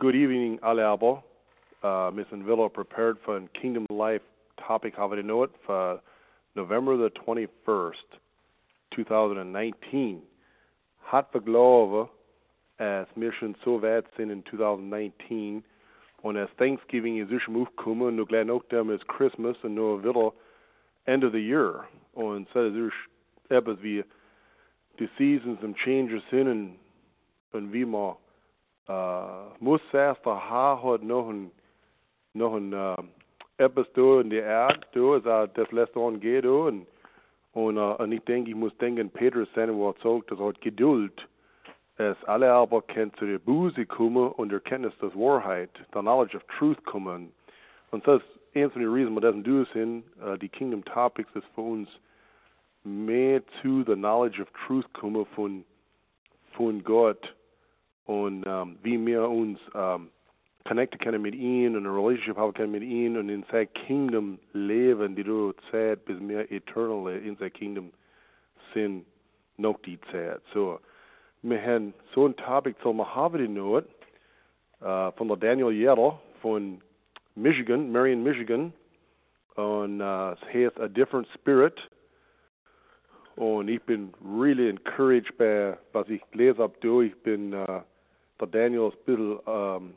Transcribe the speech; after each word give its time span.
Good 0.00 0.16
evening, 0.16 0.58
alle 0.60 1.22
Uh, 1.84 2.10
Miss 2.12 2.26
and 2.32 2.44
Villa 2.44 2.68
prepared 2.68 3.16
for 3.24 3.36
a 3.36 3.48
Kingdom 3.60 3.86
Life 3.90 4.22
topic, 4.66 4.94
you 4.98 5.22
know 5.22 5.44
it, 5.44 5.50
for 5.64 6.00
November 6.56 6.96
the 6.96 7.10
21st, 7.10 7.92
2019. 8.96 10.22
Hat 11.04 11.32
verglauwe 11.32 12.08
as 12.80 13.06
mission 13.14 13.54
so 13.64 13.78
weit 13.80 14.04
sind 14.16 14.32
in 14.32 14.42
2019 14.50 15.62
und 16.24 16.36
as 16.38 16.48
Thanksgiving 16.58 17.18
is 17.18 17.28
ich 17.30 17.48
aufkommen 17.48 18.08
und 18.08 18.16
nu 18.16 18.26
gleich 18.26 18.46
noch 18.46 18.64
dem 18.70 18.90
is 18.90 19.00
Christmas 19.06 19.56
und 19.62 19.76
nur 19.76 20.02
wieder 20.02 20.32
end 21.06 21.22
of 21.22 21.32
the 21.32 21.38
year. 21.38 21.86
Und 22.14 22.48
so 22.52 22.64
ist 22.64 22.92
etwas 23.48 23.80
wie 23.80 24.02
die 24.98 25.08
Seasons 25.16 25.62
und 25.62 25.76
Changes 25.76 26.22
sind 26.30 26.48
und, 26.48 26.78
und 27.52 27.72
wie 27.72 27.84
man 27.84 28.16
uh, 28.88 29.52
muss 29.60 29.80
erst 29.92 30.24
der 30.24 30.50
Haar 30.50 30.82
hat 30.82 31.02
noch 31.02 31.28
ein 31.28 31.50
noch 32.34 32.54
ein 32.54 32.72
uh, 32.72 32.96
der 33.58 34.44
Erde, 34.44 34.80
da 34.92 35.16
ist 35.16 35.26
auch 35.26 35.46
das 35.54 35.70
letzte 35.72 35.98
Mal 35.98 36.18
geht 36.18 36.46
und 36.46 36.86
und, 37.52 37.78
uh, 37.78 37.94
und 37.98 38.10
ich 38.10 38.22
denke, 38.24 38.50
ich 38.50 38.56
muss 38.56 38.76
denken, 38.78 39.10
Petrus 39.10 39.48
seine 39.54 39.74
Wort 39.76 39.98
sagt, 40.02 40.30
dass 40.30 40.38
hat 40.38 40.60
Geduld, 40.60 41.28
es 41.96 42.16
alle 42.24 42.52
aber 42.52 42.82
kennt 42.82 43.16
zu 43.16 43.26
der 43.26 43.38
Buße 43.38 43.86
kommen 43.86 44.32
und 44.32 44.50
der 44.50 44.58
Kenntnis 44.58 44.92
der 45.00 45.14
Wahrheit, 45.14 45.70
der 45.94 46.02
Knowledge 46.02 46.36
of 46.36 46.42
Truth 46.58 46.84
kommen. 46.84 47.32
Und 47.92 48.04
das 48.08 48.20
ist 48.22 48.56
eins 48.56 48.72
von 48.72 48.82
den 48.82 48.92
Reasons, 48.92 49.14
wir 49.14 49.20
das 49.20 49.72
sind, 49.72 50.04
uh, 50.20 50.36
die 50.36 50.48
Kingdom 50.48 50.84
Topics 50.84 51.30
ist 51.36 51.46
für 51.54 51.60
uns 51.60 51.88
mehr 52.84 53.42
zu 53.60 53.82
the 53.84 53.94
knowledge 53.94 54.40
of 54.40 54.48
truth 54.66 54.90
kommen 54.92 55.26
von, 55.34 55.64
von 56.52 56.84
Gott 56.84 57.34
und 58.06 58.46
um, 58.46 58.76
wie 58.82 59.04
wir 59.04 59.28
uns 59.28 59.58
um, 59.74 60.10
connecten 60.66 60.98
können 60.98 61.22
mit 61.22 61.34
Relationship 61.86 62.36
haben 62.36 62.54
können 62.54 62.72
mit 62.72 62.82
ihm 62.82 63.16
und 63.16 63.28
in 63.28 63.44
sein 63.50 63.72
Kingdom 63.74 64.38
leben, 64.52 65.14
die 65.14 65.24
du 65.24 65.52
Zeit 65.70 66.04
bis 66.04 66.16
wir 66.20 66.50
eternal 66.50 67.16
in 67.16 67.36
sein 67.36 67.52
Kingdom 67.52 67.90
sind, 68.72 69.04
noch 69.56 69.78
die. 69.82 69.98
So, 70.52 70.80
wir 71.42 71.58
so 72.14 72.26
ein 72.26 72.36
Topic 72.36 72.76
zum 72.82 72.98
Harvard 73.14 73.48
Not 73.48 73.84
uh, 74.80 75.10
von 75.12 75.28
der 75.28 75.36
Daniel 75.36 75.70
Yoder 75.70 76.18
von 76.40 76.80
Michigan, 77.34 77.92
Marion, 77.92 78.22
Michigan. 78.22 78.72
Uh, 79.56 79.84
es 80.32 80.40
heißt 80.52 80.80
A 80.80 80.88
Different 80.88 81.28
Spirit. 81.34 81.78
Und 83.36 83.68
ich 83.68 83.82
bin 83.82 84.12
really 84.22 84.68
encouraged 84.68 85.36
bei, 85.36 85.76
was 85.92 86.08
ich 86.08 86.22
habe. 86.58 87.04
Ich 87.04 87.14
bin 87.22 87.52
uh, 87.52 87.66
der 87.66 87.84
Daniel 88.38 88.92
bisschen, 89.04 89.38
um, 89.40 89.94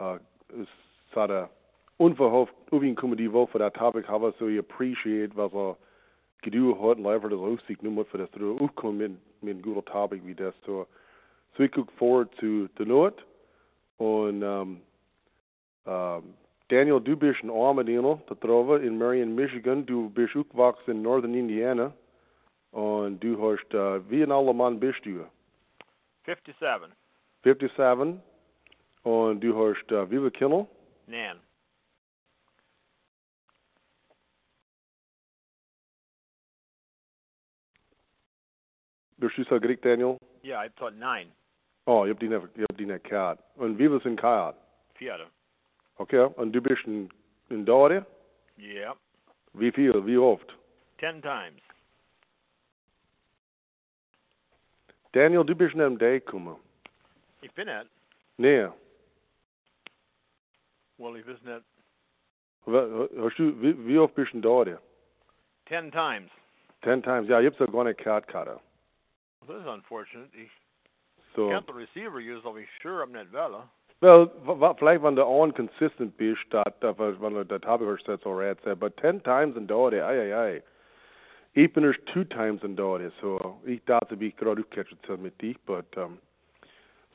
uh, 0.00 0.18
hat 1.14 1.30
er 1.30 1.50
unverhofft 1.98 2.54
die 2.70 3.32
Woche 3.32 3.52
für 3.52 3.58
das 3.58 3.72
Topic, 3.72 4.06
habe 4.08 4.32
so 4.38 4.46
appreciate, 4.46 5.36
was 5.36 5.52
er 5.52 5.76
geduld 6.42 6.78
hat 6.80 6.98
und 6.98 7.06
einfach 7.06 7.28
das 7.28 7.38
Aussicht 7.38 7.82
nur 7.82 8.04
für 8.06 8.18
das 8.18 8.30
zu 8.30 8.56
aufkommen 8.60 8.98
mit, 8.98 9.42
mit 9.42 9.54
einem 9.54 9.62
guten 9.62 9.84
Topic 9.84 10.24
wie 10.24 10.34
das. 10.34 10.54
So, 10.64 10.86
so 11.56 11.62
ich 11.62 11.72
gucke 11.72 11.92
forward 11.94 12.34
zu 12.36 12.68
der 12.78 12.86
Not. 12.86 13.24
Und 13.98 14.42
um, 14.44 14.80
um, 15.84 16.34
Daniel, 16.68 17.00
du 17.00 17.16
bist 17.16 17.42
ein 17.42 17.50
Armadillo, 17.50 18.20
da 18.28 18.34
drauf 18.34 18.80
in 18.80 18.98
Marion, 18.98 19.34
Michigan. 19.34 19.84
Du 19.86 20.10
bist 20.10 20.36
aufgewachsen 20.36 20.90
in 20.90 21.02
Northern 21.02 21.34
Indiana. 21.34 21.92
Und 22.70 23.18
du 23.24 23.40
hast, 23.40 23.74
uh, 23.74 24.00
wie 24.08 24.24
Mann 24.26 24.78
bist 24.78 25.04
du? 25.04 25.24
57. 26.26 26.97
57. 27.54 28.20
Und 29.04 29.40
du 29.40 29.54
hast, 29.56 29.90
uh, 29.92 30.06
viele 30.06 30.30
Kinder? 30.30 30.66
Nan. 31.06 31.40
Bist 39.16 39.36
du 39.36 39.44
so 39.44 39.58
gekriegt, 39.58 39.84
Daniel? 39.84 40.18
Ja, 40.42 40.64
ich 40.64 40.72
taught 40.74 40.94
nine. 40.94 41.32
Oh, 41.86 42.04
die 42.20 42.28
nicht, 42.28 42.46
ich 42.54 42.62
hab 42.62 42.76
die 42.76 42.86
nicht 42.86 43.04
gehabt. 43.04 43.42
Und 43.56 43.78
wie 43.78 43.88
viele 43.88 44.00
sind. 44.00 44.22
Okay. 45.96 46.28
Und 46.36 46.52
du 46.52 46.60
bist 46.60 46.84
in, 46.84 47.08
in 47.48 47.64
Dorde? 47.64 48.04
Ja. 48.56 48.94
Wie 49.54 49.72
viel? 49.72 50.06
Wie 50.06 50.18
oft? 50.18 50.54
Ten 50.98 51.22
times. 51.22 51.62
Daniel, 55.12 55.44
du 55.44 55.54
bist 55.54 55.74
in 55.74 55.80
einem 55.80 55.98
Day 55.98 56.20
gekommen. 56.20 56.56
Ich 57.40 57.52
been 57.54 57.68
het. 57.68 57.86
Yeah. 58.38 58.72
Well, 60.98 61.16
ich 61.16 61.26
weiß 61.26 61.42
nicht. 61.42 61.64
Hast 62.66 63.38
du, 63.38 63.60
wie, 63.62 63.86
wie 63.86 63.98
oft 63.98 64.14
bist 64.14 64.32
du 64.32 64.36
in 64.36 64.42
Dorde? 64.42 64.78
Ten 65.66 65.90
times. 65.90 66.30
Ten 66.82 67.02
times. 67.02 67.28
Ja, 67.28 67.40
ich 67.40 67.46
hab's 67.46 67.58
ja 67.58 67.66
gar 67.66 67.84
nicht 67.84 67.98
gehabt, 68.02 68.28
Kater. 68.28 68.60
Das 69.46 69.56
ist 69.60 69.66
unfortunate. 69.66 70.28
Ich 70.36 70.50
So. 71.34 71.50
kann 71.50 71.64
den 71.66 71.76
Receiver 71.76 72.18
use, 72.18 72.44
aber 72.46 72.58
ich 72.58 72.68
sure 72.82 73.02
am 73.02 73.12
nicht 73.12 73.32
wählen. 73.32 73.62
Well, 74.00 74.30
vielleicht 74.78 75.02
wenn 75.02 75.16
du 75.16 75.24
unconsistent 75.24 76.16
bist, 76.16 76.40
da, 76.50 76.62
da, 76.80 76.96
wenn 76.98 77.34
du 77.34 77.44
das 77.44 77.62
habe 77.62 77.96
ich 77.98 78.06
jetzt 78.06 78.24
alright 78.26 78.60
said, 78.62 78.78
but 78.78 78.96
ten 78.96 79.22
times 79.22 79.56
in 79.56 79.66
Dorde, 79.66 80.04
ei, 80.04 80.20
ei, 80.20 80.36
ei. 80.36 80.62
Ich 81.54 81.72
bin 81.72 81.82
erst 81.84 82.04
two 82.06 82.24
times 82.24 82.62
in 82.62 82.76
Dorde, 82.76 83.12
so 83.20 83.60
ich 83.64 83.84
dachte, 83.86 84.18
wie 84.20 84.28
ich 84.28 84.36
gerade 84.36 84.60
aufgecatcht 84.60 85.08
mit 85.18 85.40
dich, 85.42 85.58
but, 85.66 85.96
um, 85.96 86.18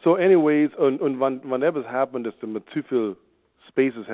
so 0.03 0.15
anyways, 0.15 0.73
und, 0.75 1.01
und 1.01 1.19
wann, 1.19 1.41
wann 1.45 1.61
etwas 1.61 1.85
happened, 1.85 2.25
dass 2.25 2.33
mit 2.41 2.67
zu 2.71 2.83
viel 2.83 3.15
Spaces 3.69 4.05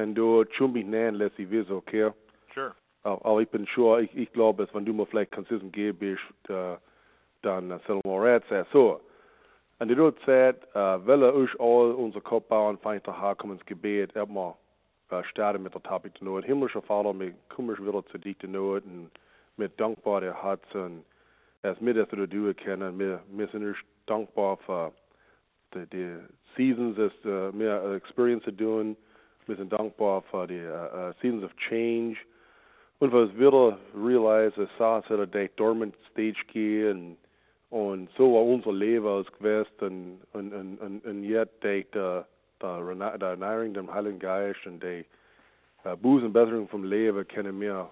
schon 0.54 0.74
mich 0.74 0.86
nähen 0.86 1.16
lässt, 1.16 1.38
ich 1.40 1.52
weiß, 1.52 1.70
okay. 1.72 2.12
Sure. 2.54 2.74
Aber, 3.04 3.26
aber 3.26 3.42
ich 3.42 3.50
bin 3.50 3.68
sure, 3.74 4.02
ich, 4.02 4.16
ich 4.16 4.32
glaube, 4.34 4.66
dass 4.66 4.76
wenn 4.76 4.86
du 4.86 4.94
mir 4.94 5.06
vielleicht 5.06 5.32
consistent 5.32 5.74
gehen 5.74 5.98
bist, 5.98 6.22
äh, 6.50 6.76
dann 7.42 7.72
äh, 7.72 7.80
soll 7.88 8.00
man 8.04 8.14
alright 8.14 8.44
sein. 8.50 8.66
So. 8.72 9.02
Und 9.80 9.88
die 9.88 9.96
dort 9.96 10.18
sagt, 10.26 10.64
äh, 10.76 11.08
will 11.08 11.24
euch 11.24 11.60
all 11.60 11.94
unser 11.94 12.22
Kopf 12.22 12.48
bauen, 12.48 12.78
zu 12.82 13.18
Haar 13.18 13.36
kommen 13.36 13.54
ins 13.54 13.66
Gebet, 13.66 14.16
erstmal 14.16 14.54
äh, 15.10 15.24
starten 15.24 15.64
mit 15.64 15.74
der 15.74 15.82
Topic 15.84 16.18
zu 16.18 16.26
Not. 16.26 16.44
Himmlischer 16.44 16.82
Vater, 16.82 17.18
wir 17.18 17.34
kommen 17.48 17.78
wieder 17.78 18.06
zu 18.08 18.18
dich 18.18 18.38
zu 18.40 18.48
Not 18.48 18.84
und 18.84 19.10
mit 19.56 19.80
dankbar 19.80 20.22
der 20.22 20.42
Herzen, 20.44 21.04
als 21.62 21.78
wir 21.82 21.94
das 21.94 22.10
du 22.10 22.54
kennen, 22.54 23.00
wir, 23.00 23.22
wir 23.30 23.48
sind 23.48 23.66
euch 23.66 23.78
dankbar 24.06 24.58
für 24.66 24.92
die, 25.74 25.86
die 25.88 26.18
Seasons, 26.56 26.98
äh, 26.98 27.54
wir 27.54 27.84
äh, 27.84 27.96
Experience 27.96 28.46
tun, 28.58 28.96
wir 29.48 29.56
sind 29.56 29.72
dankbar 29.72 30.22
für 30.30 30.48
die 30.48 30.56
äh, 30.56 31.10
äh, 31.10 31.14
Seasons 31.22 31.44
of 31.44 31.56
Change, 31.58 32.18
und 33.00 33.14
was 33.14 33.34
wieder 33.38 33.78
realize, 33.96 34.62
es 34.62 34.70
saß 34.78 35.06
er 35.10 35.26
der 35.26 35.48
dormant 35.56 35.96
stage 36.12 36.44
gehen 36.52 37.18
und 37.70 38.10
so 38.18 38.34
war 38.34 38.44
unser 38.44 38.74
Leben 38.74 39.08
als 39.08 39.32
gewesen 39.32 40.20
und 40.34 40.52
und 40.52 40.54
und 40.54 40.78
und, 40.82 41.06
und 41.06 41.24
jetzt 41.24 41.64
der 41.64 41.84
der 41.94 42.26
der 42.62 43.18
der 43.18 43.30
Ernährung 43.30 43.74
dem 43.74 43.94
Heiligen 43.94 44.20
Geist 44.20 44.66
und 44.66 44.84
der 44.84 45.06
uh, 45.86 45.96
Busenbesserung 45.96 46.68
vom 46.68 46.84
Leben 46.84 47.26
können 47.28 47.60
wir 47.62 47.90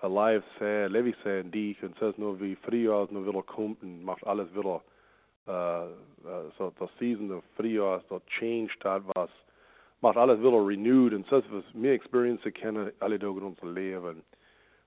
alive 0.00 0.44
sein, 0.58 0.92
lebendig 0.92 1.16
sein, 1.24 1.50
dich 1.50 1.82
und 1.82 1.94
das 2.00 2.18
nur 2.18 2.38
wie 2.38 2.56
Frühjahr 2.56 3.00
als 3.00 3.10
nur 3.10 3.26
wieder 3.26 3.42
kommt 3.42 3.82
und 3.82 4.04
macht 4.04 4.26
alles 4.26 4.52
wieder 4.52 4.66
uh, 4.66 4.76
uh, 4.76 4.80
so 5.46 6.72
der 6.78 6.88
Season 6.98 7.30
of 7.32 7.44
Frühjahr, 7.56 8.02
so 8.08 8.20
Change 8.38 8.72
hat 8.82 9.02
was 9.14 9.30
macht 10.00 10.16
alles 10.16 10.38
wieder 10.40 10.64
renewed 10.64 11.14
und 11.14 11.30
das, 11.30 11.44
was 11.50 11.64
wir 11.72 11.92
experience 11.92 12.42
kennen, 12.54 12.92
alle 13.00 13.16
in 13.16 13.24
unser 13.24 13.66
Leben. 13.66 14.22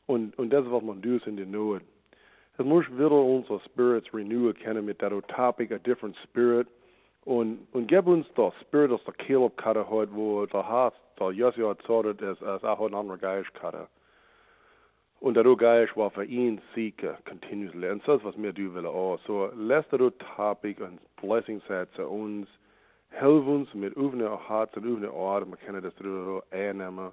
Und, 0.08 0.38
und 0.40 0.50
das, 0.52 0.66
was 0.70 0.84
man 0.84 1.02
tut 1.02 1.26
in 1.28 1.38
der 1.38 1.46
Not. 1.46 1.82
Es 2.58 2.66
muss 2.66 2.86
wieder 2.92 3.12
unsere 3.12 3.60
Spirits 3.62 4.14
renewen 4.14 4.54
können 4.54 4.86
mit 4.86 5.02
der 5.02 5.10
Topic, 5.28 5.74
a 5.74 5.78
different 5.80 6.16
spirit. 6.24 6.68
Und, 7.26 7.68
und 7.74 7.88
gib 7.88 8.08
uns 8.08 8.26
der 8.36 8.54
Spirit, 8.62 8.92
das 8.92 9.04
der 9.04 9.14
Caleb 9.14 9.62
hatte 9.62 9.88
heute, 9.88 10.14
wo 10.14 10.46
der 10.46 10.68
Haas, 10.68 10.94
der 11.20 11.32
Joshua 11.32 11.76
hat 11.76 12.24
als, 12.24 12.42
als 12.42 12.64
auch 12.64 12.88
ein 12.88 12.94
anderer 12.94 13.18
Geist 13.18 13.52
hatte. 13.62 13.88
Und 15.20 15.36
der 15.36 15.44
Geist 15.58 15.98
war 15.98 16.12
für 16.12 16.24
ihn 16.24 16.62
Sieger, 16.74 17.18
continuously. 17.26 17.90
Und 17.90 18.08
das, 18.08 18.24
was 18.24 18.38
wir 18.38 18.56
tun 18.56 18.74
wollen 18.74 18.86
auch. 18.86 19.20
So, 19.28 19.52
lass 19.54 19.88
der 19.90 20.18
Topic 20.36 20.82
und 20.82 21.00
Blessings 21.18 21.62
sein 21.68 21.88
zu 21.96 22.08
uns. 22.08 22.48
Help 23.10 23.46
uns 23.46 23.74
mit 23.74 23.98
offenen 23.98 24.30
Herz 24.48 24.76
und 24.78 24.90
offenen 24.90 25.10
Ohren. 25.10 25.50
Wir 25.50 25.58
können 25.58 25.84
das 25.84 25.94
so 26.02 26.42
einnehmen. 26.52 27.12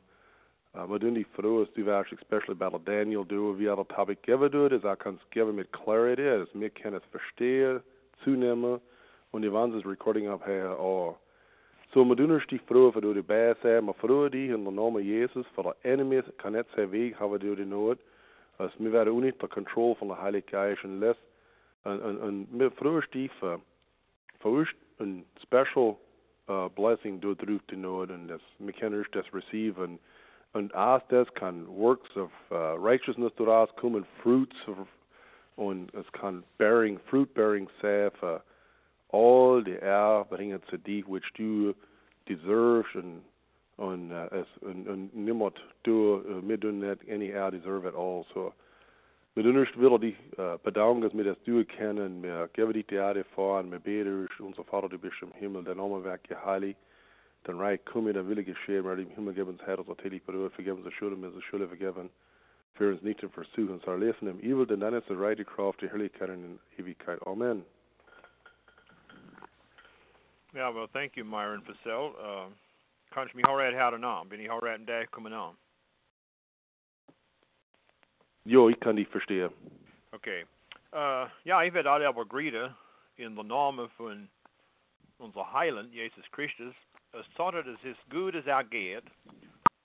Uh, 0.76 0.86
wir 0.88 1.00
tun 1.00 1.14
die 1.14 1.24
froh, 1.24 1.64
dass 1.64 1.72
du 1.72 1.86
wirst, 1.86 2.12
especially 2.12 2.54
bei 2.54 2.68
Daniel, 2.84 3.24
du, 3.24 3.58
wie 3.58 3.64
er 3.64 3.76
der 3.76 3.88
Topic 3.88 4.20
geben 4.22 4.52
tut, 4.52 4.72
dass 4.72 4.84
er 4.84 4.94
kann 4.94 5.18
geben 5.30 5.56
mit 5.56 5.72
Clarity, 5.72 6.22
dass 6.22 6.48
wir 6.52 6.68
können 6.68 6.96
es 6.96 7.04
verstehen, 7.10 7.80
zunehmen 8.22 8.78
und 9.32 9.42
die 9.42 9.50
das 9.50 9.86
Recording 9.86 10.28
abhören 10.28 10.76
auch. 10.76 11.16
So, 11.96 12.04
wir 12.04 12.14
tun 12.14 12.30
uns 12.30 12.46
die 12.48 12.60
du 12.68 13.14
dabei 13.14 13.56
sein, 13.62 13.86
wir 13.86 13.94
froh 13.94 14.28
dich 14.28 14.50
in 14.50 14.64
der 14.64 14.70
Namen 14.70 15.02
Jesus, 15.02 15.46
für 15.54 15.62
der 15.62 15.76
Enemy 15.82 16.22
kann 16.36 16.52
nicht 16.52 16.66
sein 16.76 16.92
Weg, 16.92 17.16
du 17.18 17.56
die 17.56 17.64
Not, 17.64 17.98
als 18.58 18.70
wir 18.78 18.92
werden 18.92 19.14
auch 19.14 19.20
nicht 19.22 19.40
der 19.40 19.48
Control 19.48 19.94
von 19.94 20.08
der 20.08 20.20
Heiligen 20.20 20.46
Geist 20.46 20.84
und 20.84 21.00
lässt, 21.00 21.22
und, 21.84 21.98
und, 22.02 22.18
und 22.18 22.48
wir 22.52 22.70
froh 22.72 23.00
dich 23.00 23.32
für, 23.40 23.62
für 24.40 24.48
uns 24.48 24.68
ein 25.00 25.24
special 25.42 25.96
äh, 26.48 26.68
Blessing 26.68 27.18
durchdrückt 27.18 27.70
die 27.70 27.76
Not 27.76 28.10
und 28.10 28.28
das 28.28 28.42
mechanisch 28.58 29.10
das 29.12 29.24
receiven 29.32 29.98
und 30.52 30.74
as 30.74 31.00
das 31.08 31.32
kann 31.32 31.66
Works 31.66 32.14
of 32.14 32.30
uh, 32.50 32.74
Righteousness 32.76 33.32
daraus 33.38 33.74
kommen, 33.76 34.04
Fruits 34.22 34.68
of, 34.68 34.86
und 35.56 35.94
es 35.94 36.12
kann 36.12 36.44
bearing, 36.58 37.00
Fruit 37.08 37.32
bearing 37.32 37.66
für 37.80 38.42
all 39.16 39.64
die 39.64 39.72
Ehre 39.72 40.24
bringen 40.24 40.62
zu 40.68 40.76
dir, 40.76 41.04
which 41.06 41.32
du 41.34 41.74
deserves 42.28 42.94
und 42.94 43.22
und 43.78 44.10
uh, 44.10 44.44
und, 44.62 44.88
und 44.88 45.14
niemand 45.14 45.60
du 45.82 46.22
mir 46.42 46.58
du 46.58 46.68
any 46.68 47.28
Ehre 47.28 47.52
deserve 47.52 47.88
at 47.88 47.94
all 47.94 48.24
so 48.32 48.52
wir 49.34 49.42
dünnerst 49.42 49.78
will 49.78 49.98
die 49.98 50.16
uh, 50.38 50.56
dass 50.70 51.14
wir 51.14 51.24
das 51.24 51.36
du 51.44 51.64
kennen, 51.64 52.22
wir 52.22 52.48
geben 52.54 52.72
dich 52.72 52.86
die 52.86 52.94
Ehre 52.94 53.24
vor 53.34 53.60
und 53.60 53.70
wir 53.70 53.78
beten, 53.78 54.28
unser 54.38 54.64
Vater, 54.64 54.88
du 54.88 54.98
bist 54.98 55.20
im 55.20 55.32
Himmel, 55.32 55.64
dein 55.64 55.76
Name 55.76 56.02
wird 56.02 56.24
geheiligt 56.24 56.78
den 57.46 57.58
Reich 57.58 57.84
komme, 57.84 58.12
der 58.12 58.28
Wille 58.28 58.44
geschehe, 58.44 58.84
weil 58.84 59.00
im 59.00 59.10
Himmel 59.10 59.34
geben 59.34 59.50
uns 59.50 59.62
Herr, 59.62 59.82
so 59.84 59.94
tätig 59.94 60.24
berührt, 60.24 60.52
vergeben 60.54 60.82
uns 60.82 60.92
Schulden, 60.94 61.20
mir 61.20 61.30
so 61.30 61.40
Schulden 61.40 61.68
vergeben, 61.68 62.10
für 62.74 62.90
uns 62.90 63.02
nicht 63.02 63.20
zu 63.20 63.28
versuchen, 63.28 63.80
our 63.86 63.96
Leben 63.96 64.28
im 64.28 64.40
Evil, 64.40 64.66
denn 64.66 64.80
dann 64.80 64.94
ist 64.94 65.08
der 65.08 65.18
Reich, 65.18 65.36
die 65.36 65.44
Kraft, 65.44 65.80
die 65.80 65.88
Herrlichkeit 65.88 66.28
in 66.30 66.58
Ewigkeit. 66.78 67.24
Amen. 67.26 67.64
Ja, 70.56 70.70
well, 70.70 70.88
thank 70.90 71.18
you, 71.18 71.24
Myron 71.24 71.60
Purcell. 71.60 72.14
Uh, 72.18 72.48
kanske 73.10 73.36
mi 73.36 73.42
har 73.42 73.58
rätt 73.58 73.74
här 73.74 73.92
och 73.92 74.00
nu. 74.00 74.28
Bin 74.30 74.40
ich 74.40 74.50
har 74.50 74.60
rätt 74.60 74.86
där 74.86 75.06
kommer 75.06 75.30
nu. 75.30 75.54
Jo, 78.44 78.70
ich 78.70 78.80
kann 78.80 78.96
dich 78.96 79.08
verstehen. 79.08 79.50
Okay. 80.12 80.44
Uh, 80.92 81.28
ja, 81.42 81.64
ich 81.64 81.74
werde 81.74 81.90
alle 81.90 82.08
aber 82.08 82.24
grüßen 82.24 82.74
in 83.16 83.34
der 83.34 83.44
Namen 83.44 83.88
von 83.90 84.28
unser 85.18 85.52
Heiland, 85.52 85.92
Jesus 85.92 86.24
Christus. 86.30 86.74
Es 87.12 87.26
sagt, 87.36 87.66
es 87.66 87.84
ist 87.84 88.10
gut, 88.10 88.34
es 88.34 88.46
er 88.46 88.64
geht. 88.64 89.04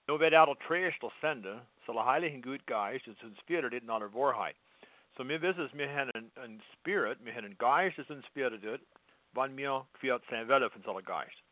Nu 0.07 0.19
wird 0.19 0.33
er 0.33 0.45
der 0.45 1.11
Sende, 1.21 1.65
så 1.85 1.93
der 1.93 2.05
Heiligen 2.05 2.41
Gut 2.41 2.65
Geist, 2.65 3.07
es 3.07 3.21
inspiriert 3.23 3.73
in 3.73 3.89
aller 3.89 4.13
Wahrheit. 4.13 4.55
So 5.17 5.23
mir 5.25 5.41
wissen 5.41 5.65
es, 5.65 5.73
wir 5.73 5.89
haben 5.89 6.31
einen, 6.35 6.61
Spirit, 6.73 7.17
wir 7.25 7.33
haben 7.33 7.45
einen 7.45 7.57
Geist, 7.57 7.97
das 7.97 8.09
inspiriert, 8.09 8.81
sein 9.33 10.47
wollen 10.47 10.69
von 10.69 11.03
Geist. 11.05 11.43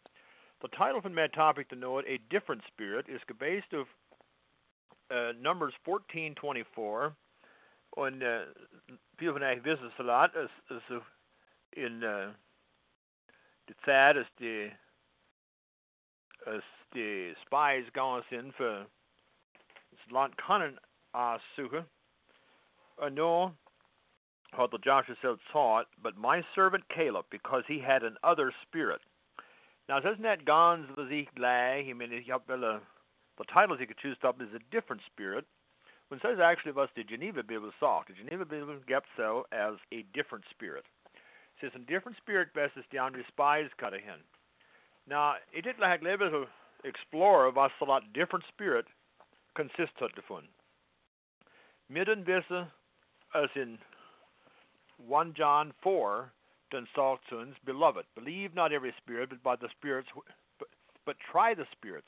The 0.61 0.67
title 0.69 1.01
von 1.01 1.13
meinem 1.13 1.31
topic 1.31 1.69
to 1.69 1.75
know 1.75 1.99
it, 1.99 2.05
A 2.07 2.17
Different 2.29 2.63
Spirit, 2.67 3.07
is 3.07 3.21
based 3.39 3.73
of 3.73 3.87
uh, 5.09 5.31
Numbers 5.39 5.73
14:24 5.85 7.13
und 7.91 8.23
uh, 8.23 8.45
viele 9.17 9.33
von 9.33 9.43
euch 9.43 9.63
wissen 9.63 9.87
es 9.87 9.99
a 9.99 10.03
lot, 10.03 10.31
in 11.71 12.03
uh, 12.03 12.33
die 13.69 13.75
Zeit, 13.85 14.17
als 14.17 14.27
die 16.93 17.35
Spies 17.45 17.85
gegangen 17.85 18.23
sind 18.29 18.55
für 18.55 18.87
das 19.91 20.11
Land 20.11 20.37
Kanan 20.37 20.79
aussuchen. 21.11 21.85
Und 22.97 23.13
nun 23.15 23.57
hat 24.51 24.71
der 24.71 24.79
Joshua 24.79 25.15
said, 25.21 25.37
taught, 25.51 25.87
but 26.01 26.17
my 26.17 26.43
servant 26.55 26.83
Caleb, 26.93 27.25
because 27.29 27.63
he 27.67 27.79
had 27.79 28.03
an 28.03 28.17
other 28.23 28.51
spirit. 28.67 29.01
Now, 29.87 29.99
isn't 29.99 30.21
that 30.21 30.45
ich 31.11 31.27
gleich, 31.35 31.89
I 31.89 31.93
mean, 31.93 32.09
the 32.11 32.81
titles 33.51 33.79
he 33.79 33.85
could 33.85 33.97
choose 33.97 34.17
up 34.23 34.41
is 34.41 34.49
a 34.53 34.59
different 34.71 35.01
spirit. 35.05 35.45
When 36.07 36.19
it 36.19 36.23
says 36.23 36.39
actually 36.43 36.71
was 36.71 36.89
the 36.95 37.03
Geneva 37.03 37.43
Bible 37.43 37.71
sagt, 37.79 38.09
the 38.09 38.13
Geneva 38.15 38.45
Bible 38.45 38.79
gets 38.87 39.05
so 39.15 39.45
as 39.51 39.75
a 39.93 40.03
different 40.13 40.45
spirit. 40.49 40.83
It 41.05 41.61
says, 41.61 41.71
a 41.75 41.91
different 41.91 42.17
spirit 42.17 42.53
best 42.53 42.73
is 42.77 42.85
down 42.91 43.13
to 43.13 43.19
spies 43.27 43.69
hin. 43.79 44.21
Now, 45.07 45.35
it 45.53 45.63
did 45.63 45.79
like 45.79 46.03
level 46.03 46.29
to 46.29 46.45
explore 46.87 47.49
was 47.51 47.71
so 47.79 47.85
that 47.87 48.13
different 48.13 48.45
spirit 48.47 48.85
consists 49.55 50.01
of 50.01 50.13
davon. 50.15 50.47
Midden 51.89 52.23
wissen, 52.23 52.67
as 53.35 53.49
in 53.55 53.77
1 55.07 55.33
John 55.35 55.73
4, 55.81 56.31
then 56.71 56.87
sagt 56.95 57.31
uns, 57.31 57.55
Beloved, 57.65 58.05
believe 58.15 58.53
not 58.53 58.71
every 58.71 58.93
spirit, 58.97 59.29
but 59.29 59.43
by 59.43 59.55
the 59.55 59.69
spirits, 59.77 60.09
but, 60.59 60.67
but 61.05 61.15
try 61.31 61.53
the 61.53 61.65
spirits, 61.71 62.07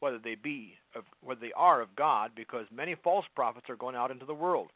whether 0.00 0.18
they 0.18 0.34
be, 0.34 0.74
of, 0.94 1.04
whether 1.22 1.40
they 1.40 1.52
are 1.56 1.80
of 1.80 1.94
God, 1.96 2.32
because 2.36 2.66
many 2.70 2.94
false 3.02 3.26
prophets 3.34 3.68
are 3.68 3.76
going 3.76 3.96
out 3.96 4.10
into 4.10 4.26
the 4.26 4.34
world. 4.34 4.70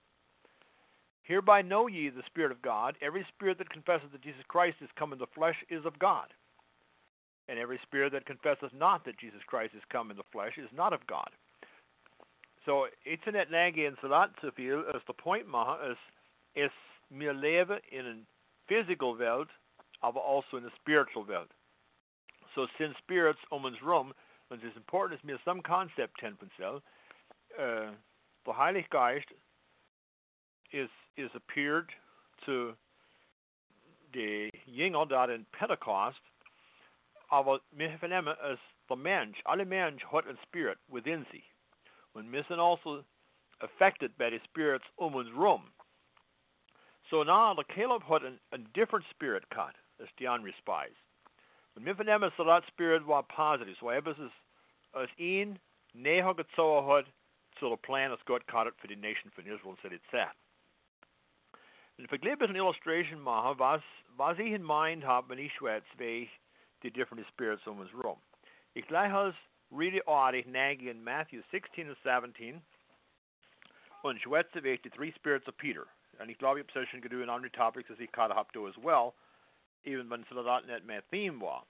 Hereby 1.23 1.63
know 1.63 1.87
ye 1.87 2.11
the 2.11 2.23
Spirit 2.27 2.53
of 2.53 2.61
God. 2.61 2.97
Every 3.01 3.27
spirit 3.35 3.57
that 3.59 3.71
confesses 3.71 4.09
that 4.13 4.23
Jesus 4.23 4.43
Christ 4.47 4.77
is 4.83 4.91
come 4.99 5.13
in 5.13 5.19
the 5.19 5.27
flesh 5.35 5.57
is 5.71 5.85
of 5.87 5.99
God. 5.99 6.29
And 7.49 7.59
every 7.59 7.79
spirit 7.83 8.13
that 8.13 8.27
confesseth 8.27 8.73
not 8.79 9.05
that 9.05 9.19
Jesus 9.19 9.41
Christ 9.47 9.73
is 9.75 9.83
come 9.91 10.11
in 10.11 10.17
the 10.17 10.31
flesh 10.33 10.53
is 10.59 10.69
not 10.75 10.93
of 10.93 11.07
God. 11.07 11.29
So 12.65 12.87
it's 13.05 13.27
in 13.27 13.35
het 13.35 13.51
läge 13.51 13.95
så 14.01 14.09
dat 14.09 14.31
så 14.41 14.51
viel 14.51 14.85
as 14.95 15.03
the 15.07 15.13
point 15.13 15.47
maha 15.47 15.91
is 15.91 15.99
is 16.55 16.73
mir 17.11 17.33
leve 17.33 17.81
in 17.91 18.07
a 18.07 18.15
physical 18.69 19.17
world, 19.17 19.49
aber 20.03 20.21
also 20.21 20.57
in 20.57 20.65
a 20.65 20.71
spiritual 20.77 21.25
world. 21.25 21.51
So 22.55 22.67
since 22.79 22.95
spirits 22.99 23.41
um 23.51 23.65
uns 23.65 23.81
rum, 23.83 24.15
und 24.51 24.63
es 24.63 24.71
ist 24.71 24.77
important, 24.77 25.21
dass 25.21 25.25
mir 25.25 25.39
some 25.45 25.63
concept 25.63 26.19
ten 26.19 26.37
pensel, 26.37 26.83
uh, 27.59 27.91
the 28.45 28.53
Heilige 28.53 28.89
Geist 28.91 29.27
is 30.73 30.91
is 31.17 31.31
appeared 31.35 31.91
to 32.45 32.75
the 34.13 34.51
Jünger 34.67 35.07
dort 35.07 35.31
in 35.31 35.47
Pentecost 35.53 36.21
aber 37.35 37.61
wir 37.73 37.99
vernehmen 37.99 38.37
es, 38.43 38.59
der 38.89 38.97
Mensch, 38.97 39.41
alle 39.45 39.65
Mensch 39.65 40.05
hat 40.07 40.27
ein 40.27 40.39
Spirit 40.45 40.79
within 40.87 41.27
sich. 41.33 41.45
Und 42.13 42.31
wir 42.31 42.45
sind 42.45 42.61
also 42.61 43.05
affected 43.61 44.17
by 44.17 44.31
the 44.31 44.41
spirits 44.45 44.85
um 44.97 45.15
uns 45.17 45.31
rum. 45.35 45.73
So 47.15 47.23
now 47.23 47.55
the 47.55 47.63
Caleb 47.73 48.03
had 48.03 48.25
ein, 48.25 48.41
ein 48.51 48.67
different 48.75 49.05
spirit 49.11 49.45
cut, 49.49 49.77
as 50.03 50.09
die 50.19 50.27
andere 50.27 50.53
spies. 50.59 50.97
Und 51.77 51.87
wir 51.87 51.95
vernehmen 51.95 52.25
es, 52.25 52.37
that 52.37 52.65
spirit 52.67 53.07
war 53.07 53.23
positive. 53.23 53.77
So 53.79 53.89
etwas 53.89 54.19
ist, 54.19 54.35
als 54.93 55.09
ihn 55.17 55.61
näher 55.93 56.35
gezogen 56.35 56.89
hat 56.89 57.07
Plan, 57.83 58.11
das 58.11 58.19
Gott 58.25 58.43
hat 58.53 58.75
für 58.81 58.89
die 58.89 58.97
Nation 58.97 59.31
von 59.31 59.47
Israel, 59.47 59.77
so 59.81 59.89
die 59.89 60.03
Zeit. 60.11 60.35
Und 61.97 62.07
ich 62.07 62.11
will 62.11 62.37
bisschen 62.37 62.57
Illustration 62.57 63.21
machen, 63.21 63.61
was, 63.61 63.83
was 64.17 64.37
ich 64.41 64.51
in 64.51 64.65
mind 64.65 65.05
habe, 65.05 65.29
wenn 65.29 65.39
ich 65.39 65.55
schwätze, 65.55 65.87
wie 65.99 66.29
the 66.83 66.91
different 66.91 67.25
spirits 67.29 67.65
in 67.65 67.79
his 67.79 67.95
room. 67.95 68.19
Ich 68.75 68.89
gleich 68.89 69.13
als 69.13 69.37
really 69.71 70.03
aardig 70.09 70.47
nagi 70.47 70.91
in 70.91 71.05
Matthew 71.05 71.43
16 71.53 71.87
and 71.87 71.97
17 72.03 72.61
und 74.03 74.21
schwätze 74.21 74.61
the 74.83 74.91
three 74.91 75.13
spirits 75.13 75.47
of 75.47 75.57
Peter. 75.59 75.87
Ich 76.27 76.41
habe 76.41 76.87
schon 76.87 77.01
gedoe 77.01 77.23
in 77.23 77.31
andere 77.31 77.53
topics, 77.53 77.91
as 77.91 77.99
ich 77.99 78.13
gerade 78.13 78.35
habe 78.35 78.69
as 78.69 78.77
well, 78.77 79.15
even 79.85 80.09
wenn 80.11 80.23
es 80.23 80.29
das 80.29 80.65
nicht 80.67 80.85
mehr 80.85 81.03
Theme 81.11 81.41
war. 81.41 81.67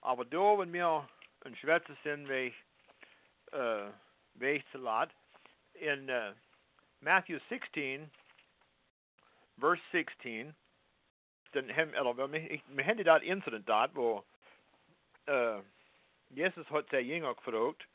Aber 0.00 0.24
da, 0.24 0.58
wenn 0.58 0.72
wir 0.72 1.08
in 1.44 1.56
Schwätze 1.56 1.96
sind, 2.02 2.28
wie 2.28 2.48
ich, 2.48 2.54
äh, 3.52 3.90
wie 4.34 4.50
ich 4.50 4.70
zu 4.70 4.78
laut, 4.78 5.10
in 5.74 6.08
uh, 6.08 6.32
Matthew 7.00 7.38
16, 7.48 8.10
verse 9.58 9.82
16, 9.92 10.54
den 11.54 11.68
hem, 11.68 11.94
eller 11.94 12.14
vi, 12.32 12.62
vi 12.66 12.82
hände 12.82 13.04
dat 13.04 13.22
incident 13.22 13.66
dat, 13.66 13.90
hvor 13.92 14.24
uh, 15.28 15.62
Jesus 16.30 16.66
hat 16.70 16.90
der 16.90 17.04
Jünger 17.04 17.34
gefragt, 17.34 17.86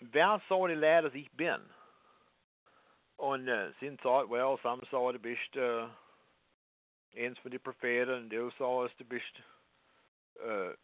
wer 0.00 0.40
soll 0.48 0.68
die 0.68 0.74
Lehrer 0.74 1.14
ich 1.14 1.30
bin? 1.32 1.60
Und 3.22 3.48
uh, 3.48 3.70
sie 3.78 3.88
sagt, 4.02 4.30
well, 4.30 4.58
some 4.64 4.80
sagt, 4.90 5.14
du 5.14 5.18
bist 5.20 5.56
uh, 5.56 5.86
Propheten, 7.62 8.24
und 8.24 8.30
du 8.30 8.50
sagst, 8.58 8.98
du 8.98 9.04
bist, 9.04 9.40
uh, 10.44 10.74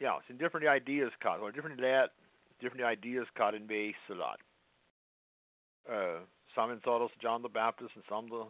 ja, 0.00 0.18
es 0.18 0.26
sind 0.26 0.40
different 0.40 0.66
ideas 0.66 1.12
gehabt, 1.20 1.40
oder 1.40 1.52
different 1.52 1.80
Lehrer, 1.80 2.10
different 2.60 2.82
ideas 2.82 3.28
gehabt 3.36 3.54
in 3.54 3.68
Weg 3.68 3.94
a 4.08 4.14
lot. 4.14 4.40
Uh, 5.88 6.24
some 6.56 6.76
thought 6.80 7.04
us 7.04 7.12
John 7.20 7.40
the 7.42 7.48
Baptist, 7.48 7.94
and 7.94 8.02
some 8.08 8.28
the 8.28 8.46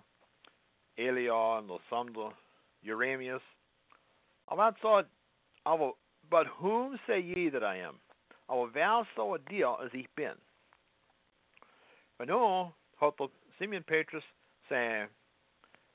Elia, 0.96 1.58
and 1.58 1.70
some 1.90 2.10
the 2.14 2.30
Uramius. 2.90 3.42
Aber 4.48 4.62
han 4.62 4.76
sa, 4.80 5.02
aber, 5.66 5.92
but 6.30 6.46
whom 6.46 6.98
say 7.06 7.20
ye 7.20 7.50
that 7.50 7.62
I 7.62 7.76
am? 7.80 7.96
I 8.48 8.54
will 8.54 8.70
Aber 8.74 9.06
wer 9.18 9.34
a 9.34 9.38
dir 9.50 9.76
as 9.84 9.90
ich 9.92 10.08
bin? 10.16 10.38
Men 12.18 12.28
nu 12.28 12.72
har 13.00 13.14
Simeon 13.58 13.84
Petrus 13.84 14.24
sin 14.68 15.08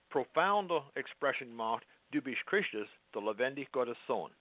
profounda 0.10 0.84
expression 0.96 1.50
gemacht, 1.50 1.86
du 2.12 2.22
bist 2.22 2.46
Christus, 2.46 2.90
der 3.14 3.22
lebendig 3.22 3.72
Gottes 3.72 3.98
Sohn. 4.08 4.32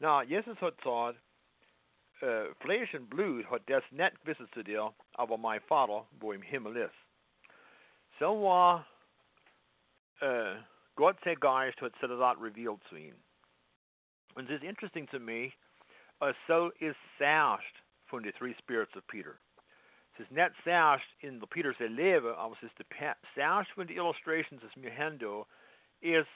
Na, 0.00 0.22
Jesus 0.22 0.60
hat 0.60 0.76
gesagt, 0.78 1.18
äh, 2.20 2.54
Fleisch 2.60 2.94
und 2.94 3.08
Blut 3.08 3.48
hat 3.50 3.62
das 3.66 3.84
nicht 3.90 4.20
gewissen 4.20 4.50
zu 4.52 4.62
dir, 4.62 4.92
aber 5.14 5.38
mein 5.38 5.60
Vater, 5.62 6.06
wo 6.20 6.32
im 6.32 6.42
Himmel 6.42 6.76
ist. 6.76 6.94
So 8.18 8.42
war 8.42 8.86
äh, 10.20 10.56
Gott 10.96 11.16
sei 11.24 11.34
Geist 11.34 11.80
hat 11.80 11.92
das 12.00 12.40
revealed 12.40 12.82
zu 12.88 12.96
ihm. 12.96 13.16
Und 14.34 14.48
es 14.48 14.56
ist 14.56 14.64
interesting 14.64 15.06
to 15.08 15.18
me, 15.18 15.52
uh, 16.20 16.32
so 16.46 16.70
is 16.80 16.96
särst 17.18 17.82
von 18.06 18.22
den 18.22 18.32
three 18.34 18.54
spirits 18.58 18.94
of 18.96 19.06
Peter. 19.08 19.38
Es 20.14 20.20
ist 20.20 20.30
nicht 20.30 20.54
särst 20.64 21.06
in 21.20 21.40
der 21.40 21.46
Peters 21.48 21.78
Leben, 21.78 22.34
aber 22.34 22.54
es 22.54 22.62
ist 22.62 22.78
der 22.78 23.16
särst 23.34 23.70
von 23.72 23.86
den 23.86 23.96
illustrations 23.96 24.60
des 24.60 24.76
mir 24.76 24.90
hendo, 24.90 25.46
ist, 26.00 26.28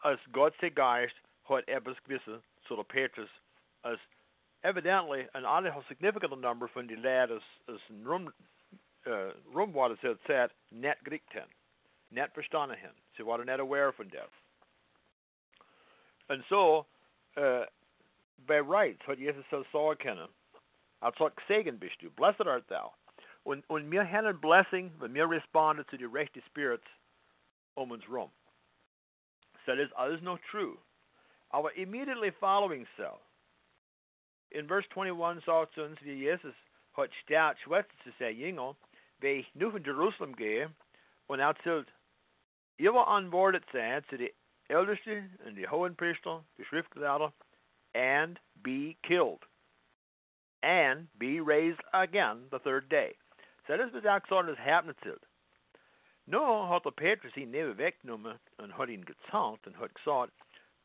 als 0.00 0.20
Gott 0.32 0.54
Geist 0.74 1.14
hat 1.44 1.68
etwas 1.68 2.02
gewisse 2.04 2.42
zu 2.66 2.76
der 2.76 2.84
Petrus, 2.84 3.28
als 3.82 4.00
evidently 4.62 5.28
an 5.34 5.44
aardig 5.44 5.74
significant 5.88 6.40
number 6.40 6.68
von 6.68 6.88
den 6.88 7.02
lad 7.02 7.30
as, 7.30 7.42
as 7.66 7.80
rum, 8.04 8.32
uh, 9.06 9.32
rum 9.54 9.72
wat 9.72 9.98
het 10.00 10.20
zegt, 10.26 10.54
net 10.68 10.98
griekt 11.02 11.32
hen, 11.32 11.48
net 12.08 12.32
verstanden 12.32 12.78
hen. 12.78 12.94
Ze 13.12 13.24
waren 13.24 13.46
net 13.46 13.60
aware 13.60 13.92
van 13.92 14.08
dat. 14.08 14.30
And 16.26 16.44
so, 16.44 16.86
uh, 17.34 17.66
bij 18.46 18.60
rights, 18.60 19.04
wat 19.06 19.18
Jezus 19.18 19.48
zo 19.48 19.64
zou 19.70 19.96
kennen, 19.96 20.28
als 20.98 21.18
wat 21.18 21.32
gezegend 21.34 21.78
bist 21.78 22.00
du, 22.00 22.10
blessed 22.10 22.46
art 22.46 22.68
thou. 22.68 22.92
Und, 23.44 23.64
when 23.68 23.90
wir 23.90 24.02
eine 24.02 24.34
Blessing, 24.34 24.92
wenn 24.98 25.14
wir 25.14 25.28
responden 25.28 25.86
to 25.86 25.96
the 25.96 26.04
rechten 26.04 26.42
Spirits 26.42 26.86
um 27.74 27.90
uns 27.90 28.06
rum. 28.08 28.30
So 29.66 29.74
das 29.74 29.86
ist 29.86 29.96
alles 29.96 30.20
noch 30.22 30.38
true. 30.50 30.76
Aber 31.50 31.74
immediately 31.76 32.30
following 32.30 32.86
so, 32.96 33.18
in 34.50 34.66
verse 34.66 34.86
21 34.94 35.44
sagt 35.44 35.78
uns, 35.78 36.00
wie 36.02 36.14
Jesus 36.14 36.54
hat 36.96 37.10
stark 37.22 37.58
schwätzt 37.60 37.92
zu 38.02 38.10
sein 38.18 38.36
Jünger, 38.36 38.76
wie 39.20 39.40
ich 39.40 39.54
nur 39.54 39.72
von 39.72 39.84
Jerusalem 39.84 40.36
gehe 40.36 40.72
und 41.26 41.40
erzählt, 41.40 41.88
ihr 42.78 42.92
war 42.92 43.08
anbordet 43.08 43.64
sein 43.72 44.04
zu 44.08 44.16
den 44.16 44.30
Ältesten 44.68 45.38
und 45.44 45.56
die 45.56 45.68
hohen 45.68 45.96
Priester, 45.96 46.44
die 46.56 46.64
Schriftgelehrten, 46.64 47.32
and 47.94 48.38
be 48.62 48.96
killed, 49.02 49.44
and 50.62 51.08
be 51.18 51.40
raised 51.40 51.82
again 51.92 52.46
the 52.50 52.58
third 52.58 52.88
day. 52.88 53.16
Besagt 53.70 54.28
so, 54.28 54.42
das 54.42 54.58
happen 54.58 54.96
zählt. 55.02 55.22
Nå 56.26 56.68
hat 56.68 56.84
der 56.84 56.90
Petrus 56.90 57.36
ihn 57.36 57.52
neben 57.52 57.78
weggenommen 57.78 58.40
und 58.56 58.76
hat 58.76 58.88
ihn 58.88 59.04
gezahlt 59.04 59.64
und 59.64 59.78
hat 59.78 59.94
gesagt, 59.94 60.32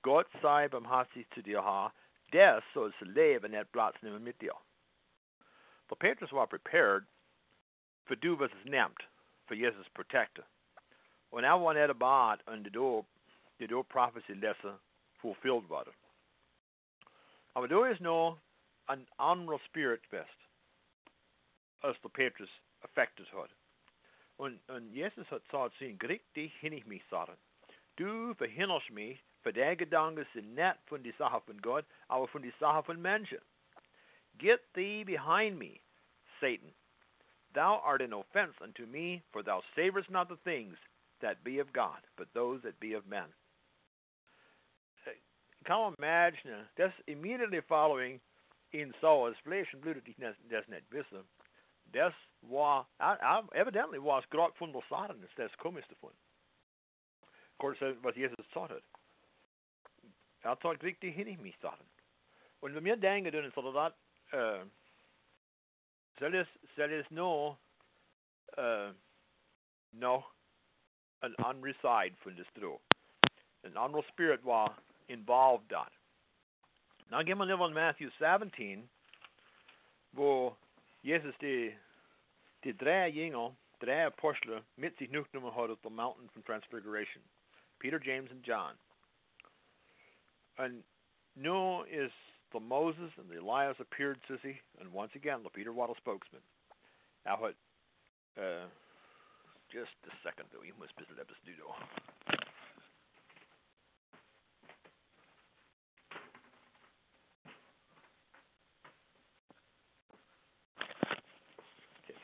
Gott 0.03 0.27
sei 0.41 0.67
barmherzig 0.67 1.27
zu 1.31 1.41
dir, 1.41 1.63
Herr, 1.63 1.91
der 2.31 2.61
sollst 2.75 3.01
leben 3.01 3.51
net 3.51 3.71
Platz 3.71 3.99
nehmen 4.03 4.17
er 4.17 4.19
mit 4.19 4.39
dir. 4.39 4.55
Der 5.89 5.95
Petrus 5.95 6.31
war 6.31 6.45
prepared 6.45 7.05
für 8.05 8.17
du, 8.17 8.37
was 8.37 8.51
es 8.53 8.65
nimmt, 8.65 9.03
für 9.47 9.55
Jesus 9.55 9.89
Protector. 9.89 10.45
Und 11.31 11.43
er 11.43 11.59
war 11.59 11.73
nicht 11.73 11.89
about 11.89 12.43
und 12.51 12.65
die 12.65 12.71
door, 12.71 13.05
die 13.59 13.65
door 13.67 13.83
prophecy 13.83 14.33
lesser 14.33 14.79
fulfilled 15.21 15.67
wurde. 15.69 15.91
Aber 17.55 17.67
da 17.67 17.85
ist 17.87 18.01
noch 18.01 18.39
ein 18.85 19.07
anderer 19.17 19.59
Spirit 19.59 20.07
best, 20.11 20.37
als 21.81 21.99
der 22.01 22.09
Petrus 22.09 22.49
affected 22.85 23.27
hat. 23.33 23.49
Und, 24.37 24.59
und 24.69 24.93
Jesus 24.93 25.29
hat 25.31 25.43
gesagt, 25.45 25.75
sehen, 25.79 25.97
gericht 25.97 26.35
dich 26.35 26.53
hin 26.59 26.73
ich 26.73 26.85
mich, 26.85 27.03
Satan. 27.09 27.37
Du 27.95 28.33
verhinderst 28.35 28.89
mich, 28.91 29.19
für 29.41 29.53
der 29.53 29.75
Gedanken 29.75 30.25
sind 30.33 30.55
nicht 30.55 30.77
von 30.87 31.03
der 31.03 31.13
Sache 31.13 31.41
von 31.41 31.61
Gott, 31.61 31.85
aber 32.07 32.27
von 32.27 32.41
der 32.41 32.51
Sache 32.59 32.83
von 32.83 33.01
Menschen. 33.01 33.39
Get 34.37 34.61
thee 34.73 35.03
behind 35.03 35.57
me, 35.57 35.79
Satan. 36.41 36.73
Thou 37.53 37.79
art 37.85 38.01
an 38.01 38.11
offense 38.11 38.53
unto 38.61 38.85
me, 38.85 39.21
for 39.31 39.43
thou 39.43 39.63
savorest 39.77 40.09
not 40.09 40.27
the 40.27 40.35
things 40.43 40.75
that 41.21 41.41
be 41.43 41.59
of 41.59 41.71
God, 41.71 42.01
but 42.17 42.27
those 42.33 42.61
that 42.63 42.79
be 42.81 42.93
of 42.93 43.07
men. 43.07 43.31
Eh, 45.07 45.11
kan 45.63 45.79
man 45.79 45.93
imagine, 45.97 46.67
that's 46.75 46.93
immediately 47.07 47.61
following 47.69 48.19
in 48.73 48.93
Saul's 48.99 49.37
flesh 49.45 49.67
and 49.71 49.81
blood, 49.81 50.01
das 50.49 50.67
nicht 50.67 50.91
wissen. 50.91 51.23
Das 51.95 52.13
war, 52.41 52.89
evidently 53.53 54.03
war 54.03 54.19
es 54.19 54.29
gerade 54.29 54.53
von 54.55 54.73
der 54.73 54.81
Satan, 54.89 55.25
das 55.37 55.57
komisch 55.57 55.87
davon. 55.87 56.11
Of 57.21 57.57
course, 57.57 57.79
was 58.03 58.13
Jesus 58.17 58.45
taught 58.51 58.69
hat. 58.69 58.83
Er 60.41 60.59
taught 60.59 60.83
richtig 60.83 61.15
hin, 61.15 61.41
mich 61.41 61.57
Sachen. 61.59 61.89
Und 62.59 62.75
wenn 62.75 62.83
wir 62.83 62.97
denken, 62.97 63.31
dann 63.31 63.45
ist 63.45 63.55
das, 63.55 63.93
äh, 64.31 64.65
soll 66.19 66.35
es, 66.35 66.47
soll 66.75 66.91
es 66.91 67.09
nur, 67.11 67.57
äh, 68.57 68.91
noch 69.93 70.33
an 71.21 71.33
andere 71.37 71.73
side 71.81 72.17
von 72.23 72.35
das 72.35 72.47
Droh. 72.55 72.81
An 73.63 73.77
anderer 73.77 74.03
Spirit 74.09 74.43
war 74.43 74.77
involved 75.07 75.71
dort. 75.71 75.93
Now 77.09 77.23
gehen 77.23 77.37
wir 77.37 77.49
in 77.49 77.73
Matthew 77.73 78.09
17, 78.19 78.89
wo 80.11 80.57
Jesus 81.01 81.33
die, 81.39 81.77
drei 82.73 83.09
Jünger, 83.09 83.55
drei 83.79 84.05
Apostel 84.07 84.63
mit 84.77 84.97
sich 84.97 85.09
genommen 85.09 85.55
hat 85.55 85.69
auf 85.69 85.81
der 85.81 85.91
Mountain 85.91 86.29
von 86.29 86.43
Transfiguration. 86.43 87.23
Peter, 87.79 87.99
James, 88.01 88.31
and 88.31 88.43
John. 88.45 88.73
And 90.57 90.83
now 91.35 91.83
is 91.83 92.11
the 92.53 92.59
Moses 92.59 93.11
and 93.17 93.29
the 93.29 93.39
Elias 93.39 93.75
appeared, 93.79 94.17
sissy, 94.29 94.57
and 94.79 94.91
once 94.93 95.11
again 95.15 95.43
the 95.43 95.49
Peter 95.49 95.73
Waddle 95.73 95.95
spokesman. 95.95 96.41
Now 97.25 97.37
what 97.39 97.55
uh, 98.37 98.67
just 99.71 99.91
a 100.07 100.13
second 100.23 100.47
though, 100.53 100.63
you 100.63 100.73
must 100.79 100.93
visit. 100.97 101.19
Okay, 101.19 101.33
so 101.59 102.44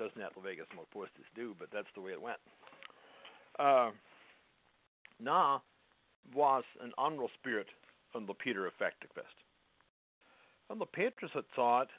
it's 0.05 0.17
not 0.17 0.33
the 0.35 0.41
Vegas 0.41 0.67
more 0.75 0.85
do, 1.35 1.55
but 1.59 1.69
that's 1.71 1.87
the 1.95 2.01
way 2.01 2.11
it 2.11 2.21
went. 2.21 2.39
Uh, 3.59 3.91
na 5.19 5.59
was 6.33 6.63
an 6.81 6.91
honorable 6.97 7.29
spirit 7.39 7.67
from 8.11 8.25
the 8.25 8.33
Peter 8.33 8.67
effective 8.67 9.09
best. 9.15 9.35
And 10.69 10.79
the 10.79 10.85
Petrus 10.85 11.31
had 11.33 11.43
thought 11.55 11.89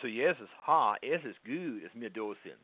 to 0.00 0.08
Jesus, 0.08 0.48
ha, 0.60 0.94
es 1.02 1.20
is 1.24 1.36
gut, 1.44 1.82
es 1.84 1.94
mir 1.94 2.10
do 2.10 2.34
sin. 2.42 2.58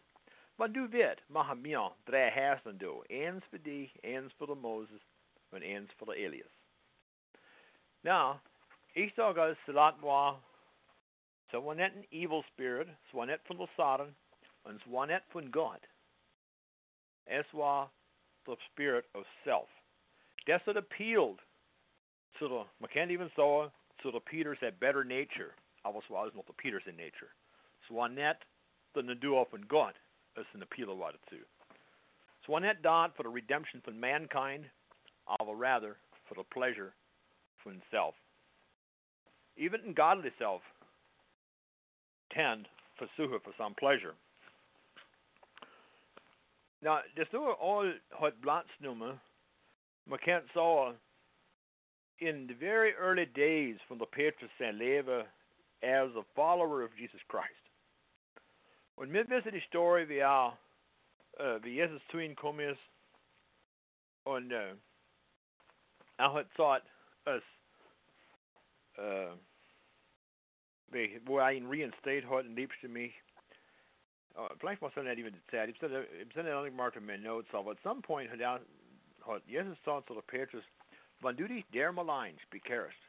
Men 0.59 0.73
du 0.73 0.88
vet, 0.88 1.21
maha 1.30 1.54
mir 1.54 1.90
drei 2.07 2.30
hästen 2.30 2.78
do, 2.78 3.04
ens 3.11 3.45
för 3.45 3.59
dig, 3.59 3.92
ens 4.02 4.33
för 4.33 4.47
the 4.47 4.54
Moses, 4.54 5.00
och 5.50 5.62
ens 5.62 5.90
för 5.92 6.07
the 6.07 6.25
Elias. 6.25 6.50
Now, 8.02 8.40
ich 8.95 9.14
sage 9.14 9.38
als 9.38 9.59
salat 9.66 10.00
var, 10.00 10.37
så 11.50 11.61
var 11.61 11.75
net 11.75 11.92
en 11.95 12.04
evil 12.11 12.42
spirit, 12.52 12.88
så 13.11 13.16
var 13.16 13.26
net 13.26 13.40
från 13.45 13.68
Satan, 13.76 14.14
och 14.27 14.27
var 14.87 15.06
net 15.06 15.22
från 15.28 15.50
God. 15.50 15.87
Es 17.26 17.46
var 17.52 17.88
the 18.46 18.56
spirit 18.72 19.04
of 19.14 19.26
self. 19.44 19.68
What 20.46 20.76
appealed 20.76 21.40
to 22.38 22.48
the, 22.48 22.64
man 22.80 22.88
can't 22.92 23.10
even 23.10 23.30
saw 23.34 23.68
to 24.02 24.10
the 24.10 24.20
Peters 24.20 24.58
that 24.60 24.80
better 24.80 25.04
nature. 25.04 25.52
Alvast 25.84 26.10
was 26.10 26.32
not 26.34 26.46
the 26.46 26.52
Peters 26.52 26.82
in 26.87 26.96
nature. 26.96 27.30
Så 27.87 27.94
var 27.94 28.08
net 28.08 28.37
the 28.94 29.02
nadu 29.02 29.34
often 29.34 29.64
God 29.68 29.94
as 30.37 30.46
an 30.54 30.62
appeal 30.62 30.90
it 31.14 31.20
too. 31.30 31.44
Så 32.46 32.52
var 32.52 32.60
net 32.60 32.82
dot 32.82 33.16
for 33.16 33.22
the 33.22 33.28
redemption 33.28 33.80
from 33.84 34.00
mankind, 34.00 34.64
or 35.26 35.56
rather 35.56 35.96
for 36.26 36.34
the 36.34 36.44
pleasure 36.52 36.92
for 37.62 37.70
himself. 37.70 38.14
Even 39.56 39.80
in 39.84 39.92
godly 39.92 40.30
self 40.38 40.62
tend 42.32 42.68
for 42.96 43.06
suha 43.18 43.42
for 43.42 43.52
some 43.58 43.75
pleasure. 43.75 44.14
Now, 46.80 47.00
det 47.16 47.28
står 47.28 47.78
all 47.78 48.00
har 48.11 48.30
blandsnummer. 48.30 49.18
Man 50.04 50.18
kan 50.18 50.49
säga 50.49 50.97
in 52.18 52.49
the 52.49 52.54
very 52.54 52.94
early 52.94 53.26
days 53.26 53.80
from 53.88 53.99
the 53.99 54.06
Petrus 54.06 54.50
and 54.61 54.78
Leva 54.78 55.26
as 55.82 56.16
a 56.16 56.25
follower 56.35 56.82
of 56.82 56.90
Jesus 56.99 57.20
Christ. 57.30 57.62
When 58.97 59.12
vi 59.12 59.23
visar 59.23 59.50
die 59.50 59.61
story 59.61 60.04
vi 60.04 60.20
är 60.20 60.52
uh, 61.40 61.58
vi 61.62 61.70
Jesus 61.70 62.02
twin 62.11 62.35
kommer 62.35 62.78
och 64.25 64.40
uh, 64.40 64.76
jag 66.16 66.28
har 66.30 66.44
sagt 66.56 66.87
oss 67.25 67.44
uh, 68.99 69.35
vi 70.87 71.18
var 71.23 71.50
en 71.50 71.70
reinstate 71.70 72.26
har 72.26 72.42
den 72.42 72.54
liebste 72.54 72.88
mich 72.88 73.23
uh, 74.38 74.49
vielleicht 74.61 74.80
måste 74.80 75.00
jag 75.00 75.18
inte 75.18 75.50
säga 75.50 75.66
det. 75.66 75.83
Jag 76.18 76.33
sände 76.35 76.52
en 76.52 76.76
mark 76.76 76.95
med 77.00 77.21
notes 77.21 77.54
av 77.54 77.68
at 77.68 77.83
some 77.83 78.02
point 78.02 78.30
had, 78.30 78.61
had 79.21 79.42
Jesus 79.47 79.78
sa 79.85 80.00
till 80.00 80.23
Petrus, 80.23 80.64
Van 81.21 81.37
du 81.37 81.49
dich 81.49 81.64
der 81.73 81.92
malines 81.92 82.40
bekehrest. 82.50 83.02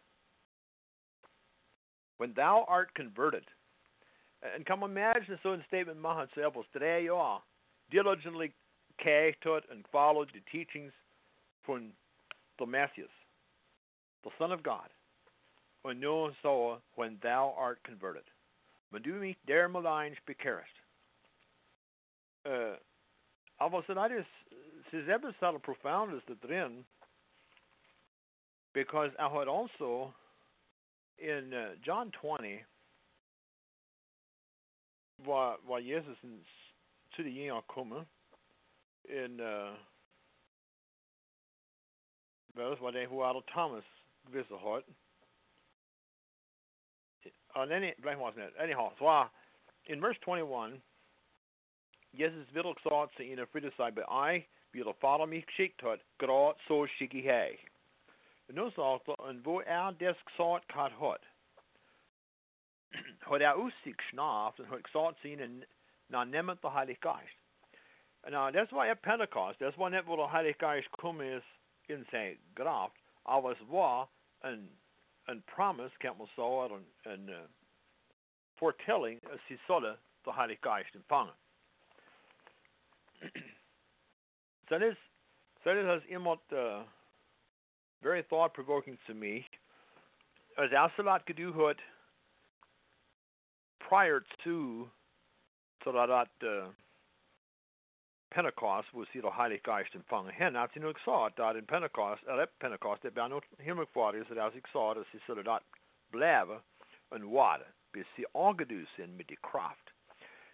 When 2.18 2.34
thou 2.34 2.66
art 2.68 2.94
converted, 2.96 3.46
and 4.42 4.66
come 4.66 4.84
imagine 4.84 5.40
so 5.44 5.54
in 5.54 5.64
statement 5.68 6.00
machen 6.00 6.28
selbst 6.36 6.74
drei 6.74 7.04
Jahre 7.04 7.42
diligently 7.92 8.52
cast 8.98 9.46
and 9.72 9.86
followed 9.92 10.30
the 10.34 10.42
teachings 10.52 10.92
from 11.64 11.94
the 12.58 12.66
Messias, 12.66 13.12
the 14.24 14.32
Son 14.38 14.52
of 14.52 14.64
God, 14.64 14.90
und 15.86 16.00
nur 16.00 16.34
so, 16.42 16.82
when 16.96 17.18
thou 17.22 17.54
art 17.58 17.82
converted. 17.84 18.24
Men 18.92 19.02
du 19.04 19.14
mich 19.14 19.38
der 19.48 19.70
Maleins 19.70 20.18
bekehrst. 20.26 20.79
Uh, 22.46 22.78
så 23.86 23.94
det 23.94 24.02
är 24.02 24.26
så 24.92 24.98
ever 24.98 25.32
subtle 25.32 25.60
profound 25.60 26.14
is 26.14 26.24
the 26.24 26.36
drin 26.48 26.86
because 28.74 29.12
I 29.20 29.30
had 29.30 29.48
also 29.48 30.14
in 31.18 31.54
uh, 31.54 31.76
John 31.88 32.12
20 32.12 32.66
var, 35.18 35.58
var 35.64 35.80
Jesus 35.80 36.18
til 37.16 37.26
de 37.26 37.42
ene 37.42 37.62
komme 37.62 38.08
in 39.04 39.40
uh, 39.40 39.76
hvad 42.54 42.78
var 42.80 42.92
det, 42.92 43.08
hvor 43.08 43.30
er 43.30 43.42
Thomas 43.48 43.86
visse 44.24 44.56
højt. 44.56 44.86
Og 47.50 47.64
any? 47.64 47.94
Anyhow, 48.58 48.90
så 48.98 49.28
in 49.86 50.02
verse 50.02 50.20
21, 50.28 50.82
Jesus 52.14 52.54
vil 52.54 52.76
sagt 52.84 53.16
til 53.16 53.32
en 53.32 53.40
af 53.40 53.48
sig, 53.76 53.96
but 53.96 54.06
I 54.34 54.46
vil 54.72 54.94
fader 55.02 55.26
mig 55.26 55.44
skikt 55.50 55.82
hat, 55.82 56.00
grad 56.18 56.54
så 56.68 56.88
skik 56.96 57.14
i 57.14 57.22
hag. 57.22 57.68
Nu 58.50 58.70
sagt 58.70 59.08
er, 59.08 59.30
en 59.30 59.38
hvor 59.38 59.62
er 59.62 59.92
desk 59.92 60.30
sagt 60.30 60.68
kat 60.68 60.92
hat. 60.92 61.24
Har 63.22 63.38
er 63.38 63.54
udsigt 63.54 64.02
snaft, 64.10 64.60
og 64.60 64.68
har 64.68 64.82
sagt 64.92 65.22
til 65.22 65.42
en, 65.42 65.64
når 66.08 66.24
nemmet 66.24 66.62
der 66.62 66.70
Heilige 66.70 67.00
Geist. 67.02 67.38
Now, 68.30 68.52
that's 68.52 68.72
why 68.72 68.90
at 68.90 69.00
Pentecost, 69.02 69.62
that's 69.62 69.78
why 69.78 69.90
net 69.90 70.04
hvor 70.04 70.16
der 70.16 70.28
Heilige 70.28 70.68
Geist 70.68 70.92
kommer 70.92 71.42
in 71.90 72.06
sin 72.06 72.40
graft, 72.56 72.96
av 73.26 73.46
oss 73.46 73.60
var 73.62 74.08
en, 74.44 74.80
en 75.30 75.42
promise, 75.42 75.96
kan 76.00 76.18
man 76.18 76.28
säga, 76.28 76.66
en, 76.76 76.86
en 77.14 77.30
uh, 77.30 77.50
foretelling, 78.60 79.20
att 79.34 79.40
si 79.48 79.58
skulle 79.58 79.98
the 80.24 80.32
Heilige 80.32 80.60
Geist 80.62 80.96
empfangen. 80.96 81.34
Så 84.70 85.74
det 85.74 85.86
har 85.86 86.04
imått 86.08 86.52
uh, 86.52 86.84
very 88.02 88.22
thought-provoking 88.22 88.98
to 89.08 89.14
me. 89.14 89.46
As 90.58 90.72
Asalat 90.72 91.26
geduhut 91.26 91.80
prior 93.80 94.24
to 94.44 94.90
that 95.84 96.30
uh, 96.44 96.70
Pentecost 98.32 98.94
was 98.94 99.08
sie 99.12 99.22
der 99.22 99.32
Heilige 99.32 99.62
Geist 99.64 99.96
empfangen. 99.96 100.32
Hen 100.32 100.56
hat 100.56 100.72
sie 100.74 100.80
nur 100.80 100.94
gesagt, 100.94 101.40
dass 101.40 101.56
in 101.56 101.66
Pentecost, 101.66 102.24
eller 102.28 102.46
Pentecost, 102.60 103.02
det 103.02 103.12
blev 103.12 103.30
nog 103.30 103.44
himmelfart, 103.58 104.16
så 104.28 104.34
att 104.40 104.54
jag 104.54 104.70
sa 104.72 104.92
att 104.92 105.08
sie 105.12 105.20
skulle 105.20 105.44
dat 105.44 105.64
bleiben 106.12 106.60
en 107.12 107.32
water, 107.32 107.68
bis 107.92 108.08
sie 108.16 108.26
angedut 108.34 108.90
sind 108.96 109.18
mit 109.18 109.28
der 109.28 109.36
Kraft. 109.36 109.94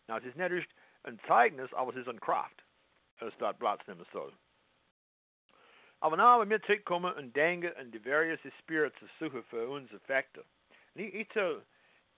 Nou, 0.07 0.19
het 0.19 0.25
is 0.25 0.35
net 0.35 0.51
een 1.05 1.19
Zeugnis, 1.27 1.73
aber 1.73 1.93
es 1.93 1.99
ist 1.99 2.07
een 2.07 2.19
Kraft, 2.19 2.63
als 3.19 3.37
dat 3.37 3.57
Platz 3.57 3.85
nehmen 3.87 4.05
soll. 4.11 4.33
Aber 5.99 6.17
na, 6.17 6.39
wenn 6.39 6.49
wir 6.49 6.61
zurückkommen 6.61 7.13
und 7.15 7.35
denken 7.35 7.75
an 7.77 7.91
die 7.91 8.03
various 8.03 8.39
spirits 8.59 8.97
suchen 9.19 9.43
für 9.45 9.67
uns 9.67 9.89
ich, 10.95 11.13
ich, 11.13 11.27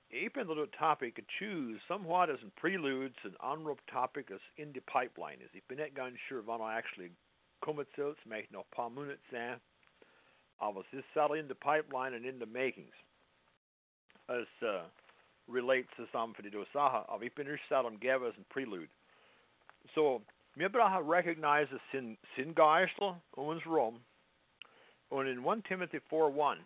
ik 0.09 0.33
ben 0.33 0.47
the 0.47 0.67
topic 0.77 1.23
choose 1.39 1.79
somewhat 1.87 2.29
as 2.29 2.41
in 2.41 2.51
preludes 2.51 3.17
and 3.23 3.37
onroep 3.39 3.79
topic 3.87 4.31
as 4.31 4.41
in 4.57 4.71
the 4.73 4.81
pipeline 4.81 5.41
is. 5.41 5.53
Ik 5.53 5.67
ben 5.67 5.77
net 5.77 5.91
gaan 5.95 6.17
sure 6.27 6.43
wanneer 6.43 6.77
actually 6.77 7.11
komt 7.59 7.87
zult, 7.95 8.25
make 8.25 8.47
nog 8.49 8.69
paar 8.69 8.91
minuten 8.91 9.23
zijn. 9.29 9.59
Aber 10.57 10.83
es 10.91 10.93
ist 10.93 11.15
in 11.35 11.47
the 11.47 11.55
pipeline 11.55 12.15
and 12.15 12.25
in 12.25 12.39
the 12.39 12.45
makings. 12.45 12.95
As 14.27 14.47
uh, 14.61 14.83
relates 15.47 15.89
to 15.97 16.05
some 16.11 16.33
for 16.33 16.41
the 16.41 16.49
dosaha, 16.49 17.05
aber 17.09 17.23
ich 17.23 17.33
bin 17.35 17.47
nicht 17.47 17.63
selten 17.69 17.99
gebe 17.99 18.33
in 18.37 18.45
prelude. 18.49 18.89
So, 19.95 20.21
wir 20.55 20.69
brauchen 20.69 21.07
recognize 21.07 21.67
sin, 21.91 22.17
sin 22.35 22.53
Geistel 22.53 23.21
uns 23.35 23.65
rum. 23.65 24.01
Und 25.09 25.27
in 25.27 25.45
1 25.45 25.63
Timothy 25.67 25.99
4.1, 26.11 26.57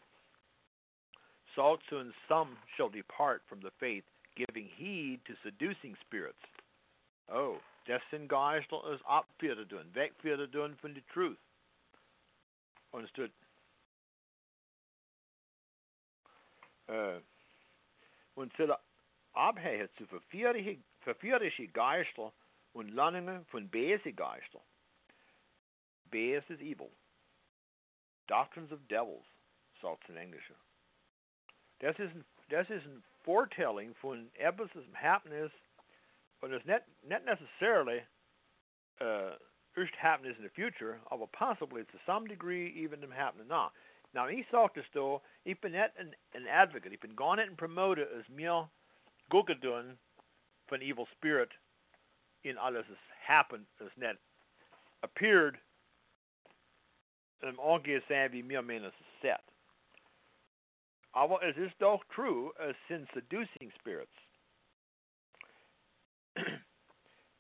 so 1.56 1.78
soon 1.90 2.14
some 2.28 2.58
shall 2.76 2.90
depart 2.90 3.42
from 3.48 3.60
the 3.62 3.72
faith, 3.80 4.04
giving 4.36 4.68
heed 4.78 5.20
to 5.26 5.34
seducing 5.44 5.96
spirits. 6.02 6.40
Oh, 7.32 7.58
das 7.88 8.02
sind 8.10 8.28
Geister 8.28 8.82
es 8.94 9.02
abführen 9.06 9.94
wegführen 9.94 10.78
von 10.78 10.94
der 10.94 11.04
Truth. 11.14 11.38
Understood? 12.94 13.32
Uh, 16.90 17.20
und 18.36 18.56
sie 18.58 18.68
abhängen 19.34 19.90
zu 19.98 20.06
verführerische 20.08 21.68
Geister 21.68 22.34
und 22.74 22.90
Landungen 22.90 23.46
von 23.46 23.70
böse 23.70 24.14
Geister. 24.14 24.62
Base 26.12 26.44
is 26.50 26.60
evil. 26.60 26.92
Doctrines 28.28 28.72
of 28.72 28.80
devils, 28.88 29.26
sagt 29.82 30.04
es 30.04 30.10
in 30.10 30.18
Englisch. 30.18 30.52
Das 31.80 31.98
ist 32.00 32.14
ein, 32.14 32.26
das 32.50 32.70
ist 32.70 32.86
ein 32.86 33.04
Foretelling 33.24 33.96
von 33.96 34.30
etwas, 34.36 34.70
das 34.74 34.84
happen 34.94 35.32
ist, 35.32 35.56
und 36.42 36.54
it's 36.54 36.66
not, 36.66 36.82
not 37.08 37.24
necessarily 37.24 38.02
uh, 39.00 39.36
just 39.76 39.94
happening 39.96 40.34
in 40.38 40.44
the 40.44 40.50
future, 40.50 41.00
but 41.10 41.32
possibly 41.32 41.84
to 41.84 41.98
some 42.06 42.28
degree 42.28 42.74
even 42.76 43.00
them 43.00 43.12
happening 43.12 43.48
now. 43.48 43.72
Now, 44.14 44.28
es 44.28 44.92
da, 44.92 45.22
ich 45.46 45.60
bin 45.62 45.72
nicht 45.72 45.98
ein, 45.98 46.16
ein 46.34 46.48
Advocate, 46.48 46.92
ich 46.92 47.00
bin 47.00 47.16
gar 47.16 47.38
nicht 47.38 47.50
ein 47.50 47.56
Promoter, 47.56 48.08
als 48.14 48.28
mir 48.30 48.70
gucken 49.30 49.62
tun 49.62 49.98
von 50.68 50.82
evil 50.82 51.08
spirit 51.14 51.52
in 52.44 52.58
alles, 52.58 52.86
das 52.88 52.98
happened, 53.26 53.68
das 53.78 53.96
nicht 53.96 54.20
appeared, 55.02 55.58
im 57.42 57.60
Angehen 57.60 58.04
sein, 58.08 58.32
wie 58.32 58.44
meinen, 58.44 58.86
es 58.86 58.94
set. 59.22 59.42
Aber 61.14 61.42
es 61.44 61.58
ist 61.58 61.76
doch 61.80 62.04
true, 62.06 62.54
as 62.60 62.76
sind 62.88 63.10
seducing 63.14 63.72
spirits. 63.80 64.12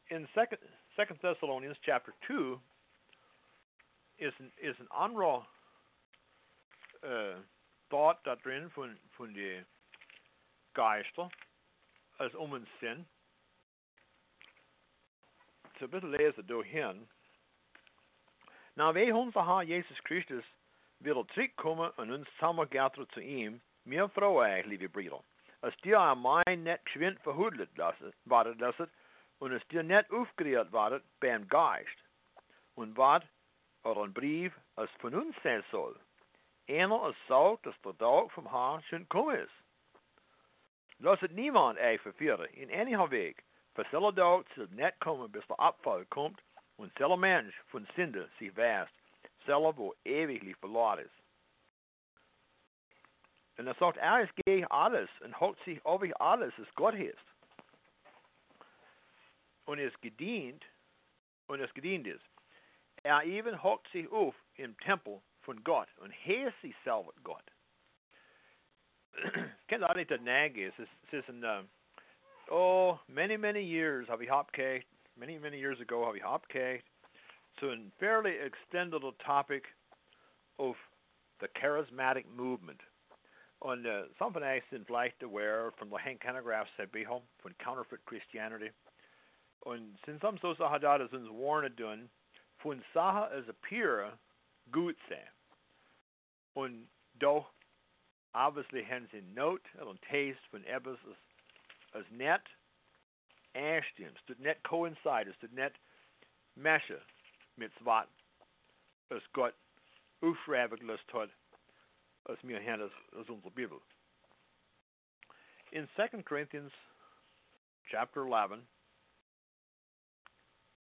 In 0.09 0.27
second, 0.33 0.59
second 0.95 1.21
Thessalonians 1.21 1.77
chapter 1.85 2.13
2 2.27 2.59
is 4.17 4.33
an, 4.39 4.51
is 4.61 4.75
an 4.79 4.87
anderer 4.91 5.45
uh, 7.03 7.39
thought 7.89 8.23
da 8.23 8.35
drin 8.35 8.69
von, 8.69 8.97
von 9.17 9.33
den 9.33 9.65
Geister 10.73 11.29
als 12.17 12.35
um 12.35 12.53
en 12.55 12.67
Sinn. 12.79 13.05
Så 15.79 15.85
ein 15.85 15.91
bisschen 15.91 16.11
lesen. 16.11 17.07
När 18.75 18.93
vi 18.93 19.11
unser 19.11 19.45
Herr 19.45 19.63
Jesus 19.63 19.97
Christus 20.03 20.45
wil 20.99 21.25
terugkomen 21.25 21.91
en 21.97 22.11
ons 22.11 22.27
samengatheren 22.39 23.09
zu 23.09 23.19
ihm, 23.19 23.61
mir 23.83 24.07
Frau 24.09 24.39
eigentlich, 24.39 24.79
liebe 24.79 24.89
Brüder. 24.89 25.23
Als 25.61 25.75
dir 25.83 25.99
am 25.99 26.21
Main 26.21 26.63
nicht 26.63 26.85
geschwind 26.85 27.19
verhudelt 27.21 27.69
wartet 27.77 28.59
lasset, 28.59 28.89
und 29.39 29.51
es 29.51 29.67
dir 29.67 29.83
nicht 29.83 30.11
aufgerührt 30.11 30.71
wartet 30.71 31.03
beim 31.19 31.47
Geist, 31.47 31.97
und 32.75 32.95
wat 32.95 33.23
ein 33.83 34.13
Brief 34.13 34.53
als 34.75 34.91
von 34.99 35.15
uns 35.15 35.35
sein 35.43 35.63
soll. 35.71 35.99
Einer 36.67 37.09
es 37.09 37.15
sagt, 37.27 37.65
dass 37.65 37.79
der 37.81 37.97
Tag 37.97 38.31
vom 38.31 38.49
Herrn 38.49 38.83
schon 38.83 39.07
kommen 39.09 39.37
ist. 39.37 39.53
Lasset 40.99 41.31
niemand 41.31 41.79
euch 41.79 41.99
verführen, 42.01 42.45
in 42.53 42.71
einiger 42.71 43.09
Weg, 43.09 43.43
für 43.73 43.85
selle 43.91 44.13
Tag 44.13 44.45
soll 44.55 44.67
nicht 44.67 44.99
kommen, 44.99 45.31
bis 45.31 45.45
der 45.47 45.59
Abfall 45.59 46.05
kommt, 46.05 46.41
und 46.77 46.95
selle 46.97 47.17
Mensch 47.17 47.55
von 47.67 47.87
Sünde 47.95 48.29
sich 48.39 48.55
wärst, 48.55 48.93
selle 49.45 49.75
wo 49.75 49.93
ewiglich 50.03 50.57
verloren 50.57 50.99
ist. 50.99 51.21
En 53.57 53.65
dan 53.65 53.75
sagt 53.75 53.97
er, 53.97 54.21
es 54.21 54.29
gehe 54.45 54.69
alles 54.71 55.09
und 55.21 55.39
holt 55.39 55.59
sich 55.63 55.83
auf 55.85 56.01
alles, 56.19 56.53
es 56.57 56.73
Gott 56.75 56.95
ist. 56.95 57.17
Und 59.65 59.79
es 59.79 59.93
gedient, 60.01 60.65
und 61.47 61.59
es 61.59 61.73
gedient 61.73 62.07
ist. 62.07 62.25
Er 63.03 63.23
even 63.23 63.61
hockt 63.61 63.87
sich 63.91 64.11
auf 64.11 64.35
im 64.55 64.77
Tempel 64.79 65.21
von 65.41 65.63
Gott 65.63 65.87
und 65.97 66.13
heißt 66.13 66.59
sich 66.61 66.75
selber 66.83 67.13
Gott. 67.23 67.43
Kennt 69.67 69.83
alle 69.83 70.05
der 70.05 70.19
Nage 70.19 70.67
ist, 70.67 70.79
es 70.79 70.89
ist 71.11 71.29
ein, 71.29 71.43
uh, 71.43 71.63
oh, 72.49 72.99
many, 73.07 73.37
many 73.37 73.59
years 73.59 74.07
habe 74.07 74.23
ich 74.23 74.31
abgekriegt, 74.31 74.87
many, 75.15 75.37
many 75.37 75.57
years 75.57 75.79
ago 75.81 76.05
habe 76.05 76.17
ich 76.17 76.25
abgekriegt, 76.25 76.87
zu 77.59 77.69
einem 77.69 77.91
fairly 77.99 78.37
extended 78.37 79.01
topic 79.19 79.67
of 80.57 80.75
the 81.39 81.47
charismatic 81.59 82.25
movement. 82.35 82.81
Und 83.59 83.85
uh, 83.85 84.05
something 84.17 84.41
I 84.41 84.61
sind 84.71 84.87
vielleicht 84.87 85.21
aware 85.21 85.71
from 85.77 85.89
the 85.89 85.97
Hank 85.97 86.23
Hanegraaff 86.23 86.67
home 87.05 87.23
von 87.43 87.53
Counterfeit 87.59 88.03
Christianity. 88.05 88.71
Und 89.61 89.99
sind 90.05 90.19
some 90.21 90.39
so 90.41 90.55
Sachen 90.55 90.81
da, 90.81 90.97
das 90.97 91.11
uns 91.11 91.29
warnen 91.29 91.75
tun, 91.75 92.09
von 92.57 92.83
Sachen 92.93 93.31
es 93.37 93.47
appear 93.47 94.17
gut 94.71 94.97
sein. 95.09 95.27
Und 96.53 96.89
doch 97.15 97.51
obviously 98.33 98.83
hens 98.83 99.09
in 99.13 99.33
note 99.33 99.63
and 99.79 100.01
taste 100.09 100.41
when 100.51 100.63
ebbers 100.65 100.99
as, 101.09 102.01
as 102.01 102.05
net 102.11 102.41
aanstimmt, 103.55 104.19
det 104.27 104.39
net 104.39 104.63
coincides, 104.63 105.35
det 105.41 105.51
net 105.51 105.75
mesje 106.55 107.01
met 107.55 107.71
wat 107.83 108.07
es 109.09 109.23
Gott 109.33 109.55
aufschreiben 110.21 110.79
gelöst 110.79 111.13
hat, 111.13 111.29
als 112.23 112.41
mir 112.43 112.61
haben 112.63 112.81
as 112.81 112.91
als 113.17 113.29
unsere 113.29 113.51
Bibel. 113.51 113.81
In 115.71 115.89
2 115.95 116.23
Corinthians 116.23 116.73
chapter 117.89 118.25
11, 118.25 118.61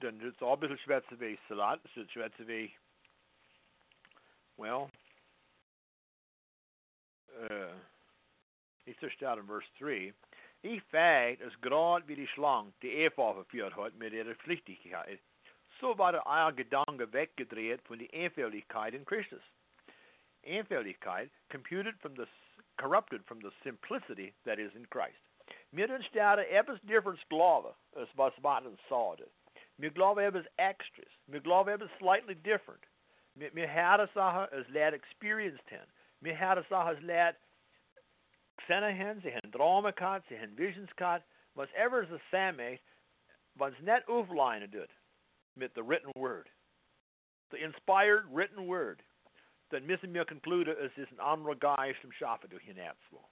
dann 0.01 0.21
ist 0.21 0.37
es 0.37 0.43
auch 0.43 0.55
ein 0.55 0.61
bisschen 0.61 0.79
schwer 0.79 1.05
zu 1.09 1.21
wie 1.21 1.39
Salat, 1.49 1.81
es 1.85 2.13
schwer 2.13 2.33
zu 2.37 2.47
well, 4.59 4.91
uh, 7.43 7.73
ich 8.87 8.97
out 9.25 9.39
in 9.39 9.47
verse 9.47 9.67
3, 9.79 10.13
I 10.65 10.81
feit 10.91 11.41
is 11.41 11.53
grad 11.61 12.09
wie 12.09 12.17
die 12.17 12.27
Schlange, 12.35 12.73
die 12.83 12.93
Eva 13.05 13.33
verführt 13.33 13.77
hat 13.77 13.95
mit 13.95 14.13
ihrer 14.13 14.35
Pflichtigkeit, 14.35 15.21
so 15.81 15.97
war 15.97 16.13
der 16.13 16.27
euer 16.27 16.53
Gedanke 16.53 17.13
weggedreht 17.13 17.81
von 17.87 17.99
der 17.99 18.13
Einfältigkeit 18.13 18.95
in 18.95 19.05
Christus. 19.05 19.43
Einfältigkeit 20.45 21.31
computed 21.51 21.95
from 22.01 22.17
the 22.17 22.27
corrupted 22.79 23.25
from 23.27 23.41
the 23.41 23.51
simplicity 23.63 24.33
that 24.45 24.59
is 24.59 24.75
in 24.75 24.87
Christ. 24.91 25.19
Wir 25.71 25.89
sterben 26.03 26.45
etwas 26.51 26.81
different 26.83 27.21
glauben, 27.29 27.75
als 27.95 28.09
was 28.17 28.33
Martin 28.43 28.77
sagte. 28.89 29.29
Wir 29.77 29.91
glauben 29.91 30.21
etwas 30.21 30.47
extras. 30.57 31.09
Wir 31.27 31.41
glauben 31.41 31.71
etwas 31.71 31.91
slightly 31.99 32.35
different. 32.35 32.83
Wir, 33.39 33.55
wir 33.55 33.73
haben 33.73 34.09
Sachen, 34.15 34.53
als 34.53 34.69
Leute 34.69 34.97
experienced 34.97 35.71
haben. 35.71 35.91
Wir 36.21 36.39
haben 36.39 36.65
Sachen, 36.69 36.89
als 36.89 37.01
Leute 37.01 37.37
gesehen 38.57 38.99
haben, 38.99 39.21
sie 39.21 39.35
haben 39.35 39.53
Träume 39.53 39.93
gehabt, 39.93 40.27
sie 40.29 40.39
haben 40.39 40.57
Visions 40.59 40.95
gehabt. 40.97 41.25
Whatever 41.55 42.03
is 42.03 42.09
the 42.09 42.21
same, 42.31 42.79
was 43.55 43.73
nicht 43.81 44.09
aufleinen 44.09 44.71
tut 44.71 44.91
mit 45.55 45.75
the 45.75 45.83
written 45.83 46.13
word. 46.15 46.49
The 47.51 47.63
inspired 47.63 48.25
written 48.31 48.67
word. 48.67 49.03
Dann 49.71 49.87
müssen 49.87 50.15
wir 50.15 50.25
conclude, 50.25 50.73
es 50.73 50.97
ist 50.97 51.13
ein 51.13 51.21
anderer 51.21 51.57
Geist 51.57 52.03
im 52.03 52.13
Schaffen 52.13 52.51
durch 52.51 52.67
ihn 52.67 52.79
Erzwo. 52.79 53.29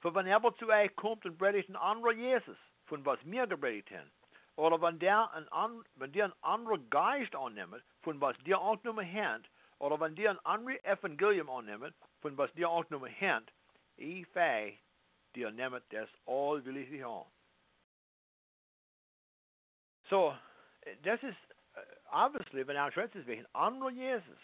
Für 0.00 0.14
wenn 0.14 0.26
er 0.26 0.40
zu 0.56 0.68
euch 0.68 0.94
kommt 0.96 1.24
und 1.24 1.38
predigt 1.38 1.68
ein 1.68 1.76
anderer 1.76 2.12
Jesus, 2.12 2.56
von 2.86 3.04
was 3.04 3.18
wir 3.24 3.46
gepredigt 3.46 3.90
haben, 3.90 4.10
oder 4.58 4.82
wenn 4.82 4.98
der 4.98 5.32
ein, 5.34 5.48
an, 5.50 5.84
wenn 5.94 6.10
der 6.10 6.24
ein 6.24 6.42
anderer 6.42 6.78
Geist 6.90 7.34
annimmt, 7.36 7.84
von 8.02 8.20
was 8.20 8.36
dir 8.38 8.60
auch 8.60 8.82
nur 8.82 9.00
hand, 9.04 9.48
oder 9.78 10.00
wenn 10.00 10.16
dir 10.16 10.30
ein 10.30 10.44
anderes 10.44 10.82
Evangelium 10.82 11.48
annimmt, 11.48 11.94
von 12.20 12.36
was 12.36 12.52
dir 12.54 12.68
auch 12.68 12.90
nur 12.90 13.08
hand, 13.08 13.52
ich 13.96 14.26
fäh, 14.26 14.76
dir 15.36 15.52
nimmt 15.52 15.84
das 15.90 16.08
all 16.26 16.64
will 16.64 16.76
ich 16.76 17.02
haben. 17.04 17.30
So, 20.10 20.36
das 21.02 21.22
ist 21.22 21.38
obviously, 22.10 22.66
wenn 22.66 22.74
er 22.74 22.90
schwätzt, 22.90 23.14
wie 23.28 23.38
ein 23.38 23.54
anderer 23.54 23.90
Jesus, 23.90 24.40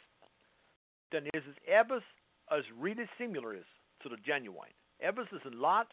dann 1.11 1.27
ist 1.27 1.47
es 1.47 1.59
etwas, 1.65 2.05
als 2.47 2.65
really 2.81 3.09
similar 3.19 3.55
ist 3.55 3.71
zu 4.01 4.09
der 4.09 4.19
Genuine. 4.19 4.75
Etwas 4.99 5.33
ist 5.33 5.45
ein 5.45 5.55
Lot, 5.55 5.89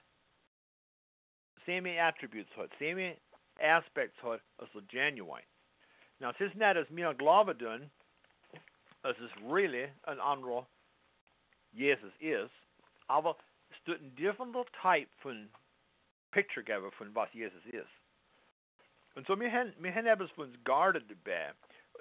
same 1.66 2.00
attributes 2.00 2.56
hat, 2.56 2.70
same 2.78 3.18
aspects 3.62 4.22
hat 4.24 4.42
als 4.58 4.72
der 4.74 4.82
Genuine. 4.84 5.46
Now, 6.20 6.32
es 6.32 6.40
ist 6.40 6.56
nicht, 6.56 6.64
als 6.64 6.90
mir 6.90 7.14
Glaube 7.14 7.58
tun, 7.58 7.90
es 9.04 9.20
ist 9.20 9.36
really 9.38 9.92
ein 10.04 10.20
anderer 10.20 10.68
Jesus 11.72 12.14
ist, 12.20 12.52
aber 13.08 13.38
es 13.70 13.84
tut 13.84 14.00
ein 14.02 14.16
Type 14.16 15.10
von 15.22 15.50
Picture 16.32 16.64
geben 16.64 16.92
von 16.92 17.14
was 17.16 17.32
Jesus 17.34 17.66
ist. 17.66 17.90
Und 19.16 19.28
so, 19.28 19.40
wir 19.40 19.52
haben, 19.52 19.74
wir 19.80 19.94
haben 19.94 20.06
etwas 20.06 20.32
von 20.32 20.50
uns 20.50 20.64
guarded 20.64 21.10
dabei. 21.10 21.54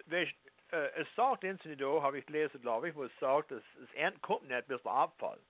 Weißt, 0.07 0.33
äh, 0.73 0.91
es 1.01 1.09
uh, 1.09 1.15
sagt 1.17 1.45
in 1.45 1.59
da, 1.79 2.03
habe 2.03 2.19
ich 2.19 2.27
gelesen, 2.27 2.61
glaube 2.61 2.89
ich, 2.89 2.95
wo 2.95 3.05
es 3.05 3.19
sagt, 3.19 3.51
dass 3.51 3.63
es 3.83 3.93
entkommt 3.95 4.49
nicht 4.49 4.69
bis 4.69 4.83
der 4.83 4.93
Abfall. 4.93 5.41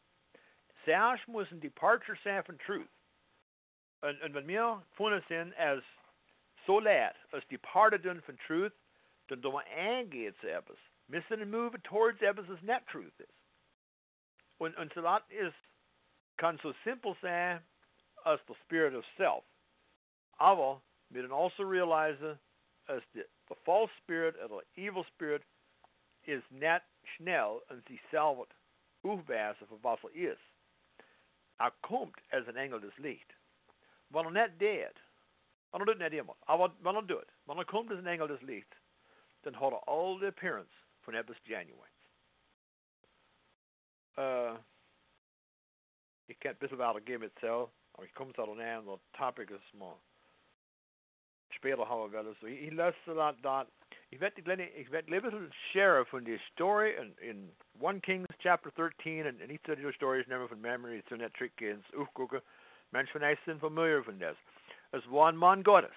Zuerst 0.84 1.28
muss 1.28 1.50
ein 1.50 1.60
Departure 1.60 2.16
sein 2.24 2.42
von 2.44 2.58
Truth. 2.58 2.88
Und, 4.00 4.20
und 4.22 4.32
wenn 4.32 4.48
wir 4.48 4.82
als 5.58 5.84
so 6.70 6.78
leid, 6.78 7.16
als 7.32 7.44
departed 7.48 8.02
von 8.24 8.38
Truth, 8.46 8.72
dann 9.28 9.42
tun 9.42 9.54
wir 9.54 9.64
angehen 9.76 10.34
zu 10.40 10.46
etwas. 10.48 10.78
Wir 11.08 11.20
müssen 11.28 11.50
move 11.50 11.82
towards 11.82 12.22
etwas, 12.22 12.46
das 12.46 12.62
nicht 12.62 12.86
Truth 12.86 13.18
ist. 13.18 13.34
Und, 14.58 14.76
und 14.76 14.92
so 14.94 15.02
das 15.02 15.22
ist, 15.30 15.56
kann 16.36 16.58
so 16.62 16.72
simpel 16.84 17.16
sein, 17.22 17.60
als 18.24 18.40
the 18.46 18.54
Spirit 18.64 18.94
of 18.94 19.04
Self. 19.16 19.42
Aber 20.38 20.80
we 21.10 21.20
can 21.20 21.32
also 21.32 21.64
realize 21.64 22.16
as 22.86 23.02
the, 23.14 23.24
the 23.48 23.56
false 23.64 23.90
spirit 24.02 24.36
or 24.40 24.62
the 24.62 24.80
evil 24.80 25.04
spirit 25.16 25.42
is 26.26 26.42
net 26.50 26.82
schnell 27.16 27.62
und 27.68 27.86
sie 27.88 28.00
selber 28.12 28.46
aufweisen 29.02 29.66
für 29.66 29.82
was 29.82 29.98
er 30.04 30.32
ist. 30.32 30.40
Er 31.58 31.72
kommt 31.82 32.16
als 32.30 32.46
ein 32.46 32.56
Engel 32.56 32.80
des 32.80 32.96
Licht. 32.98 33.34
Wenn 34.10 34.26
er 34.26 34.46
nicht 34.46 34.60
deed, 34.60 34.94
wenn 35.72 35.80
er 35.82 35.86
das 35.86 35.98
nicht 35.98 36.12
immer, 36.12 36.36
aber 36.46 36.74
wenn 36.80 36.96
er 36.96 37.06
tut, 37.06 37.26
wenn 37.46 37.58
er 37.58 37.64
kommt 37.64 37.90
als 37.90 38.00
ein 38.00 38.06
Engel 38.06 38.28
des 38.28 38.42
Lichts, 38.42 38.76
dann 39.42 39.58
hat 39.58 39.72
er 39.72 39.88
all 39.88 40.18
the 40.20 40.26
appearance 40.26 40.72
von 41.02 41.14
etwas 41.14 41.36
Genuine. 41.44 41.90
Uh, 44.16 44.58
ich 46.26 46.38
kann 46.40 46.52
ein 46.52 46.58
bisschen 46.58 46.78
weitergeben 46.78 47.22
erzählen, 47.24 47.68
aber 47.94 48.04
ich 48.04 48.14
komme 48.14 48.32
zu 48.34 48.42
einem 48.42 48.60
anderen 48.60 49.00
Topic 49.12 49.52
ist 49.54 49.74
mal 49.74 49.96
speler 51.60 51.84
har 51.84 52.08
vi 52.08 52.16
vel 52.16 52.34
så 52.40 52.46
i 52.46 52.70
løser 52.70 53.14
that 53.14 53.42
that 53.42 53.66
ich 54.10 54.20
werde 54.20 54.42
glenn 54.42 54.60
ich 54.60 54.90
werde 54.90 55.10
little 55.10 55.50
share 55.72 56.04
von 56.04 56.24
der 56.24 56.38
story 56.52 56.94
in 56.96 57.14
in 57.20 57.52
1 57.80 58.02
Kings 58.02 58.28
chapter 58.38 58.70
13 58.70 59.26
and, 59.26 59.40
and 59.42 59.50
each 59.50 59.68
of 59.68 59.78
the 59.78 59.92
stories 59.92 60.26
never 60.28 60.48
from 60.48 60.60
memory 60.60 61.02
so 61.08 61.16
net 61.16 61.34
trick 61.34 61.60
ins 61.60 61.84
aufgucken 61.94 62.40
Menschen 62.92 63.22
ich 63.22 63.38
sind 63.44 63.60
familiar 63.60 64.02
von 64.02 64.18
das 64.18 64.36
as 64.92 65.06
one 65.06 65.36
man 65.36 65.62
Gottes 65.62 65.96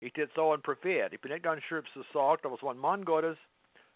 ich 0.00 0.12
det 0.12 0.30
so 0.34 0.52
ein 0.52 0.62
Prophet 0.62 1.12
ich 1.12 1.20
bin 1.20 1.32
nicht 1.32 1.44
ganz 1.44 1.62
sure 1.64 1.80
ob 1.80 1.86
es 1.86 2.12
sagt 2.12 2.46
aber 2.46 2.56
es 2.56 2.62
war 2.62 2.74
ein 2.74 2.78
Mann 2.78 3.04
Gottes 3.04 3.38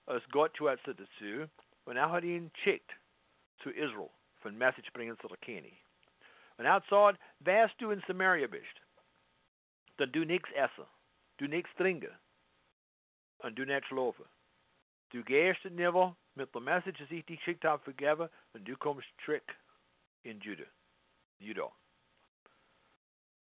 als 0.06 0.24
Gott 0.30 0.56
zu 0.56 0.68
hat 0.68 0.80
dazu 0.86 1.50
und 1.84 1.96
er 1.96 2.10
hat 2.10 2.24
ihn 2.24 2.50
schickt 2.62 2.92
zu 3.58 3.70
Israel 3.70 4.10
von 4.40 4.56
Message 4.56 4.92
bringen 4.92 5.18
zu 5.20 5.28
der 5.28 5.38
Kenny 5.38 5.78
und 6.58 6.66
outside 6.66 7.18
wärst 7.40 7.80
du 7.80 7.90
in 7.90 8.02
Samaria 8.06 8.48
dan 9.96 10.12
du 10.12 10.24
nichts 10.24 10.50
essen, 10.52 10.86
du 11.38 11.46
nichts 11.46 11.70
trinken 11.76 12.14
und 13.38 13.56
du 13.56 13.64
nicht 13.64 13.86
schlafen. 13.86 14.26
Du 15.10 15.22
gehst 15.22 15.64
in 15.64 15.76
Niveau 15.76 16.16
mit 16.34 16.54
der 16.54 16.60
Message, 16.60 17.02
die 17.08 17.18
ich 17.18 17.26
dich 17.26 17.38
geschickt 17.38 17.64
habe, 17.64 17.82
vergeben 17.82 18.28
und 18.52 18.66
du 18.66 18.76
kommst 18.76 19.08
zurück 19.24 19.54
in 20.22 20.40
Juda, 20.40 20.64
Juda. 21.38 21.64
Und 21.64 21.72
das 21.72 21.74
ist 22.52 22.74
mein 22.74 22.84
Will. 22.84 22.84
Und 22.84 23.24
wir 23.24 23.54
können 23.54 23.55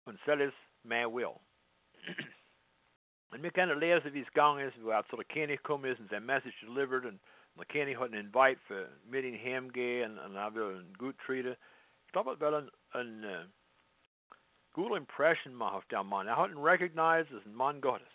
lesen, 3.74 4.14
wie 4.14 4.20
es 4.20 4.28
gegangen 4.28 4.66
ist, 4.66 4.82
wo 4.82 4.90
er 4.90 5.06
zu 5.06 5.16
der 5.16 5.24
König 5.24 5.62
gekommen 5.62 5.90
ist 5.90 6.00
und 6.00 6.10
sein 6.10 6.24
Message 6.24 6.58
delivered 6.60 7.04
und 7.04 7.20
der 7.56 7.66
König 7.66 7.98
hat 7.98 8.12
einen 8.12 8.26
Invite 8.26 8.60
für 8.66 8.88
mit 9.04 9.24
ihm 9.24 9.34
heimgehen 9.34 10.18
und, 10.18 10.26
und 10.26 10.36
er 10.36 10.54
will 10.54 10.80
ihn 10.80 10.94
gut 10.94 11.18
treaten. 11.18 11.56
Ich 12.06 12.12
glaube, 12.12 12.32
es 12.32 12.40
war 12.40 12.54
ein, 12.54 12.70
ein, 12.92 13.24
ein 13.24 13.52
good 14.72 14.96
impression 14.96 15.54
machen 15.54 15.82
der 15.90 16.04
Mann. 16.04 16.26
Er 16.26 16.36
hat 16.36 16.50
ihn 16.50 16.58
recognized 16.58 17.32
ein 17.32 17.54
Mann 17.54 17.80
Gottes. 17.80 18.06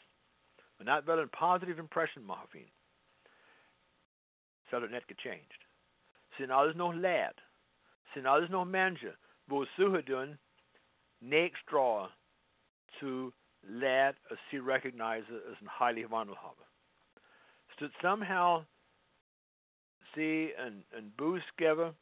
Und 0.77 0.87
er 0.87 1.05
will 1.05 1.19
eine 1.19 1.27
positive 1.27 1.79
impression 1.79 2.23
ihn. 2.53 2.71
Das 4.63 4.73
hat 4.73 4.83
er 4.83 4.89
nicht 4.89 5.07
gechanged. 5.07 5.67
Sind 6.37 6.51
alles 6.51 6.75
Leute. 6.93 7.35
Es 8.07 8.13
sind 8.13 8.27
alles 8.27 8.49
noch 8.49 8.65
Menschen, 8.65 9.15
wo 9.47 9.65
suchen 9.77 10.05
nächst 11.21 11.63
draw 11.71 12.09
zu 12.99 13.33
Leute, 13.61 14.17
als 14.29 14.39
sie 14.49 14.57
recognize 14.57 15.25
ein 15.61 15.79
heiliger 15.79 16.11
Wandel 16.11 16.41
haben. 16.41 16.63
Es 17.69 17.91
somehow 18.01 18.65
see 20.13 20.53
and, 20.57 20.85
ein 20.93 21.11
Boost 21.15 21.55
geben, 21.57 21.95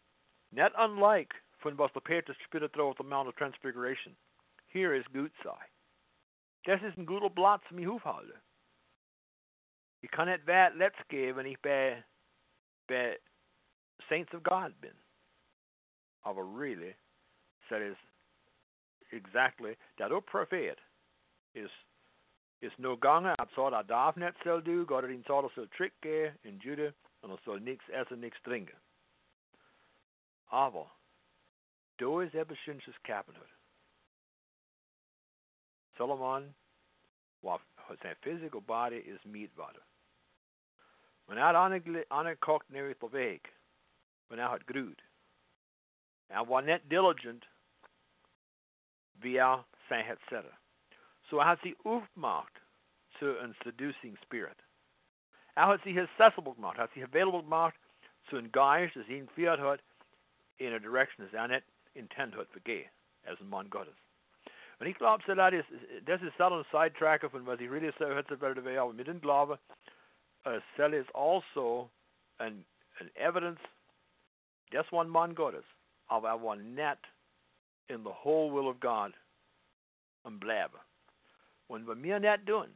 not 0.51 0.73
unlike 0.75 1.35
von 1.59 1.77
was 1.77 1.91
der 1.93 2.01
Petrus 2.01 2.37
später 2.45 2.69
drauf 2.69 2.91
auf 2.91 2.97
der 2.97 3.05
Mount 3.05 3.27
of 3.27 3.35
Transfiguration. 3.35 4.15
Here 4.67 4.95
is 4.95 5.05
gut 5.13 5.31
sei. 5.43 5.57
Das 6.63 6.81
ist 6.81 6.97
ein 6.97 7.05
guter 7.05 7.29
Platz 7.29 7.63
zum 7.67 7.85
aufhalten. 7.87 8.39
Ich 10.01 10.11
kann 10.11 10.27
nicht 10.27 10.45
let's 10.75 11.07
gehen, 11.09 11.35
wenn 11.35 11.45
ich 11.45 11.59
bei, 11.61 12.03
Saints 14.07 14.33
of 14.33 14.43
God 14.43 14.79
bin. 14.79 14.95
Aber 16.21 16.41
really, 16.41 16.95
that 17.69 17.81
is 17.81 17.97
exactly, 19.11 19.77
der 19.97 20.21
Prophet 20.21 20.79
ist, 21.53 21.73
ist 22.61 22.77
nur 22.79 22.95
gegangen, 22.95 23.35
hat 23.39 23.49
gesagt, 23.49 23.73
er 23.73 23.83
darf 23.83 24.15
nicht 24.15 24.35
soll 24.43 24.61
du, 24.63 24.85
Gott 24.85 25.03
hat 25.03 25.11
ihn 25.11 25.23
gesagt, 25.23 25.43
er 25.43 25.49
soll 25.55 25.69
Trick 25.69 25.93
gehen 26.01 26.37
in 26.43 26.59
Jude 26.59 26.93
und 27.21 27.31
er 27.31 27.39
soll 27.45 27.59
nichts 27.59 27.87
essen, 27.89 28.19
nichts 28.19 28.41
trinken. 28.43 28.77
Aber, 30.47 30.91
da 31.97 32.21
ist 32.21 32.33
etwas 32.33 32.57
Schönes 32.59 32.83
kappen. 33.03 33.35
Solomon, 35.97 36.55
was 37.41 37.61
sein 38.01 38.15
physical 38.21 38.61
body 38.61 38.97
is 38.97 39.23
meat 39.25 39.53
body. 39.55 39.79
Men 41.27 41.37
hij 41.37 41.53
had 41.53 42.07
aangekocht 42.07 42.69
neer 42.69 42.95
op 42.99 43.11
weg. 43.11 43.41
Men 44.27 44.37
hij 44.37 44.47
had 44.47 44.61
groeid. 44.65 45.01
Hij 46.27 46.45
was 46.45 46.63
net 46.63 46.89
diligent 46.89 47.45
via 49.19 49.65
zijn 49.87 50.05
het 50.05 50.19
zetten. 50.27 50.57
So 51.21 51.37
hij 51.37 51.45
had 51.45 51.59
zich 51.61 51.75
opgemaakt 51.81 52.61
to 53.17 53.37
een 53.37 53.55
seducing 53.63 54.17
spirit. 54.17 54.63
Hij 55.53 55.63
had 55.63 55.81
zich 55.81 55.97
accessible 55.97 56.55
hij 56.59 56.73
had 56.75 56.91
zich 56.93 57.03
available 57.03 57.39
gemaakt 57.39 57.77
to 58.27 58.37
een 58.37 58.47
geist 58.51 58.95
als 58.95 59.05
hij 59.05 59.25
viert 59.33 59.59
had 59.59 59.79
in 60.55 60.73
a 60.73 60.79
direction 60.79 61.25
as 61.25 61.31
hij 61.31 61.47
net 61.47 61.63
intent 61.91 62.33
had 62.33 62.47
vergehen, 62.51 62.91
als 63.25 63.39
een 63.39 63.47
man 63.47 63.67
Gottes. 63.69 63.95
Und 64.79 64.87
ich 64.87 64.97
glaube, 64.97 65.23
so 65.25 65.35
das 65.35 65.53
ist, 65.53 65.67
das 66.05 66.21
ist 66.21 66.39
ein 66.39 66.65
Sidetracker 66.71 67.29
von 67.29 67.45
was 67.45 67.59
ich 67.59 67.69
really 67.69 67.91
so 67.99 68.05
hört, 68.05 68.31
aber 68.31 68.55
wir 68.55 69.03
den 69.03 69.19
Glauben, 69.19 69.59
uh, 70.45 70.59
cell 70.75 70.93
is 70.93 71.05
also 71.13 71.89
an, 72.37 72.65
evidence, 73.15 73.59
just 74.71 74.91
one 74.93 75.09
man 75.09 75.35
Gottes, 75.35 75.65
of 76.09 76.23
our 76.23 76.55
net 76.55 76.99
in 77.89 78.03
the 78.03 78.11
whole 78.11 78.51
will 78.51 78.69
of 78.69 78.79
God 78.79 79.13
and 80.25 80.39
blab. 80.39 80.71
When 81.67 81.85
we 81.85 81.95
mere 81.95 82.19
net 82.19 82.45
doing, 82.45 82.69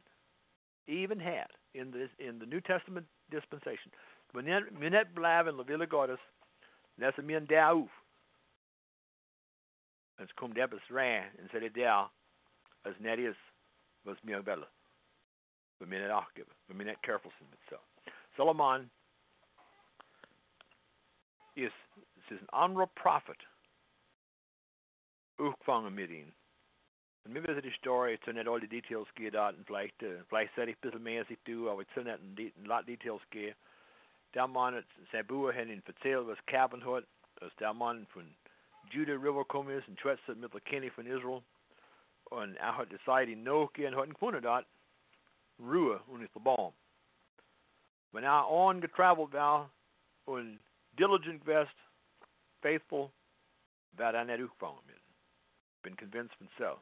even 0.86 1.18
had 1.18 1.46
in 1.74 1.90
this 1.90 2.10
in 2.18 2.38
the 2.38 2.46
New 2.46 2.60
Testament 2.60 3.06
dispensation, 3.30 3.90
when 4.32 4.46
net 4.46 5.14
blab 5.14 5.46
in 5.46 5.56
the 5.56 5.64
of 5.82 5.88
Gottes, 5.88 6.18
that's 6.98 7.18
a 7.18 7.22
mir 7.22 7.40
der 7.40 7.70
auf. 7.70 7.90
Es 10.18 10.28
kommt 10.36 10.56
etwas 10.58 10.80
rein 10.90 11.24
und 11.38 11.50
sagt 11.50 11.76
der, 11.76 12.08
als 12.84 13.00
net 13.00 13.18
ist, 13.18 13.38
was 14.04 14.16
mir 14.22 14.44
will. 14.46 14.64
Wenn 15.80 15.90
wir 15.90 15.98
nicht 15.98 16.08
nachgeben, 16.08 16.52
wenn 16.68 16.78
wir 16.78 16.86
nicht 16.86 17.02
careful 17.02 17.32
so. 17.68 17.76
Solomon 18.36 18.90
is 21.56 21.72
ist 22.30 22.40
ein 22.42 22.48
anderer 22.50 22.86
Prophet, 22.86 23.38
ihm. 25.38 26.32
Und 27.24 27.32
mir 27.32 27.42
wissen 27.42 27.62
die 27.62 27.70
Story, 27.72 28.14
ich 28.14 28.26
nicht 28.26 28.48
alle 28.48 28.60
die 28.60 28.68
Details 28.68 29.08
gehen 29.14 29.32
da, 29.32 29.48
und 29.48 29.66
vielleicht, 29.66 30.02
äh, 30.02 30.22
vielleicht 30.28 30.54
sage 30.54 30.72
ich 30.72 30.76
ein 30.76 30.80
bisschen 30.80 31.02
mehr, 31.02 31.22
als 31.22 31.30
ich 31.30 31.38
tue, 31.44 31.70
aber 31.70 31.82
ich 31.82 31.88
soll 31.94 32.04
nicht 32.04 32.18
in, 32.20 32.52
in 32.56 32.64
lot 32.66 32.86
Details 32.86 33.22
gehen. 33.30 33.54
Der 34.34 34.46
Mann 34.46 34.74
hat, 34.74 34.84
sein 35.10 35.26
hat 35.26 35.66
ihm 35.66 35.82
erzählt, 35.86 36.26
was 36.26 36.46
Kaben 36.46 36.84
hat, 36.84 37.04
dass 37.36 37.54
der 37.56 37.72
Mann 37.72 38.06
von 38.08 38.34
Judah 38.90 39.14
River 39.14 39.42
gekommen 39.42 39.70
ist 39.70 39.88
und 39.88 39.98
schwätzt 39.98 40.28
mit 40.28 40.52
der 40.52 40.60
Kenny 40.60 40.90
von 40.90 41.06
Israel. 41.06 41.42
Und 42.24 42.56
er 42.56 42.76
hat 42.76 42.92
decided, 42.92 43.30
ihn 43.30 43.44
nachgehen, 43.44 43.96
hat 43.96 44.06
ihn 44.06 44.12
gefunden 44.12 44.42
dort, 44.42 44.66
Ruhe 45.58 46.02
und 46.08 46.22
ist 46.22 46.32
verbaut. 46.32 46.74
Wenn 48.12 48.24
er 48.24 48.46
angetravelt 48.46 49.32
war 49.32 49.70
und 50.26 50.60
diligent 50.92 51.44
wärst, 51.46 51.74
faithful, 52.60 53.10
wäre 53.92 54.16
er 54.16 54.24
nicht 54.24 54.42
aufgefangen. 54.42 55.03
Bin 55.84 55.96
convinced 55.96 56.40
so. 56.58 56.80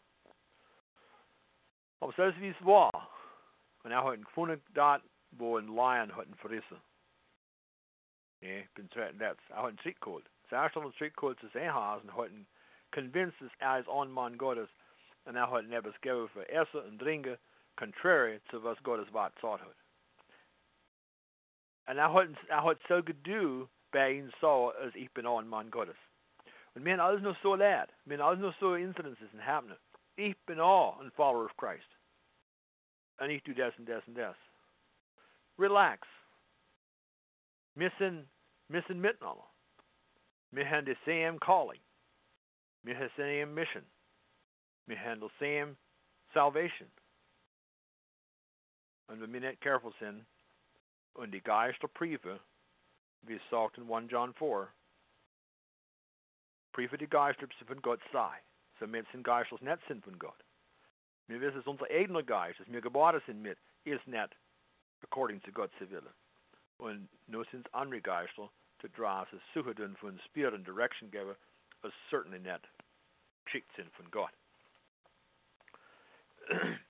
Aber 2.00 2.12
so 2.12 2.22
ist 2.22 2.40
wie 2.40 2.50
es 2.50 2.64
war. 2.64 2.90
Und 3.82 3.90
er 3.90 4.04
hat 4.04 4.14
ihn 4.14 4.24
gefunden 4.24 4.62
dort, 4.74 5.02
wo 5.32 5.58
ein 5.58 5.66
Lion 5.66 6.16
ihn 6.26 6.36
verrissen. 6.36 6.80
Ja, 8.40 8.58
ich 8.58 8.70
bin 8.74 8.88
certain 8.90 9.18
that's. 9.18 9.42
Er 9.50 9.62
hat 9.62 9.72
ihn 9.72 9.78
zurückgeholt. 9.78 10.24
Zuerst 10.48 10.76
er 10.76 10.84
ihn 10.84 10.92
zurückgeholt 10.94 11.40
zu 11.40 11.48
sein 11.48 11.74
Haus 11.74 12.02
und 12.02 12.16
hat 12.16 12.30
ihn 12.30 12.46
convinced, 12.92 13.40
dass 13.40 13.50
er 13.58 13.80
ist 13.80 13.88
ein 14.02 14.10
Mann 14.12 14.38
Gottes. 14.38 14.70
Und 15.24 15.34
er 15.34 15.50
ihn 15.64 15.72
etwas 15.72 15.94
gegeben 16.00 16.28
für 16.28 16.48
Essen 16.48 16.80
und 16.80 16.98
Trinken, 17.00 17.38
contrary 17.76 18.40
zu 18.50 18.62
was 18.62 18.80
Gottes 18.84 19.12
Wort 19.12 19.34
gesagt 19.34 19.62
hat. 19.62 19.76
Und 21.86 21.98
er 21.98 22.12
hat, 22.12 22.28
er 22.46 22.62
hat 22.62 22.78
so 22.88 23.02
gedu 23.02 23.68
bei 23.90 24.12
ihm 24.12 24.32
so, 24.40 24.70
als 24.70 24.94
bin 25.12 25.26
auch 25.26 25.40
ein 25.40 25.48
Mann 25.48 25.72
Gottes. 25.72 25.96
Und 26.74 26.84
wir 26.84 26.92
haben 26.92 27.00
alles 27.00 27.22
nur 27.22 27.36
so 27.42 27.54
leid. 27.54 27.90
Wir 28.04 28.18
haben 28.18 28.26
alles 28.26 28.40
nur 28.40 28.54
so 28.60 28.74
Incidences 28.74 29.32
und 29.32 29.44
Happening. 29.44 29.78
Ich 30.16 30.38
bin 30.46 30.60
auch 30.60 30.98
ein 31.00 31.10
Follower 31.12 31.44
of 31.44 31.56
Christ. 31.56 31.88
Und 33.18 33.30
ich 33.30 33.42
tue 33.42 33.54
das 33.54 33.76
und 33.78 33.86
das 33.86 34.06
und 34.06 34.14
das. 34.14 34.36
Relax. 35.58 36.06
Wir 37.74 37.90
sind, 37.98 38.28
wir 38.68 38.82
sind 38.82 39.00
miteinander. 39.00 39.46
Wir 40.50 40.68
haben 40.68 40.86
the 40.86 40.96
same 41.04 41.38
calling. 41.38 41.80
Wir 42.82 42.96
haben 42.96 43.10
the 43.16 43.22
same 43.22 43.46
mission. 43.54 43.86
Wir 44.86 44.98
haben 44.98 45.20
the 45.20 45.30
same 45.38 45.76
salvation. 46.34 46.90
Und 49.06 49.20
wenn 49.20 49.32
wir 49.32 49.40
nicht 49.40 49.60
careful 49.60 49.92
sind 49.98 50.26
und 51.14 51.32
die 51.32 51.40
Geister 51.40 51.88
prüfen, 51.88 52.40
wie 53.22 53.34
es 53.34 53.50
sagt 53.50 53.78
in 53.78 53.90
1 53.90 54.10
John 54.10 54.34
4, 54.34 54.68
prüfe 56.72 56.98
die 56.98 57.06
sie 57.06 57.64
von 57.64 57.82
Gott 57.82 58.00
sei. 58.12 58.40
So 58.80 58.86
sind 58.86 59.22
Geister, 59.22 59.56
die 59.58 59.64
nicht 59.64 59.86
sind 59.86 60.04
von 60.04 60.18
Gott. 60.18 60.42
Wir 61.28 61.40
wissen, 61.40 61.56
dass 61.56 61.66
unser 61.66 61.86
eigener 61.90 62.22
Geist, 62.22 62.60
dass 62.60 62.70
wir 62.70 62.80
geboren 62.80 63.22
sind 63.26 63.42
mit, 63.42 63.58
ist 63.84 64.06
nicht 64.06 64.36
according 65.02 65.40
to 65.42 65.52
God's 65.52 65.74
Wille. 65.80 66.12
Und 66.78 67.08
nur 67.28 67.44
sind 67.46 67.66
es 67.66 67.74
andere 67.74 68.00
Geister, 68.00 68.50
die 68.82 68.90
draus 68.90 69.28
es 69.32 69.40
suchen 69.54 69.96
von 69.96 70.18
Spirit 70.26 70.54
und 70.54 70.66
Direction 70.66 71.10
geben, 71.10 71.36
was 71.82 71.92
certainly 72.10 72.38
nicht 72.38 72.68
geschickt 73.44 73.70
sind 73.76 73.92
von 73.94 74.10
Gott. 74.10 74.32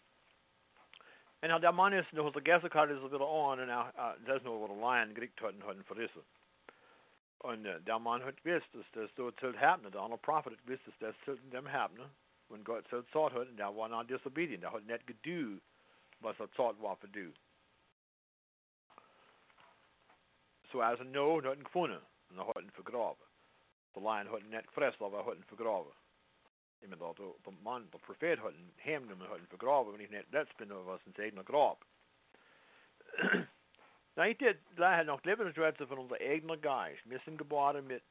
En 1.42 1.60
der 1.60 1.72
man 1.72 1.92
is 1.92 2.10
nog 2.12 2.32
de 2.32 2.40
gastkart 2.42 2.90
is 2.90 3.00
weer 3.10 3.20
on 3.20 3.58
en 3.58 3.66
nou, 3.66 3.86
uh, 3.96 4.12
dat 4.24 4.36
is 4.36 4.42
nog 4.42 4.60
wat 4.60 4.70
een 4.70 4.78
lion 4.78 5.14
griekt 5.14 5.38
hadden 5.38 5.60
hadden 5.60 5.84
verrissen. 5.84 6.22
Und 7.42 7.66
øh, 7.66 7.86
der 7.86 7.98
Mann 7.98 8.22
hat 8.22 8.36
gewusst, 8.42 8.72
dass 8.72 8.84
das 8.92 9.10
so 9.16 9.32
sollte 9.40 9.58
haben. 9.58 9.90
Der 9.90 10.00
andere 10.00 10.18
Prophet 10.18 10.52
hat 10.52 10.64
gewusst, 10.64 10.86
dass 10.86 10.98
das 11.00 11.14
sollte 11.26 11.42
dem 11.50 11.70
haben. 11.70 11.98
Und 12.48 12.64
Gott 12.64 12.86
so 12.88 13.02
gesagt 13.02 13.34
hat, 13.34 13.48
und 13.48 13.56
der 13.56 13.76
war 13.76 13.88
not 13.88 14.08
disobedient. 14.08 14.62
Der 14.62 14.72
hat 14.72 14.84
nicht 14.84 15.06
getan, 15.06 15.60
was 16.20 16.38
er 16.38 16.46
gesagt 16.46 16.80
war 16.80 16.96
für 16.96 17.08
du. 17.08 17.32
So 20.70 20.80
also 20.80 21.02
no, 21.02 21.42
hat 21.42 21.56
ihn 21.56 21.64
gefunden. 21.64 22.00
Und 22.30 22.38
er 22.38 22.46
hat 22.46 22.62
ihn 22.62 22.70
vergraben. 22.70 23.26
Der 23.94 24.02
Lion 24.02 24.30
hat 24.30 24.40
ihn 24.40 24.50
nicht 24.50 24.68
gefressen, 24.68 25.04
aber 25.04 25.18
er 25.18 25.26
hat 25.26 25.36
ihn 25.36 25.44
vergraben. 25.44 25.92
Ich 26.80 26.88
meine, 26.88 26.96
der, 26.96 27.34
der 27.44 27.52
Mann, 27.62 27.90
der 27.90 27.98
Prophet 27.98 28.40
hat 28.40 28.54
ihn 28.54 28.72
heimgenommen 28.84 29.26
und 29.26 29.32
hat 29.32 29.40
ihn 29.40 29.48
vergraben. 29.48 29.94
Und 29.94 30.00
ich 30.00 30.10
nicht 30.10 30.30
letztes 30.30 30.56
bin, 30.58 30.70
was 30.70 31.04
ihn 31.06 31.14
sagen, 31.14 31.36
er 31.38 31.44
grab. 31.44 31.84
19, 34.16 34.58
1130 34.76 36.20
egna 36.20 36.56
müssen 37.04 37.36
geboren 37.38 37.86
mit 37.86 38.02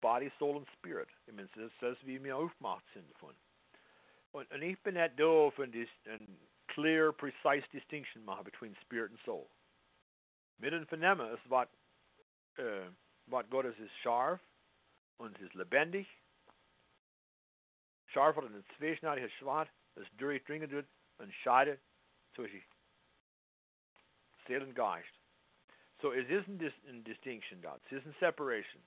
Body, 0.00 0.30
Soul 0.38 0.58
and 0.58 0.68
Spirit. 0.78 1.08
Ich 1.26 1.32
meine, 1.32 1.48
das 1.48 1.72
ist 1.72 1.82
das, 1.82 1.96
wie 2.06 2.22
wir 2.22 2.36
aufgemacht 2.36 2.84
sind 2.92 3.16
von. 3.18 3.34
Und, 4.32 4.50
und 4.50 4.62
ich 4.62 4.78
bin 4.82 4.96
halt 4.96 5.18
da 5.18 5.50
von 5.50 5.70
dies, 5.70 5.88
clear, 6.68 7.12
precise 7.12 7.66
distinction 7.72 8.24
between 8.44 8.76
Spirit 8.82 9.10
and 9.10 9.20
Soul. 9.24 9.48
Mit 10.58 10.72
dem 10.72 10.86
Vernehmen 10.86 11.32
ist, 11.32 11.48
was, 11.48 11.68
äh, 12.56 12.62
uh, 12.62 12.92
was 13.26 13.48
Gottes 13.50 13.78
ist 13.78 13.96
scharf 14.02 14.40
und 15.18 15.38
ist 15.38 15.54
lebendig. 15.54 16.06
Scharf 18.08 18.36
hat 18.36 18.44
ein 18.44 18.64
zweischneidiges 18.76 19.32
Schwert, 19.34 19.68
das 19.94 20.06
durchdringend 20.16 20.72
wird 20.72 20.88
und 21.18 21.32
scheidet 21.42 21.80
zwischen 22.34 22.62
Seele 24.46 24.64
und 24.64 24.74
Geist. 24.74 25.17
So 26.00 26.12
ist 26.12 26.30
ein, 26.30 26.58
Dis 26.58 26.72
ein 26.86 27.02
Distinction 27.04 27.64
es 27.64 27.92
ist 27.92 28.04
eine 28.04 28.14
Separation. 28.20 28.82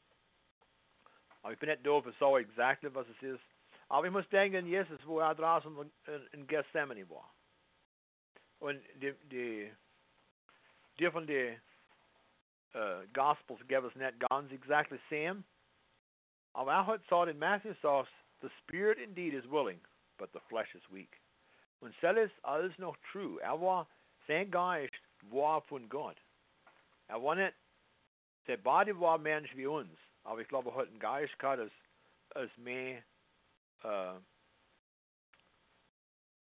Bin 1.60 1.70
nicht 1.70 1.86
doof, 1.86 2.06
ich 2.08 2.18
sage 2.18 2.42
exakt, 2.42 2.84
was 2.94 3.08
es 3.10 3.22
ist. 3.22 3.44
Aber 3.90 4.06
ich 4.06 4.12
muss 4.12 4.28
denken, 4.30 4.66
Jesus, 4.66 5.06
wo 5.06 5.20
er 5.20 5.36
draußen 5.36 5.76
in, 6.08 6.28
in 6.32 6.48
Gethsemane 6.48 7.10
war. 7.10 7.34
Und 8.60 8.82
die, 8.96 9.14
die, 9.24 9.74
die 11.00 11.12
von 11.12 11.28
den 11.28 11.60
uh, 12.76 13.04
Gospels 13.12 13.60
gave 13.68 13.86
us 13.86 13.96
nicht 13.96 14.20
ganz 14.30 14.52
exakt 14.52 14.94
same. 15.10 15.44
Aber 16.54 16.72
er 16.72 16.86
hat 16.86 17.04
gesagt 17.04 17.30
in 17.30 17.40
Matthew 17.40 17.74
sagt, 17.82 18.12
The 18.42 18.50
spirit 18.62 18.98
indeed 18.98 19.34
is 19.34 19.46
willing, 19.50 19.80
but 20.18 20.32
the 20.34 20.40
flesh 20.48 20.74
is 20.74 20.82
weak. 20.90 21.20
Und 21.80 21.94
das 22.02 22.18
ist 22.18 22.46
alles 22.46 22.78
noch 22.78 22.96
true. 23.12 23.40
War, 23.42 23.88
sein 24.28 24.50
Geist 24.50 24.94
war 25.24 25.62
von 25.64 25.90
Gott. 25.90 26.18
Er 27.12 27.22
war 27.22 27.36
nicht, 27.36 27.54
sein 28.48 28.64
Body 28.64 28.98
war 28.98 29.18
Mensch 29.18 29.54
wie 29.54 29.68
uns, 29.68 30.00
aber 30.24 30.40
ich 30.40 30.48
glaube, 30.48 30.70
er 30.70 30.76
hat 30.76 30.88
einen 30.88 30.98
Geist 30.98 31.38
gehabt, 31.38 31.60
als, 31.60 31.74
als 32.30 32.56
mehr, 32.56 33.04
äh, 33.84 34.14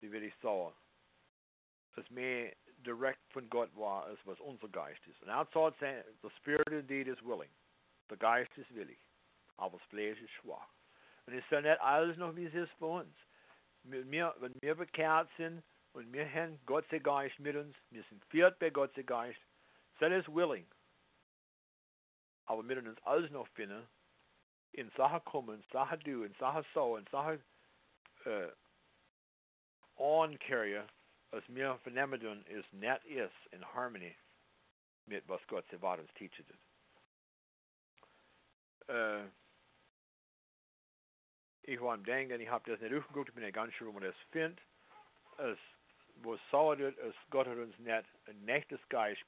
wie 0.01 0.11
will 0.11 0.23
ich 0.23 0.35
sagen, 0.41 0.75
als 1.95 2.09
mehr 2.09 2.53
direkt 2.79 3.21
von 3.31 3.49
Gott 3.49 3.73
war, 3.73 4.03
als 4.03 4.19
was 4.25 4.37
unser 4.41 4.67
Geist 4.67 4.99
ist. 5.07 5.21
Und 5.21 5.29
er 5.29 5.47
sagt, 5.53 5.79
the 5.79 6.29
spirit 6.37 6.67
indeed 6.67 7.07
is 7.07 7.23
willing, 7.23 7.51
the 8.09 8.17
Geist 8.17 8.51
ist 8.57 8.75
willig. 8.75 8.99
aber 9.55 9.77
das 9.77 9.87
Fleisch 9.87 10.19
ist 10.19 10.31
schwach. 10.31 10.67
Und 11.25 11.35
es 11.35 11.43
ist 11.43 11.51
ja 11.51 11.61
nicht 11.61 11.79
alles 11.79 12.17
noch, 12.17 12.35
wie 12.35 12.45
es 12.47 12.53
ist 12.53 12.71
für 12.73 12.85
uns. 12.85 13.15
Wir, 13.83 14.35
wenn 14.39 14.53
wir 14.61 14.75
bekehrt 14.75 15.29
sind 15.37 15.63
und 15.93 16.11
wir 16.11 16.29
haben 16.29 16.59
Gott 16.65 16.85
sei 16.91 16.99
Geist 16.99 17.39
mit 17.39 17.55
uns, 17.55 17.77
wir 17.91 18.03
sind 18.09 18.23
viert 18.25 18.59
bei 18.59 18.69
Gott 18.69 18.93
sei 18.95 19.03
Geist, 19.03 19.39
that 19.99 20.11
is 20.11 20.27
willing. 20.27 20.65
Aber 22.45 22.67
wir 22.67 22.77
uns 22.77 22.99
alles 23.03 23.31
in 24.71 24.89
Sachen 24.91 25.23
kommen, 25.25 25.55
in 25.55 25.63
Sachen 25.71 25.99
do, 25.99 26.23
in 26.23 26.33
so, 26.73 26.97
in 26.97 27.05
Sachen 27.07 27.43
äh, 28.25 28.47
uh, 28.47 28.51
oncarrier, 29.97 30.87
wir 31.47 31.77
vernehmen 31.83 32.45
ist 32.45 32.71
net 32.73 33.03
in 33.51 33.63
harmony 33.73 34.15
mit 35.05 35.23
uh, 35.25 35.29
was 35.29 35.41
Gott 35.47 35.65
sei 35.69 35.77
uns 35.99 36.13
teaches 36.15 36.45
it. 36.49 36.57
Äh, 38.89 39.25
war 41.81 41.93
am 41.93 42.03
Denken, 42.03 42.41
ich 42.41 42.49
habe 42.49 42.69
das 42.69 42.81
nicht 42.81 42.93
aufgeguckt, 42.95 43.29
ich 43.29 43.35
bin 43.35 43.43
nicht 43.43 43.53
ganz 43.53 43.73
sure, 43.75 43.89
wo 43.89 43.93
man 43.99 44.03
das 44.03 44.15
findet. 44.31 44.59
Uns 45.37 45.59
Geist. 48.89 49.23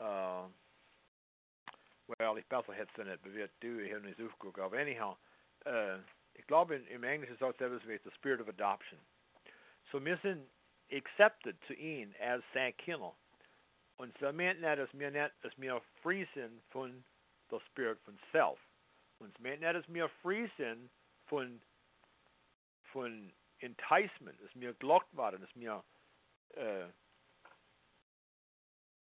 Uh, 0.00 0.48
well, 2.06 2.38
ich 2.38 2.46
besser 2.46 2.72
hätte 2.72 2.90
es 3.00 3.06
nicht 3.06 3.22
bewährt, 3.22 3.52
du, 3.60 3.78
ich 3.80 3.92
habe 3.92 4.06
nicht 4.06 4.20
aufgeguckt, 4.20 4.58
aber 4.58 4.78
anyhow, 4.78 5.16
uh, 5.66 5.98
ich 6.34 6.46
glaube, 6.46 6.76
in, 6.76 6.86
im 6.86 7.04
Englischen 7.04 7.36
sagt 7.36 7.60
es 7.60 7.86
wie 7.86 8.00
the 8.02 8.10
spirit 8.16 8.40
of 8.40 8.48
adoption. 8.48 8.98
So 9.92 10.02
wir 10.02 10.16
sind 10.18 10.48
accepted 10.90 11.56
zu 11.66 11.74
ihm 11.74 12.14
als 12.20 12.44
sein 12.54 12.76
Kinder. 12.78 13.14
Und 13.96 14.16
so 14.18 14.32
meint 14.32 14.60
nicht, 14.60 14.78
dass 14.78 14.88
wir 14.92 15.10
nicht, 15.10 15.32
dass 15.42 15.52
wir 15.58 15.82
free 16.02 16.26
sind 16.34 16.62
von 16.70 17.04
der 17.50 17.60
Spirit 17.60 18.00
von 18.00 18.18
Self. 18.32 18.58
Und 19.18 19.34
es 19.34 19.40
meint 19.40 19.60
nicht, 19.60 19.74
dass 19.74 19.86
wir 19.92 20.08
free 20.22 20.48
sind 20.56 20.90
von, 21.26 21.60
von 22.92 23.32
Enticement, 23.58 24.40
dass 24.40 24.50
wir 24.54 24.72
gelockt 24.74 25.14
waren, 25.14 25.40
dass 25.40 25.54
wir 25.54 25.84
äh, 26.54 26.86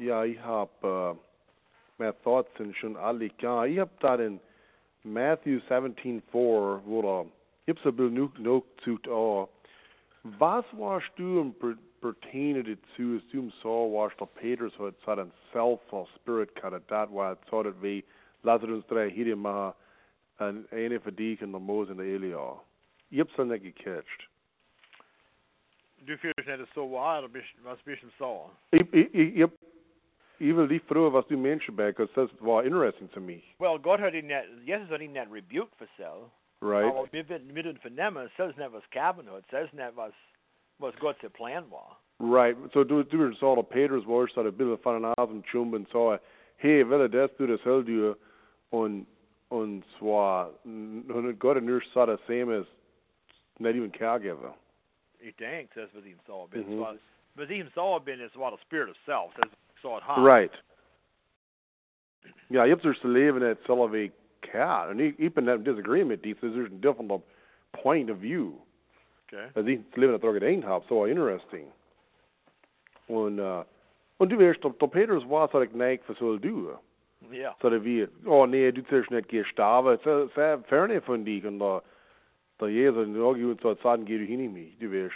ja, 0.00 0.24
ich 0.24 0.38
habe 0.40 0.70
uh, 0.82 1.16
my 1.98 2.12
thoughts 2.24 2.50
schon 2.78 2.96
alle 2.96 3.28
klar. 3.30 3.66
Ich 3.66 3.78
habe 3.78 3.90
da 4.00 4.14
in 4.16 4.40
Matthew 5.04 5.60
17:4, 5.68 6.80
wo 6.84 7.02
da 7.02 7.26
gibt's 7.66 7.84
ein 7.84 7.94
bisschen 7.94 8.14
noch 8.14 8.38
noch 8.38 8.64
zu 8.82 8.98
oh, 9.08 9.48
was 10.38 10.64
du 11.16 11.40
im 11.40 11.54
per, 11.54 11.76
pertaining 12.00 12.64
dazu, 12.64 13.16
as 13.16 13.22
du 13.30 13.50
so 13.62 13.92
warst 13.92 14.18
der 14.18 14.26
Petrus 14.26 14.72
hat 14.78 14.94
so 15.04 15.12
ein 15.12 15.30
self 15.52 15.80
or 15.92 16.08
spirit 16.16 16.54
kada 16.54 16.80
dat 16.88 17.12
war 17.12 17.36
so 17.50 17.62
dat 17.62 17.74
wie 17.82 18.02
Lazarus 18.42 18.84
drei 18.86 19.10
hier 19.10 19.36
machen 19.36 19.74
en 20.38 20.66
eine 20.70 20.98
dich 20.98 21.42
und 21.42 21.52
der 21.52 21.60
Mose 21.60 21.92
und 21.92 21.98
der 21.98 22.06
Elia. 22.06 22.58
Ich 23.10 23.20
hab's 23.20 23.34
dann 23.36 23.48
nicht 23.48 23.62
gecatcht. 23.62 24.28
Du 26.06 26.16
fühlst 26.16 26.46
nicht 26.46 26.74
so 26.74 26.90
wahr, 26.90 27.28
was 27.62 27.78
bist 27.82 28.02
du 28.02 28.08
so? 28.18 28.50
Ich, 28.70 28.92
ich, 28.92 29.14
ich, 29.14 29.50
ich, 30.40 30.48
hab- 30.48 30.48
ich 30.48 30.56
will 30.56 30.68
dich 30.68 30.82
fragen, 30.82 31.12
was 31.12 31.26
du 31.28 31.36
Menschen 31.36 31.76
bei, 31.76 31.92
because 31.92 32.12
das 32.14 32.30
war 32.40 32.64
interesting 32.64 33.10
to 33.12 33.20
me, 33.20 33.42
Well, 33.58 33.78
Gott 33.78 34.00
hat 34.00 34.14
ihn 34.14 34.26
nicht, 34.26 34.48
Jesus 34.64 34.88
hat 34.90 35.00
ihn 35.00 35.12
nicht 35.12 35.30
rebuked 35.30 35.74
für 35.76 35.88
so. 35.96 36.30
right? 36.62 36.84
Aber 36.86 37.06
wir 37.12 37.28
werden 37.28 37.78
vernehmen, 37.78 38.26
es 38.26 38.46
ist 38.48 38.58
nicht 38.58 38.72
was 38.72 38.88
Gaben 38.90 39.30
hat, 39.30 39.44
es 39.52 39.64
ist 39.66 39.74
nicht 39.74 39.96
was, 39.96 40.12
was 40.78 40.94
Plan 41.32 41.70
war. 41.70 41.96
Right. 42.20 42.54
So 42.74 42.84
du 42.84 43.02
du 43.02 43.32
så 43.34 43.54
der 43.54 43.62
Petrus 43.62 44.06
var 44.06 44.28
så 44.28 44.42
der 44.42 44.50
Bill 44.50 44.76
van 44.82 45.02
den 45.02 45.12
Asen 45.16 45.42
chumben 45.44 45.86
så 45.90 46.18
hey, 46.58 46.84
vil 46.84 47.08
det 47.08 47.38
du 47.38 47.46
det 47.46 47.60
selv 47.62 47.86
du 47.86 48.14
und 48.70 49.06
und 49.48 49.84
zwar 49.98 50.50
und 50.64 51.38
Gott 51.38 51.56
in 51.56 51.64
nur 51.66 51.80
så 51.94 52.06
der 52.06 52.18
same 52.26 52.52
as 52.52 52.66
not 53.58 53.74
even 53.74 53.90
caregiver. 53.90 54.54
Ich 55.18 55.34
denke, 55.36 55.80
das 55.80 55.94
was 55.94 56.04
ihm 56.04 56.18
so 56.26 56.46
bin. 56.50 56.66
Mhm. 56.68 56.80
Was, 57.36 57.50
ihm 57.50 57.68
so 57.74 57.98
bin, 58.00 58.20
ist 58.20 58.36
war 58.38 58.50
the 58.50 58.58
spirit 58.66 58.90
of 58.90 58.96
self. 59.06 59.32
Das 59.36 59.50
so 59.82 59.96
it 59.96 60.02
hot. 60.02 60.24
Right. 60.24 60.62
Ja, 62.48 62.62
je 62.62 62.70
hebt 62.70 62.82
dus 62.82 63.00
te 63.00 63.08
leven 63.08 63.42
at 63.42 63.58
zelf 63.64 63.90
cat. 64.40 64.88
And 64.88 65.00
ik, 65.00 65.34
ben 65.34 65.48
in 65.48 65.62
disagreement 65.62 66.22
die, 66.22 66.34
there's 66.34 66.56
a 66.56 66.68
different 66.80 67.22
point 67.70 68.10
of 68.10 68.18
view. 68.18 68.50
Okay. 69.26 69.50
Dat 69.52 69.66
ik 69.66 69.80
te 69.92 70.00
leven 70.00 70.14
at 70.14 70.22
er 70.22 70.42
één 70.42 70.62
heb, 70.62 70.82
so 70.88 71.04
interesting. 71.04 71.66
Und, 73.06 73.38
uh, 73.38 73.62
und 74.16 74.30
du 74.30 74.38
weißt, 74.38 74.62
der, 74.62 74.70
der 74.78 74.88
Petrus 74.88 75.24
war 75.28 75.48
so 75.48 75.60
ik 75.60 75.74
neig 75.74 76.04
für 76.04 76.14
soll 76.14 76.38
du. 76.40 76.78
Ja. 77.30 77.54
Så 77.60 77.68
det 77.68 77.84
vi, 77.84 78.08
åh 78.26 78.46
nej, 78.46 78.72
du 78.72 78.82
törs 78.82 79.10
nicht 79.10 79.28
gestorben, 79.28 79.98
så, 80.04 80.28
så 80.34 80.62
ferne 80.68 81.00
von 81.00 81.24
dich. 81.24 81.44
Und 81.44 81.58
der, 81.58 81.82
der 82.60 82.68
Jesus, 82.68 83.06
und 83.06 83.20
auch 83.20 83.36
jemand 83.36 83.60
so 83.60 83.74
sagen, 83.74 84.04
geh 84.04 84.18
du 84.18 84.24
hin 84.24 84.40
in 84.40 84.52
mich, 84.52 84.78
du 84.78 84.90
weißt. 84.90 85.14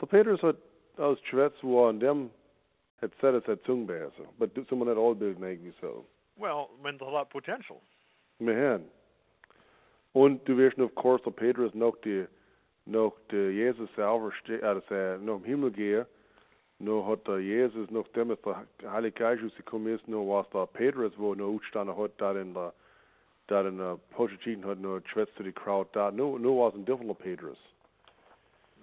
Der 0.00 0.06
Petrus 0.06 0.42
hat 0.42 0.56
aus 0.96 1.18
Schwätz, 1.24 1.54
wo 1.62 1.86
an 1.86 2.00
dem, 2.00 2.30
es 3.02 3.46
hat 3.46 3.62
Zungenbäse. 3.64 4.12
Aber 4.36 4.46
du 4.46 4.64
soll 4.64 4.78
man 4.78 4.88
nicht 4.88 4.98
all 4.98 5.14
bilden, 5.14 5.74
so. 5.80 6.04
Well, 6.36 6.68
when 6.82 6.98
there's 6.98 7.08
a 7.08 7.12
lot 7.12 7.22
of 7.22 7.30
potential. 7.30 7.80
Haben. 8.40 8.84
Und 10.12 10.46
du 10.48 10.56
weißt, 10.56 10.78
of 10.78 10.94
course, 10.94 11.24
of 11.26 11.36
Petrus 11.36 11.72
noch 11.74 11.96
die, 12.02 12.26
noch 12.86 13.12
der 13.30 13.52
Jesus 13.52 13.88
selber, 13.94 14.32
ste- 14.42 14.60
äh, 14.60 14.74
das, 14.74 14.90
äh, 14.90 15.18
noch 15.18 15.36
im 15.36 15.44
Himmel 15.44 15.70
gehen, 15.70 16.06
noch 16.78 17.06
hat 17.06 17.26
der 17.28 17.40
Jesus, 17.40 17.90
noch 17.90 18.08
dem 18.08 18.30
ist 18.30 18.44
der 18.44 18.64
Heilige 18.90 19.18
Geist 19.18 19.42
rausgekommen 19.44 19.94
ist, 19.94 20.08
noch 20.08 20.24
was 20.26 20.48
der 20.50 20.66
Petrus, 20.66 21.12
wo 21.16 21.32
er 21.32 21.36
noch 21.36 21.48
utstanden 21.48 21.96
hat, 21.96 22.12
da 22.18 22.32
in 22.32 22.54
der, 22.54 22.72
da 23.46 23.60
in 23.68 23.76
der 23.78 23.98
Pochetin 24.10 24.64
hat, 24.64 24.78
noch 24.80 25.00
schwätzt 25.06 25.38
die 25.38 25.52
Crowd 25.52 25.90
da, 25.92 26.10
nur, 26.10 26.40
nur 26.40 26.66
was 26.66 26.74
ein 26.74 26.84
differenter 26.86 27.14
Petrus. 27.14 27.58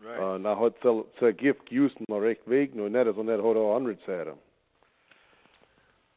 Right. 0.04 0.20
Uh, 0.20 0.38
na 0.38 0.56
hat 0.56 0.76
sel 0.82 1.06
se 1.20 1.34
gift 1.34 1.72
used 1.72 1.98
maar 2.08 2.22
recht 2.22 2.46
weg, 2.46 2.74
no 2.74 2.88
net 2.88 3.08
as 3.08 3.18
on 3.18 3.26
net 3.26 3.40
hot 3.40 3.56
hundred 3.56 4.00
said. 4.06 4.28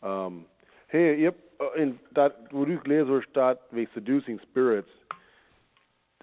Um, 0.03 0.47
hey, 0.87 1.17
yep, 1.17 1.37
uh, 1.61 1.81
in 1.81 1.99
dat 2.13 2.37
wo 2.51 2.65
du 2.65 2.79
gelezen 2.79 3.23
staat 3.31 3.59
wie 3.71 3.89
seducing 3.95 4.41
spirits. 4.41 4.91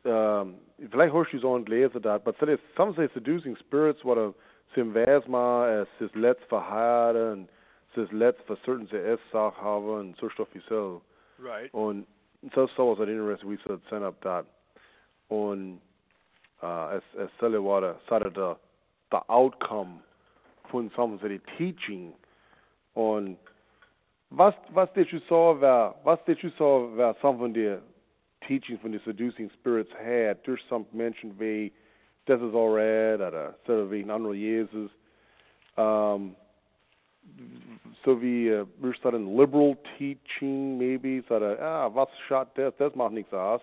Um, 0.04 0.56
vielleicht 0.91 1.13
hast 1.13 1.32
du 1.32 1.39
so 1.39 1.56
ein 1.56 1.65
gelesen 1.65 2.02
dat, 2.02 2.24
but 2.24 2.36
so 2.39 2.46
some 2.76 2.93
say 2.96 3.10
seducing 3.13 3.58
spirits 3.58 4.04
what 4.04 4.17
a 4.17 4.34
sim 4.76 4.93
vesma 4.93 5.82
as 5.82 5.88
sis 6.00 6.13
let's 6.15 6.43
verheiraten 6.50 7.32
und 7.32 7.50
sis 7.96 8.12
let's 8.12 8.39
für 8.46 8.58
certain 8.63 8.88
se 8.88 8.98
es 8.98 9.20
sach 9.32 9.58
haben 9.58 9.89
und 9.89 10.17
so 10.17 10.30
stoff 10.30 10.48
wie 10.54 10.62
so. 10.70 11.02
right. 11.39 11.74
Und 11.74 12.06
so 12.54 12.67
so 12.76 12.91
was 12.91 13.00
it 13.00 13.10
interesting 13.10 13.50
we 13.50 13.58
said 13.65 13.80
send 13.89 14.04
up 14.04 14.22
that. 14.22 14.46
Und 15.30 15.82
uh, 16.62 16.96
as 16.96 17.02
as 17.22 17.30
Sally 17.39 17.60
Water 17.60 17.96
of 18.10 18.34
the 18.34 18.56
the 19.12 19.20
outcome 19.30 20.00
von 20.71 20.92
some 20.96 21.13
of 21.13 21.21
the 21.21 21.40
teaching 21.58 22.13
was 22.96 24.54
was 24.75 24.88
did 24.96 25.08
you 25.12 25.19
saw 25.29 25.54
was 26.04 26.19
did 26.25 26.38
you 26.42 26.52
saw 26.58 26.94
war 26.96 27.15
some 27.21 27.38
von 27.38 27.54
der 27.54 27.79
teaching 28.48 28.77
von 28.81 28.92
the 28.92 29.00
seducing 29.06 29.50
spirits 29.60 29.90
had. 29.98 30.38
There's 30.46 30.60
some 30.69 30.86
mention 30.94 31.34
wie 31.40 31.71
das 32.25 32.42
ist 32.42 32.56
alright 32.56 33.21
oder 33.21 33.56
so 33.65 33.90
wie 33.90 34.04
ein 34.04 34.12
anderer 34.12 34.34
Jesus. 34.34 34.92
Um 35.77 36.36
so 38.06 38.21
wie 38.21 38.52
uh, 38.52 38.65
wir 38.79 38.94
starten 38.94 39.36
liberal 39.38 39.77
teaching 39.98 40.77
maybe 40.77 41.23
so 41.27 41.40
that 41.40 41.60
ah 41.60 41.90
was 41.94 42.08
schaut 42.27 42.48
das 42.56 42.73
das 42.77 42.96
macht 42.96 43.13
nichts 43.13 43.34
aus 43.34 43.62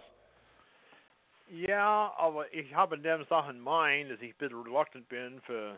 Ja, 1.49 2.12
aber 2.16 2.53
ich 2.53 2.74
habe 2.74 2.97
in 2.97 3.03
dem 3.03 3.24
Sachen 3.26 3.61
mein, 3.61 4.09
dass 4.09 4.20
ich 4.20 4.34
ein 4.34 4.38
bisschen 4.38 4.62
reluctant 4.62 5.09
bin 5.09 5.40
für 5.42 5.76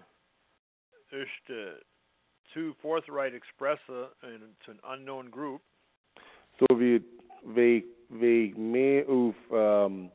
äh, 1.11 1.75
zu 2.53 2.75
forthright 2.81 3.35
expresse 3.35 4.13
in, 4.23 4.43
uh, 4.43 4.65
zu 4.65 4.71
einem 4.71 4.81
unknown 4.85 5.31
group. 5.31 5.63
so 6.59 6.67
wie 6.79 7.05
wie 7.43 7.85
wie 8.09 8.55
mehr 8.55 9.09
um, 9.09 9.35
uh, 9.51 9.55
auf 9.55 9.91
ähm, 9.91 10.11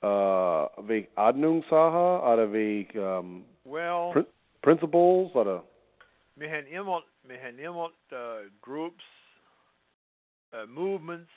äh, 0.00 0.88
wie 0.88 1.08
Ordnungssache 1.16 2.22
oder 2.24 2.52
wie 2.52 2.88
ähm, 2.94 3.44
um, 3.64 3.72
Well, 3.72 4.12
Prin 4.12 4.26
Principles 4.62 5.34
oder 5.34 5.64
wir 6.34 6.50
haben 6.50 6.66
immer, 6.66 7.04
wir 7.24 7.40
haben 7.42 7.58
immer 7.58 7.92
äh, 8.10 8.46
uh, 8.46 8.50
groups, 8.62 9.04
äh, 10.52 10.66
movements, 10.66 11.30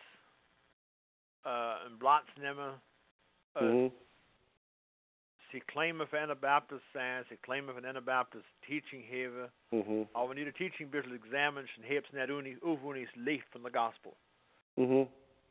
uh, 1.46 1.86
en 1.86 2.00
plaats 2.00 2.30
Mhm. 3.60 3.90
Ze 5.50 5.58
claimen 5.66 6.08
van 6.08 6.20
Anabaptist 6.20 6.84
zijn, 6.92 7.26
ze 7.26 7.38
claimen 7.40 7.74
van 7.74 7.86
Anabaptist 7.86 8.46
teaching 8.60 9.10
hebben. 9.10 9.54
Mhm. 9.70 9.98
Maar 9.98 10.26
wanneer 10.26 10.46
de 10.46 10.52
teaching 10.52 10.90
bisschen 10.90 11.22
examens 11.24 11.78
en 11.78 11.84
hebt 11.84 12.12
net 12.12 12.30
unie, 12.30 12.62
of 12.62 12.84
unie 12.84 13.10
licht 13.14 13.48
van 13.50 13.64
de 13.64 13.70
gospel. 13.72 14.18
Mhm. 14.74 15.06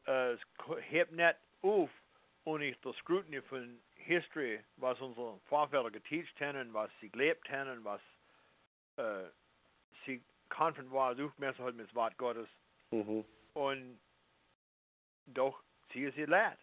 Uh, 0.09 0.36
heb 0.76 1.11
net 1.11 1.36
of 1.61 1.90
unie 2.44 2.76
de 2.80 2.92
scrutiny 2.92 3.42
van 3.42 3.80
history, 3.94 4.64
was 4.74 5.00
onze 5.00 5.32
voorvaderen 5.44 5.92
geteacht 5.92 6.38
hebben, 6.38 6.70
was 6.70 6.90
ze 6.98 7.09
gelebt 7.11 7.48
hebben, 7.48 7.82
was 7.82 8.00
uh, 8.96 9.18
ze 10.05 10.20
confident 10.48 10.92
waren, 10.92 11.24
aufmerksam 11.24 11.64
met 11.64 11.76
het 11.76 11.92
woord 11.92 12.12
Gottes. 12.16 12.48
Mhm. 12.88 13.22
Und 13.52 14.00
doch, 15.24 15.62
sie 15.92 16.05
ist 16.05 16.16
ihr 16.16 16.28
Lad. 16.28 16.59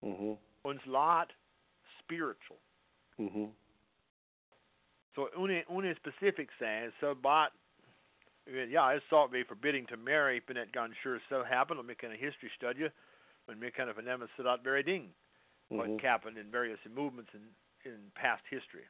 Mhm. 0.00 0.36
Uns 0.64 0.80
Lad 0.86 1.32
spiritual. 2.00 2.58
Mhm. 3.18 3.52
So 5.14 5.28
une 5.36 5.62
une 5.68 5.94
specific 5.96 6.48
saying 6.58 6.92
so 7.00 7.14
but 7.14 7.52
yeah, 8.46 8.90
it's 8.90 9.04
thought 9.08 9.32
be 9.32 9.44
forbidding 9.44 9.86
to 9.86 9.96
marry, 9.96 10.40
but 10.46 10.56
that 10.56 10.72
gone 10.72 10.94
sure 11.02 11.20
so 11.28 11.44
happened. 11.44 11.84
Me 11.86 11.94
kind 11.94 12.12
of 12.12 12.18
history 12.18 12.50
study 12.56 12.90
when 13.46 13.58
me 13.58 13.70
kind 13.70 13.88
of 13.90 13.98
an 13.98 14.08
emma 14.08 14.26
sit 14.36 14.46
out 14.46 14.64
very 14.64 14.82
ding 14.82 15.14
what 15.68 15.88
Mhm. 15.88 16.00
happened 16.00 16.36
in 16.38 16.50
various 16.50 16.78
movements 16.86 17.32
in 17.34 17.54
in 17.84 18.10
past 18.14 18.42
history. 18.48 18.86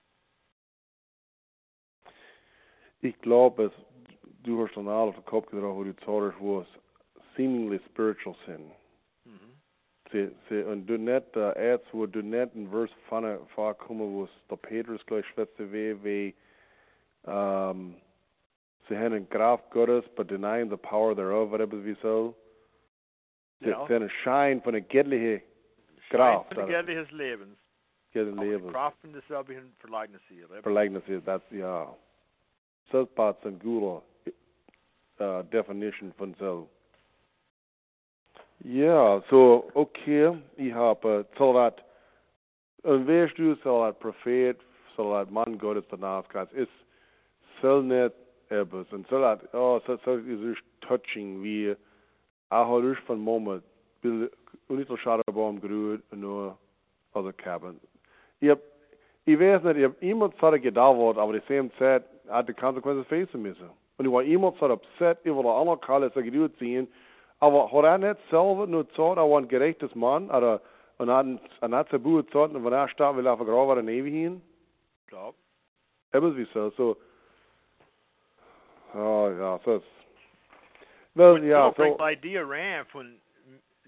Ich 3.02 3.18
glaube, 3.20 3.72
du 4.44 4.62
hast 4.64 4.76
dann 4.76 4.88
alle 4.88 5.08
auf 5.08 5.16
den 5.16 5.24
Kopf 5.24 5.50
gedragen, 5.50 5.76
wo 5.76 5.84
du 5.84 5.92
sagst, 5.92 6.40
wo 6.40 6.64
seemingly 7.36 7.80
spiritual 7.90 8.36
sin. 8.46 8.72
Mm-hmm. 10.14 10.32
Se, 10.48 10.62
se, 10.62 10.66
und 10.66 10.86
du 10.86 10.96
net, 10.96 11.36
uh, 11.36 11.52
erst, 11.56 11.84
wo 11.92 12.06
du 12.06 12.22
net 12.22 12.54
in 12.54 12.70
Vers 12.70 12.90
vorne 13.08 13.38
vorkommen, 13.54 14.12
wo 14.12 14.24
es 14.24 14.30
der 14.48 14.56
Petrus 14.56 15.04
gleich 15.06 15.26
schwätze 15.28 15.70
weh, 15.72 15.96
wie, 16.02 16.34
um, 17.22 17.96
sie 18.88 18.96
haben 18.96 19.14
eine 19.14 19.24
Kraft 19.26 19.70
Gottes, 19.70 20.04
but 20.16 20.30
denying 20.30 20.70
the 20.70 20.76
power 20.76 21.14
thereof, 21.14 21.52
etwas 21.52 21.84
wie 21.84 21.96
so. 22.02 22.34
Ja. 23.60 23.78
haben 23.78 23.94
einen 23.94 24.10
Schein 24.22 24.60
von 24.62 24.74
einer 24.74 24.84
göttlichen 24.84 25.40
Kraft. 26.10 26.54
Von 26.54 26.66
der 26.66 26.82
des 26.82 27.10
Lebens. 27.10 27.56
die 28.12 28.18
Lebens. 28.20 28.72
Kraft 28.72 28.98
von 29.00 29.12
derselben 29.12 29.74
Verleugnis 29.78 30.20
hier. 30.28 30.46
Verleugnis 30.62 31.02
ist, 31.08 31.26
das, 31.26 31.42
ja. 31.50 31.94
Das 32.90 33.08
ist 33.08 33.18
eine 33.18 33.56
gute 33.58 34.02
uh, 35.18 35.42
definition 35.44 36.12
von 36.12 36.34
so. 36.34 36.68
Ja, 38.66 39.22
so, 39.28 39.70
okay, 39.74 40.34
soll 41.36 41.54
das, 41.54 41.74
und 42.82 43.06
weißt 43.06 43.36
du, 43.36 43.54
soll 43.56 43.86
das 43.86 43.98
Prophet, 43.98 44.56
soll 44.96 45.12
das 45.12 45.30
Mann 45.30 45.58
Gottes 45.58 45.84
danach, 45.90 46.24
ist, 46.52 46.70
nicht 47.62 48.14
etwas, 48.48 48.86
und 48.90 49.06
das, 49.12 49.38
oh, 49.52 49.80
soll, 49.86 49.98
soll 50.06 50.26
ist 50.26 50.62
touching, 50.80 51.42
wie, 51.42 51.76
auch 52.48 52.80
durch 52.80 52.98
von 53.00 53.20
Moment, 53.20 53.62
will, 54.00 54.30
und 54.68 54.78
nicht 54.78 54.88
so 54.88 54.96
schade, 54.96 55.22
Baum 55.30 55.60
gerührt, 55.60 56.02
und 56.10 56.20
nur, 56.20 56.56
also 57.12 57.32
Cabin. 57.36 57.78
Ich 58.40 58.48
hab, 58.48 58.60
ich 59.26 59.38
weiß 59.38 59.62
nicht, 59.64 59.76
ich 59.76 59.84
hab 59.84 60.40
zat 60.40 60.54
ik 60.54 60.74
daar 60.74 61.18
aber 61.18 61.34
die 61.34 61.42
same 61.46 61.70
Zeit 61.78 62.04
had 62.28 62.46
de 62.46 62.54
consequences 62.54 63.06
facen 63.08 63.42
müssen. 63.42 63.68
Und 63.98 64.06
ich 64.06 64.12
war 64.12 64.22
iemand 64.22 64.56
zat 64.58 64.70
upset 64.70 65.18
über 65.24 65.42
der 65.42 65.52
andere 65.52 65.78
Kalle, 65.78 66.10
so 66.14 66.22
geduld 66.22 66.56
ziehen, 66.58 66.88
aber 67.44 67.70
hat 67.70 67.84
er 67.84 67.98
nicht 67.98 68.20
selber 68.30 68.66
nur 68.66 68.84
gesagt, 68.84 69.18
er 69.18 69.28
war 69.28 69.38
ein 69.38 69.48
gerechtes 69.48 69.94
Mann, 69.94 70.30
oder, 70.30 70.62
und 70.96 71.10
hat, 71.10 71.26
und 71.60 71.74
hat 71.74 71.88
sein 71.90 72.02
Buch 72.02 72.24
gesagt, 72.24 72.54
und 72.54 72.64
wenn 72.64 72.72
er 72.72 72.88
starb, 72.88 73.16
will 73.16 73.26
er 73.26 73.36
vergraben, 73.36 73.86
er 73.86 73.94
ewig 73.94 74.14
hin. 74.14 74.40
Glaub. 75.08 75.34
Etwas 76.12 76.34
wie 76.36 76.46
so, 76.54 76.70
so, 76.70 76.96
oh 78.94 79.28
ja, 79.38 79.60
so 79.62 79.76
ist, 79.76 79.84
well, 81.14 81.44
ja, 81.44 81.70
so 81.76 81.82
so, 81.84 81.98
the 82.22 82.84
von 82.90 83.20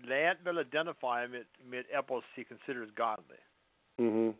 Lad 0.04 0.36
will 0.44 0.59
identify 0.59 1.26
mit 1.26 1.46
mit 1.64 1.88
etwas 1.90 2.24
he 2.34 2.44
considers 2.44 2.90
godly. 2.94 3.38
mhm. 3.96 4.34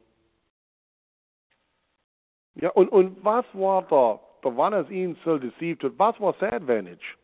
Ja, 2.57 2.71
und, 2.71 2.89
und 2.91 3.25
was 3.25 3.47
war 3.55 3.83
da, 3.83 4.21
da 4.43 4.57
wann 4.57 4.75
es 4.75 4.91
ihn 4.91 5.17
so 5.25 5.39
deceived 5.39 5.83
hat, 5.85 5.93
was 5.99 6.21
war 6.21 6.35
sein 6.39 6.53
Advantage? 6.55 7.17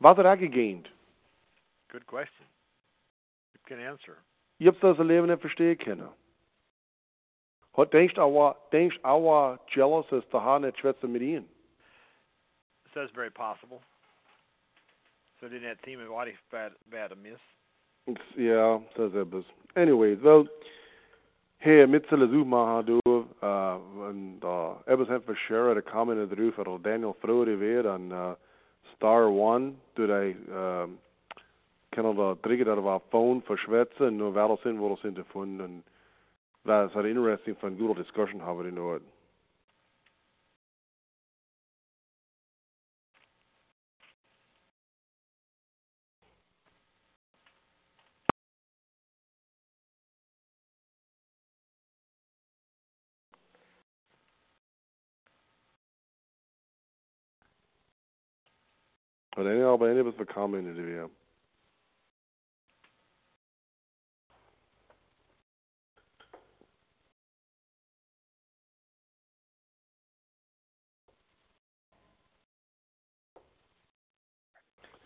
Was 0.00 0.16
hat 0.16 0.26
er 0.26 0.36
gegained? 0.36 0.88
Good 1.90 2.06
question. 2.06 2.46
You 3.54 3.60
can 3.66 3.78
answer. 3.84 4.16
Ich 4.58 4.66
hab's 4.66 4.80
das 4.80 4.98
Leben 4.98 5.26
nicht 5.28 5.40
verstehen 5.40 5.78
können. 5.78 6.08
Hat 7.76 7.92
denkst 7.92 8.16
aber, 8.18 8.56
denkst 8.72 8.98
aber 9.02 9.58
jealous, 9.68 10.06
dass 10.08 10.28
der 10.30 10.42
Haar 10.42 10.60
nicht 10.60 10.78
schwätze 10.78 11.08
mit 11.08 11.22
ihm? 11.22 11.44
That's 12.94 13.10
very 13.12 13.30
possible. 13.30 13.80
So 15.40 15.46
didn't 15.48 15.64
that 15.64 15.78
seem 15.84 15.98
what 16.08 16.28
if 16.28 16.36
bad 16.52 16.72
bad 16.90 17.10
amiss? 17.10 17.40
It's- 18.06 18.36
Ja, 18.36 18.80
das 18.94 19.10
ist 19.12 19.16
etwas. 19.16 19.44
Anyways, 19.74 20.22
well, 20.22 20.48
hey, 21.58 21.86
mit 21.88 22.06
zullen 22.08 22.30
Such 22.30 22.46
machen, 22.46 22.86
du, 22.86 23.00
uh, 23.42 24.06
und, 24.08 24.44
uh, 24.44 24.76
etwas 24.86 25.08
haben 25.08 25.26
wir 25.26 25.34
share, 25.34 25.74
der 25.74 25.82
kam 25.82 26.10
in 26.10 26.28
der 26.28 26.38
Ruf, 26.38 26.56
oder 26.58 26.78
Daniel 26.78 27.14
Frode 27.20 27.58
weer, 27.58 27.84
an, 27.86 28.12
uh, 28.12 28.36
Star 28.96 29.28
One, 29.28 29.74
die, 29.96 30.36
um, 30.48 30.98
kan 31.90 32.16
da 32.16 32.34
drie 32.40 32.64
dat 32.64 32.82
var 32.82 33.00
phone 33.10 33.42
verschwätzen, 33.42 34.06
und 34.06 34.16
nur 34.16 34.34
wer 34.34 34.48
das 34.48 34.62
sind, 34.62 34.80
wo 34.80 34.88
das 34.88 35.00
sind 35.00 35.16
gefunden, 35.16 35.60
und 35.60 35.82
das 36.64 36.94
interesting, 36.94 37.56
von 37.56 37.78
guter 37.78 38.02
Discussion 38.02 38.40
wir 38.58 38.68
in 38.68 38.78
Ort. 38.78 39.02
Und 59.36 59.44
dann 59.46 59.62
aber 59.62 59.86
eine 59.86 60.06
was 60.06 60.14
bekommen 60.14 60.66
in 60.66 60.76
der 60.76 60.86
wir. 60.86 61.10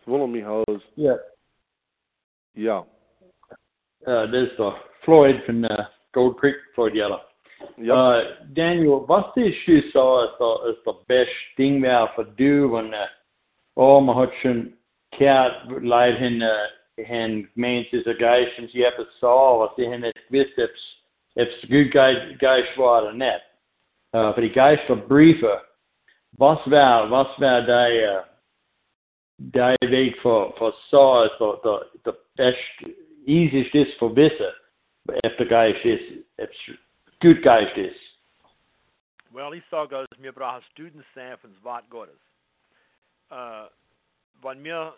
Es 0.01 0.07
wundert 0.07 0.29
mich 0.31 0.45
halt, 0.45 0.83
Ja, 0.97 1.18
ja, 2.55 2.87
uh, 4.07 4.26
dit 4.26 4.51
is 4.51 4.57
toch 4.57 4.76
Floyd 5.05 5.45
van 5.47 5.64
uh, 5.64 5.87
Gold 6.12 6.39
Creek, 6.39 6.57
Floyd 6.74 6.95
Yeller. 6.95 7.24
ja, 7.76 8.20
Uh, 8.20 8.37
Daniel, 8.55 9.07
wat 9.07 9.37
is 9.37 9.64
je 9.64 9.81
zo 9.93 10.22
is 10.24 10.37
de, 10.39 10.76
is 10.76 10.83
de 10.85 10.95
best 11.07 11.81
waar 11.81 12.12
voor 12.14 12.35
du, 12.37 12.68
want 12.68 12.93
uh, 12.93 13.18
oh, 13.79 14.01
schon 14.41 14.74
kaart 15.18 15.83
leid 15.83 16.18
hen, 16.18 16.43
uh, 16.43 16.66
hen 17.07 17.51
gemeentes 17.55 18.07
of 18.07 18.16
geistens, 18.16 18.72
je 18.72 18.83
hebt 18.83 18.97
het 18.97 19.12
zo, 19.20 19.59
wat 19.59 19.72
ze 19.76 19.89
hen 19.89 20.03
het 20.03 20.24
wist, 20.29 20.57
hebt 20.57 20.99
het 21.33 21.64
goed 21.68 21.91
geist, 21.91 22.39
geist 22.39 23.12
net. 23.12 23.43
Voor 24.11 24.41
die 24.41 24.51
geist 24.51 24.87
van 24.87 25.07
brieven, 25.07 25.62
wat 26.31 26.64
waar, 26.64 27.09
wat 27.09 27.37
waar 27.37 27.66
die, 27.66 28.01
uh, 28.01 29.91
week 29.91 30.20
voor, 30.20 30.53
voor 30.55 30.74
zo 30.89 31.22
is 31.22 31.37
de, 31.39 31.59
de, 31.62 31.87
de 32.03 32.18
best, 32.35 32.83
easiest 33.24 33.74
is 33.74 33.97
voor 33.97 34.12
wissen, 34.12 34.55
if 35.22 35.37
the 35.37 35.45
geist 35.45 35.85
is, 35.85 36.01
if 36.37 36.51
gut 37.18 37.43
geist 37.43 37.76
is. 37.76 38.16
Well, 39.31 39.53
ich 39.53 39.64
sage, 39.70 40.07
dass 40.09 40.22
wir 40.22 40.33
brauchen 40.33 40.62
Studenten 40.70 41.05
sein 41.14 41.39
von 41.39 41.53
das 41.53 41.62
Wort 41.62 41.89
Gottes. 41.91 42.18
Uh, 43.31 43.68
wenn 44.41 44.64
wir 44.64 44.97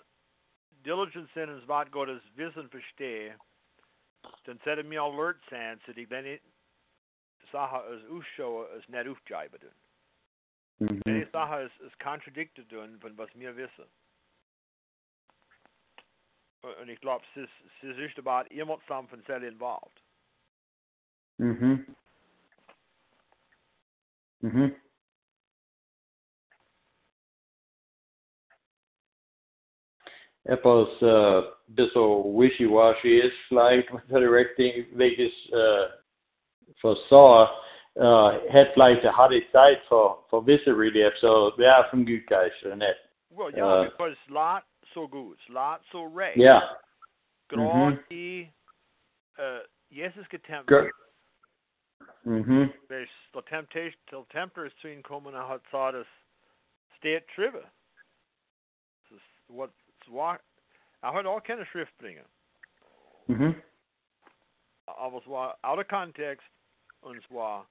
diligent 0.84 1.28
sind 1.34 1.50
ins 1.50 1.66
Wort 1.66 1.90
Gottes 1.90 2.22
Wissen 2.36 2.68
verstehen, 2.70 3.38
dann 4.44 4.58
sollten 4.64 4.90
wir 4.90 5.02
alert 5.02 5.38
sein, 5.50 5.80
so 5.86 5.92
die 5.92 6.06
kleine 6.06 6.40
Sache 7.50 7.76
als 7.76 8.02
ausschauen, 8.08 8.68
als 8.70 8.88
nicht 8.88 9.08
aufgeben 9.08 9.60
tun. 9.60 9.70
Mhm. 10.78 11.02
Die 11.04 11.28
Sache 11.32 11.62
ist, 11.62 11.80
ist 11.80 11.98
contradicted 11.98 12.68
tun, 12.68 12.98
von 13.00 13.16
was 13.18 13.28
wir 13.34 13.56
wissen. 13.56 13.84
Und 16.62 16.88
ich 16.88 17.00
glaube, 17.00 17.24
es 17.34 17.44
ist, 17.44 17.82
es 17.82 17.96
ist 17.96 18.18
about 18.18 18.52
jemand 18.52 18.82
zusammen 18.82 19.08
von 19.08 19.24
Zelle 19.24 19.48
involved. 19.48 20.02
Mhm. 21.38 21.96
Mhm. 24.40 24.76
Etwas 30.44 30.88
äh, 31.02 31.42
bisschen 31.68 32.02
wishy-washy 32.34 33.20
ist, 33.20 33.36
vielleicht, 33.48 33.92
was 33.92 34.02
er 34.10 34.32
richtig 34.32 34.86
welches 34.96 35.32
äh, 35.52 35.88
versah, 36.80 37.50
äh, 37.94 38.52
hat 38.52 38.72
vielleicht 38.72 39.04
eine 39.04 39.12
for 39.14 39.52
Zeit 39.52 39.82
für, 39.88 40.18
für 40.30 40.46
visse 40.46 40.70
Relief, 40.76 41.16
so 41.18 41.52
wäre 41.56 41.86
vom 41.90 42.06
Gutgeist, 42.06 42.64
oder 42.64 42.76
nicht? 42.76 42.98
Well, 43.30 43.54
yeah, 43.54 43.82
Uh, 43.82 43.84
because 43.84 44.16
lot 44.28 44.64
so 44.92 45.06
good, 45.06 45.38
lot 45.48 45.80
so. 45.92 46.10
Ja. 46.34 46.76
Gerade 47.48 47.92
Mhm. 47.92 48.04
die, 48.10 48.52
äh, 49.36 49.60
Jesus 49.88 50.28
getemptet. 50.28 50.66
Gr- 50.66 50.90
Mhm. 52.24 52.72
Hvis 52.88 53.08
der 53.32 53.44
temptation 53.46 54.00
til 54.08 54.24
tempters 54.30 54.76
zu 54.80 54.88
ihnen 54.88 55.02
kommen, 55.02 55.34
er 55.34 55.48
hat 55.48 55.62
sagt, 55.70 55.96
es 55.96 56.06
steht 56.98 57.24
Schrift. 57.32 57.56
What 59.48 59.70
es 60.02 60.12
war. 60.12 60.40
Er 61.02 61.12
hat 61.12 61.26
auch 61.26 61.42
keine 61.42 61.66
Schrift 61.66 61.96
bringen. 61.98 62.24
Mhm. 63.26 63.62
Aber 64.86 65.18
es 65.18 65.26
war 65.26 65.58
out 65.62 65.78
of 65.78 65.88
context 65.88 66.46
und 67.00 67.16
es 67.16 67.30
war 67.30 67.66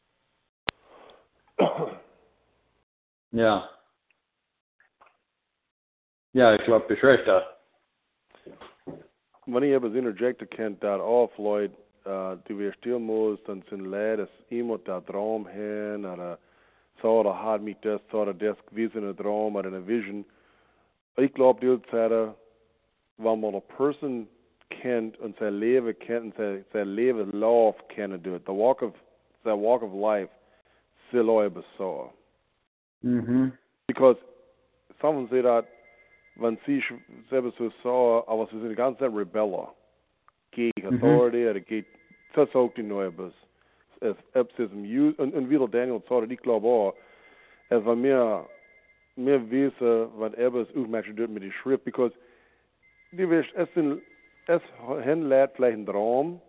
Ja. 3.31 3.69
Ja, 6.31 6.53
ich 6.55 6.63
glaube, 6.63 6.87
beschreibt 6.87 7.27
das. 7.27 7.43
Wanneer 9.45 9.69
je 9.69 9.73
hebben 9.73 9.95
interjecten 9.95 10.47
kent 10.47 10.81
daar 10.81 11.01
af, 11.01 11.37
Lloyd, 11.37 11.71
uh, 12.05 12.37
die 12.47 12.55
weer 12.55 12.73
stil 12.73 12.99
moest, 12.99 13.45
dan 13.45 13.63
zijn 13.67 13.89
leid 13.89 14.19
als 14.19 14.29
iemand 14.47 14.85
daar 14.85 15.03
droom 15.03 15.45
heen, 15.47 16.05
en 16.05 16.37
zo 17.01 17.23
dat 17.23 17.35
had 17.35 17.61
mij 17.61 17.77
dat, 17.79 18.01
zo 18.09 18.25
dat 18.25 18.39
dat 18.39 18.57
gewiss 18.65 18.95
in 18.95 19.03
een 19.03 19.15
droom, 19.15 19.55
or 19.55 19.65
in 19.65 19.73
een 19.73 19.85
vision. 19.85 20.25
Ik 21.15 21.33
geloof 21.33 21.59
die 21.59 21.79
zeggen, 21.89 22.35
wanneer 23.15 23.53
een 23.53 23.75
person 23.77 24.29
kent 24.67 25.17
en 25.17 25.35
zijn 25.37 25.53
leven 25.53 25.97
kent 25.97 26.23
en 26.23 26.33
zijn, 26.35 26.65
zijn 26.71 26.87
leven 26.87 27.37
loof 27.37 27.85
kennen 27.87 28.21
doet, 28.21 28.45
the 28.45 28.53
walk 28.55 28.81
of, 28.81 28.95
zijn 29.43 29.61
walk 29.61 29.81
of 29.81 29.93
life, 29.93 30.29
zal 31.11 31.29
ooit 31.29 31.53
bezoeken. 31.53 32.11
Mhm. 32.99 33.49
Because 33.85 34.19
someone 34.99 35.27
said 35.29 35.43
that 35.43 35.65
wenn 36.35 36.59
sie 36.65 36.81
sch- 36.81 37.27
selber 37.29 37.51
so 37.57 37.69
sah, 37.83 38.23
aber 38.27 38.47
sie 38.47 38.59
sind 38.59 38.69
die 38.69 38.75
ganze 38.75 38.99
Zeit 38.99 39.13
Rebellen 39.13 39.67
gegen 40.51 40.71
Mhm. 40.89 41.03
Authority 41.03 41.49
oder 41.49 41.59
gegen 41.59 41.87
das 42.33 42.55
auch 42.55 42.73
die 42.73 42.83
Neues. 42.83 43.33
Es 43.99 44.15
es 44.33 44.47
Ju 44.83 45.13
und, 45.17 45.33
und 45.33 45.49
wieder 45.49 45.67
Daniel 45.67 46.01
sagt, 46.07 46.31
ich 46.31 46.39
glaube 46.39 46.67
auch, 46.67 46.93
es 47.69 47.83
war 47.83 47.95
mehr 49.19 49.49
wissen, 49.49 50.07
was 50.17 50.33
er 50.33 50.53
es 50.55 50.67
aufmerksam 50.75 51.15
tut 51.15 51.29
mit 51.29 51.43
der 51.43 51.51
Schrift, 51.51 51.83
because 51.83 52.13
die 53.11 53.29
wisst, 53.29 53.53
es 53.55 53.67
sind 53.73 54.01
es 54.47 54.61
hinlädt 55.03 55.51
vielleicht 55.55 55.77
ein 55.77 55.85
Traum 55.85 56.41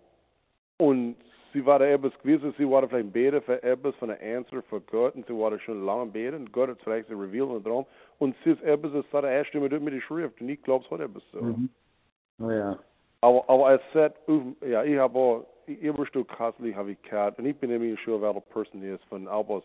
und 0.79 1.16
sie 1.53 1.64
war 1.64 1.81
etwas 1.83 2.16
gewesen, 2.23 2.55
sie 2.57 2.68
war 2.68 2.89
vielleicht 2.89 3.12
beten 3.12 3.43
für 3.43 3.62
etwas 3.62 3.95
von 3.97 4.09
der 4.09 4.21
Answer 4.23 4.62
für 4.62 4.81
Gott 4.81 5.14
und 5.14 5.27
sie 5.27 5.35
war 5.35 5.59
schon 5.61 5.85
lange 5.85 6.07
beten 6.07 6.37
und 6.37 6.53
Gott 6.53 6.71
hat 6.71 6.81
vielleicht 6.83 7.11
revealed 7.11 7.57
in 7.57 7.64
Traum 7.64 7.87
und 8.18 8.35
sie 8.43 8.53
ist 8.53 8.62
etwas, 8.62 8.93
das 8.93 9.05
hat 9.12 9.25
er 9.25 9.33
erst 9.33 9.55
mit 9.55 9.71
mit 9.83 9.95
der 9.95 10.01
Schrift 10.01 10.41
und 10.41 10.49
ich 10.49 10.62
glaube, 10.62 10.85
es 10.85 10.91
hat 10.91 11.01
etwas 11.01 11.23
so. 11.33 11.43
Mhm. 11.43 11.68
Oh 12.41 12.51
ja. 12.51 12.79
Aber, 13.21 13.45
aber 13.49 13.75
es 13.75 13.83
sagt, 13.93 14.18
ja, 14.66 14.83
ich 14.83 14.97
habe 14.97 15.18
auch, 15.18 15.47
ich 15.66 15.83
immer 15.83 16.07
Stück 16.07 16.29
Kassel 16.29 16.75
habe 16.75 16.93
ich 16.93 17.03
gehabt 17.03 17.39
und 17.39 17.45
ich 17.45 17.57
bin 17.57 17.71
nämlich 17.71 17.99
wer 18.07 18.33
der 18.33 18.41
Person 18.41 18.83
ist 18.83 19.05
von 19.05 19.29
Albers 19.29 19.64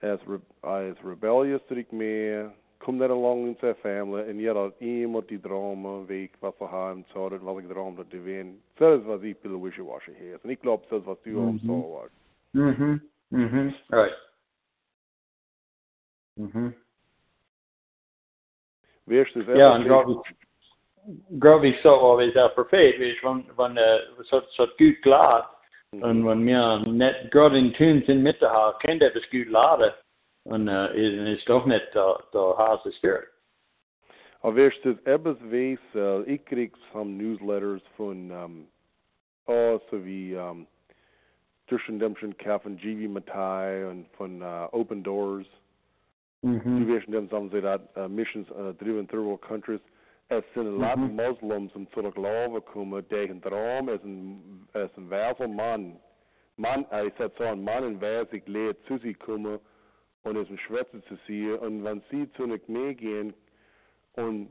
als, 0.00 0.20
re, 0.28 0.40
als 0.62 0.96
rebellious 1.04 1.60
ich 1.80 1.90
mehr, 1.92 2.52
kommt 2.78 2.98
nicht 3.00 3.10
along 3.10 3.48
in 3.48 3.56
seine 3.60 3.74
Familie 3.76 4.24
und 4.30 4.38
jeder 4.38 4.64
hat 4.66 4.80
immer 4.80 5.22
die 5.22 5.40
weg, 6.08 6.32
was 6.40 6.54
er 6.60 6.70
haben 6.70 7.04
zahlt, 7.12 7.44
was 7.44 7.62
ich 7.64 7.68
Traum 7.70 7.98
hat, 7.98 8.12
die 8.12 8.24
wen. 8.24 8.62
Das 8.76 9.00
ist, 9.00 9.06
was 9.06 9.22
ich 9.22 9.36
will 9.42 9.52
wishy-washy 9.60 10.12
Und 10.44 10.50
ich 10.50 10.60
glaube, 10.60 10.84
das 10.88 11.00
ist, 11.00 11.06
was 11.06 11.18
du 11.22 11.40
auch 11.40 11.52
Mhm. 11.52 11.60
so 11.66 11.94
warst. 11.94 12.14
Mhm. 12.52 13.02
Mhm. 13.30 13.74
Right. 13.90 14.12
Mhm. 16.36 16.74
Du, 19.06 19.40
das 19.46 19.58
Ja, 19.58 19.74
und 19.74 19.82
erste- 19.82 19.84
glaube 19.84 20.12
ich, 20.12 21.40
glaube 21.40 21.68
ich 21.68 21.80
so, 21.82 21.90
aber 21.90 22.22
es 22.22 22.28
ist 22.30 22.36
auch 22.38 22.54
perfekt, 22.54 23.00
weißt, 23.00 23.22
wenn, 23.24 23.44
wenn, 23.56 23.76
Mm-hmm. 25.94 26.02
äh, 26.02 26.12
es 26.12 26.16
hat, 26.16 26.22
es 26.22 26.22
hat 26.22 26.22
gut 26.22 26.22
geladen. 26.22 26.22
Und 26.22 26.26
wenn 26.26 26.46
wir 26.46 26.78
nicht 26.86 27.24
uh, 27.24 27.30
gerade 27.30 27.58
in 27.58 27.74
Tune 27.74 28.02
sind 28.06 28.22
mit 28.22 28.40
der 28.40 28.50
Haar, 28.50 28.78
kann 28.80 28.98
das 28.98 29.14
gut 29.30 29.48
laden. 29.48 29.92
Und 30.44 30.68
äh, 30.68 31.32
ist, 31.32 31.38
ist 31.40 31.48
doch 31.48 31.66
nicht 31.66 31.94
der, 31.94 32.18
Hase 32.56 32.92
Spirit. 32.92 33.28
Du, 34.42 34.84
das 34.84 34.96
etwas 35.04 35.36
weiß, 35.40 35.78
äh, 35.94 36.22
ich 36.22 36.44
krieg 36.44 36.72
some 36.92 37.10
Newsletters 37.10 37.82
von, 37.96 38.30
ähm, 38.30 38.68
oh, 39.46 39.80
so 39.90 40.04
wie, 40.04 40.36
Christian 41.68 41.98
Redemption 41.98 42.36
Camp 42.38 42.62
von 42.62 42.76
G.V. 42.76 43.12
Matai 43.12 43.86
und 43.86 44.06
von 44.16 44.40
äh, 44.40 44.44
uh, 44.44 44.68
Open 44.72 45.02
Doors. 45.02 45.46
Mhm. 46.42 46.86
wissen 46.86 47.12
dem 47.12 47.28
sagen 47.28 47.50
sie 47.50 47.60
dat 47.60 47.80
uh, 47.96 48.08
missions 48.08 48.48
uh, 48.52 48.72
driven 48.78 49.06
third 49.08 49.24
world 49.24 49.42
countries. 49.42 49.80
Es 50.30 50.44
sind 50.54 50.78
Mhm. 50.78 51.16
Muslims 51.16 51.74
um 51.74 51.90
zu 51.92 52.02
der 52.02 52.12
Glaube 52.12 52.60
kommen, 52.60 53.06
deren 53.08 53.40
Traum 53.40 53.88
ist 53.88 54.04
ein, 54.04 54.68
ist 54.74 54.96
ein 54.96 55.08
weißer 55.10 55.48
Mann. 55.48 55.98
Mann, 56.56 56.84
äh, 56.90 57.06
ich 57.06 57.14
sag 57.18 57.32
so, 57.38 57.44
ein 57.44 57.62
Mann 57.64 57.84
in 57.84 58.26
ich 58.32 58.46
lehre 58.46 58.76
zu 58.82 58.98
sie 58.98 59.14
kommen 59.14 59.58
und 60.24 60.36
es 60.36 60.48
ein 60.50 60.58
Schwätze 60.58 61.02
zu 61.04 61.16
sehen. 61.26 61.58
Und 61.60 61.84
wenn 61.84 62.02
sie 62.10 62.30
zu 62.32 62.42
einer 62.44 62.58
Knie 62.58 62.94
gehen 62.94 63.32
und 64.16 64.50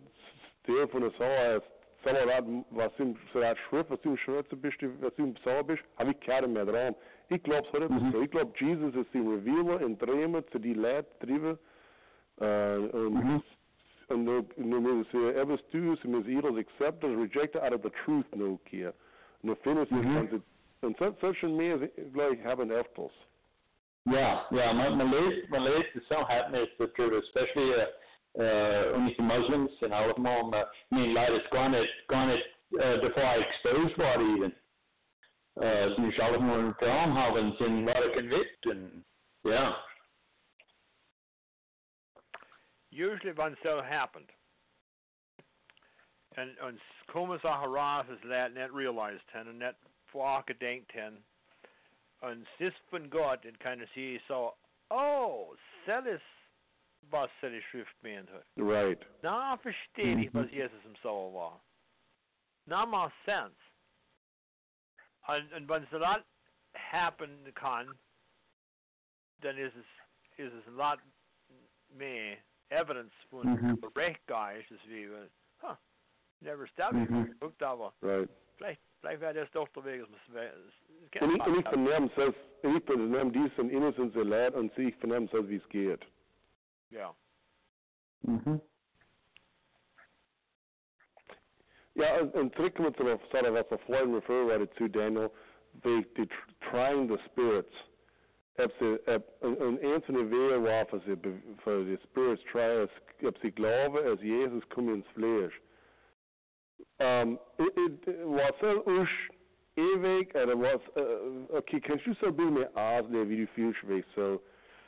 der 0.67 0.88
von 0.88 1.01
der 1.01 1.11
Sauer 1.11 1.57
ist, 1.57 1.67
Sauer 2.03 2.25
dat, 2.25 2.45
was 2.71 2.91
im, 2.97 3.15
so 3.34 3.39
dat 3.39 3.57
Schrift, 3.69 3.89
was 3.91 3.99
im 4.03 4.17
Schwätze 4.17 4.55
bist, 4.55 4.78
was 5.01 5.13
im 5.17 5.36
Sauer 5.43 5.63
bist, 5.63 5.84
habe 5.97 6.11
ich 6.11 6.19
keinen 6.21 6.53
mehr 6.53 6.65
Traum. 6.65 6.95
Ich 7.30 7.43
glaube, 7.43 7.67
so 7.71 7.78
ist 7.78 7.89
Mhm. 7.91 8.11
so. 8.13 8.21
Ich 8.21 8.32
glaube, 8.32 8.51
Jesus 8.57 8.95
ist 8.95 9.13
die 9.13 9.19
Revealer 9.19 9.82
in 9.82 9.99
Träumen 9.99 10.43
zu 10.51 10.57
die 10.59 10.73
Leute 10.73 11.07
trieben, 11.19 11.59
uh, 12.39 12.97
und 12.97 13.13
Mhm. 13.13 13.43
And 14.09 14.25
no, 14.25 14.45
no, 14.57 14.79
no, 14.79 15.03
so 15.11 15.27
ever 15.27 15.57
stews 15.69 15.99
and 16.03 16.15
is 16.15 16.29
either 16.29 16.57
accepted 16.57 17.11
or 17.11 17.17
rejected 17.17 17.61
out 17.61 17.73
of 17.73 17.81
the 17.81 17.91
truth 18.05 18.25
no 18.35 18.59
kia. 18.69 18.93
No 19.43 19.55
finish 19.63 19.89
Mhm. 19.89 20.05
mm 20.05 20.27
-hmm. 20.27 20.41
and 20.81 20.95
such 21.19 21.43
in 21.43 21.55
me 21.55 21.73
is 21.73 21.81
like 22.13 22.41
having 22.43 22.71
efters. 22.71 23.13
Ja, 24.03 24.45
ja, 24.49 24.73
man, 24.73 24.97
man 24.97 25.09
leest, 25.09 25.49
man 25.49 25.63
leest 25.63 25.93
het 25.93 26.03
zo 26.07 26.25
is 26.53 26.69
the 26.77 26.91
truth, 26.93 27.23
especially 27.23 27.73
uh, 27.73 27.85
uh, 28.39 28.95
only 28.95 29.13
the 29.15 29.23
Muslims 29.23 29.71
and 29.81 29.91
allemaal, 29.91 30.43
maar 30.49 30.67
I 30.91 30.95
mean, 30.95 31.13
like 31.13 31.31
it's 31.33 31.47
gone 31.49 31.73
it, 31.73 31.89
gone 32.07 32.33
it, 32.33 32.45
uh, 32.71 32.99
before 33.01 33.45
exposed 33.45 33.95
worden 33.95 34.35
even. 34.35 34.53
Uh, 35.55 35.93
ze 35.93 36.01
moest 36.01 36.19
allemaal 36.19 36.57
een 36.57 36.75
droom 36.75 37.15
hebben, 37.15 37.55
ze 37.57 37.83
waren 37.83 38.11
convict 38.11 38.65
en, 38.69 39.05
ja. 39.41 39.85
Usually 42.97 43.33
when 43.33 43.55
so 43.63 43.81
happened. 43.81 44.31
And 46.35 46.51
and 46.61 46.79
komen 47.09 47.39
heraas 47.41 48.09
is 48.09 48.21
dat 48.29 48.53
net 48.53 48.71
realized 48.71 49.23
ten 49.31 49.47
en 49.47 49.57
net 49.57 49.75
voorgedenkt 50.11 50.89
ten. 50.91 51.23
En 52.21 52.47
sis 52.57 52.73
van 52.89 53.09
God 53.09 53.45
en 53.45 53.57
kind 53.57 53.81
of 53.81 53.89
see 53.93 54.19
so 54.27 54.55
oh, 54.89 55.55
sel 55.85 56.05
is 56.05 56.21
was 57.09 57.29
sel 57.39 57.53
is 57.53 57.63
schriftmeend 57.71 58.29
hat. 58.29 58.45
Right. 58.55 59.03
Na 59.21 59.57
verstehe 59.57 60.19
ich, 60.19 60.31
Mhm. 60.31 60.33
was 60.33 60.51
Jesus 60.51 60.85
im 60.85 60.95
Sauer 61.01 61.33
war. 61.33 61.61
Na 62.65 62.85
mal 62.85 63.11
sense. 63.25 63.55
Und, 65.27 65.53
und 65.53 65.67
wenn 65.69 65.87
so 65.91 65.99
that 65.99 66.23
happen 66.73 67.53
kann, 67.53 67.97
dann 69.41 69.57
ist 69.57 69.75
es, 69.75 69.85
ist 70.37 70.53
es 70.53 70.67
a 70.67 70.71
lot 70.71 70.99
mehr 71.89 72.37
evidence 72.70 73.13
von 73.30 73.47
Mhm. 73.47 73.80
der 73.82 73.95
Rechtgeist, 73.95 74.70
ist 74.72 74.88
wie, 74.88 75.03
äh, 75.03 75.30
huh, 75.61 75.76
never 76.41 76.68
stopped 76.68 76.93
Mhm. 76.93 77.26
geguckt, 77.32 77.61
aber 77.63 77.93
Right. 78.01 78.30
vielleicht, 78.57 78.82
vielleicht 78.99 79.22
wäre 79.22 79.34
das 79.34 79.51
doch 79.51 79.68
der 79.70 79.86
Weg, 79.86 80.01
es 80.01 80.09
muss, 80.09 80.20
es, 80.36 81.22
Und 81.22 81.36
ich, 81.36 81.45
und 81.45 81.59
ich 81.59 81.68
vernehm 81.68 82.09
selbst, 82.15 82.39
ich 82.63 82.84
vernehm 82.84 83.32
dies 83.32 83.51
in 83.57 83.70
Innocence 83.70 84.15
erlebt 84.15 84.55
und 84.55 84.74
sie 84.76 84.89
ich 84.89 84.95
vernehm 84.97 85.28
selbst, 85.30 85.49
wie 85.49 85.55
es 85.57 85.70
geht. 85.70 86.05
Ja. 86.89 87.15
Mhm. 88.22 88.61
Ja, 91.95 92.20
und, 92.22 92.34
und 92.36 92.55
zurückkommen 92.55 92.93
zu 92.95 93.03
der 93.03 93.18
Sache, 93.32 93.51
was 93.53 93.70
wir 93.72 93.80
vorhin 93.80 94.13
referred 94.13 94.74
zu, 94.76 94.88
Daniel, 94.88 95.32
the, 95.84 96.05
the 96.15 96.28
trying 96.70 97.07
the 97.07 97.18
spirits. 97.26 97.74
Ob 98.59 98.71
sie, 98.79 98.99
ob, 99.07 99.23
und, 99.41 99.57
und 99.57 99.83
eins 99.83 100.05
von 100.05 100.15
den 100.15 100.31
Wehen 100.31 100.63
war, 100.63 100.85
für 100.87 100.99
sie, 100.99 101.15
für 101.63 101.85
die 101.85 101.97
Spirits 102.03 102.43
try, 102.51 102.87
ob 103.27 103.37
sie 103.39 103.51
glauben, 103.51 103.97
als 103.97 104.21
Jesus 104.21 104.67
kommt 104.69 104.89
ins 104.89 105.07
Fleisch. 105.13 105.61
Um, 106.99 107.37
it, 107.59 107.77
it, 107.77 108.07
was 108.25 108.53
er 108.61 108.85
uns 108.85 109.09
ewig, 109.75 110.33
oder 110.33 110.59
was, 110.59 110.81
uh, 110.95 111.55
okay, 111.55 111.79
kannst 111.79 112.07
du 112.07 112.13
so 112.15 112.27
ein 112.27 112.35
bisschen 112.35 112.53
mehr 112.55 112.71
auslegen, 112.75 113.29
wie 113.29 113.41
du 113.41 113.47
fühlst, 113.53 113.87
weißt 113.87 114.07
so? 114.15 114.41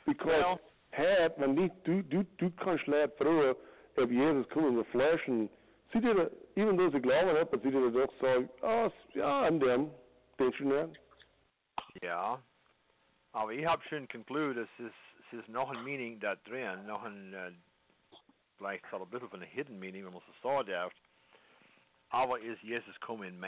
Because, 0.06 0.40
Well- 0.42 0.58
had, 0.92 1.38
wenn 1.38 1.54
nicht, 1.54 1.74
du, 1.84 2.02
du, 2.02 2.24
du 2.38 2.50
kannst 2.62 2.86
leid 2.88 3.16
through, 3.16 3.54
ob 3.96 4.10
Jesus 4.10 4.48
kommt 4.48 4.68
in 4.68 4.76
the 4.78 4.84
Fleisch 4.90 5.28
und 5.28 5.48
Sie 5.92 6.00
dir, 6.00 6.30
even 6.54 6.76
though 6.76 6.90
sie 6.90 7.00
glauben 7.00 7.30
hat, 7.30 7.40
aber 7.52 7.58
sie 7.58 7.70
dir 7.70 7.90
doch 7.90 8.12
sagen, 8.20 8.48
ah, 8.62 8.90
ja, 9.14 9.42
an 9.42 9.58
dem, 9.58 9.90
denkst 10.38 10.58
du 10.58 10.68
nicht? 10.68 11.00
Ja. 12.00 12.40
Aber 13.32 13.52
ich 13.52 13.64
habe 13.64 13.82
schon 13.88 14.08
concluded, 14.08 14.68
es 14.78 14.86
ist, 14.86 14.94
es 15.26 15.40
ist 15.40 15.48
noch 15.48 15.70
ein 15.70 15.84
Meaning 15.84 16.18
da 16.18 16.36
drin, 16.36 16.86
noch 16.86 17.04
ein, 17.04 17.32
äh, 17.32 17.52
vielleicht 18.58 18.84
so 18.90 18.96
ein 18.96 19.08
bisschen 19.08 19.28
von 19.28 19.42
a 19.42 19.46
hidden 19.46 19.78
Meaning, 19.78 20.04
wenn 20.04 20.12
man 20.12 20.22
so 20.26 20.48
sagen 20.48 20.68
darf. 20.68 20.92
Aber 22.08 22.40
ist 22.40 22.60
Jesus 22.62 22.98
kommen 23.00 23.28
in. 23.28 23.40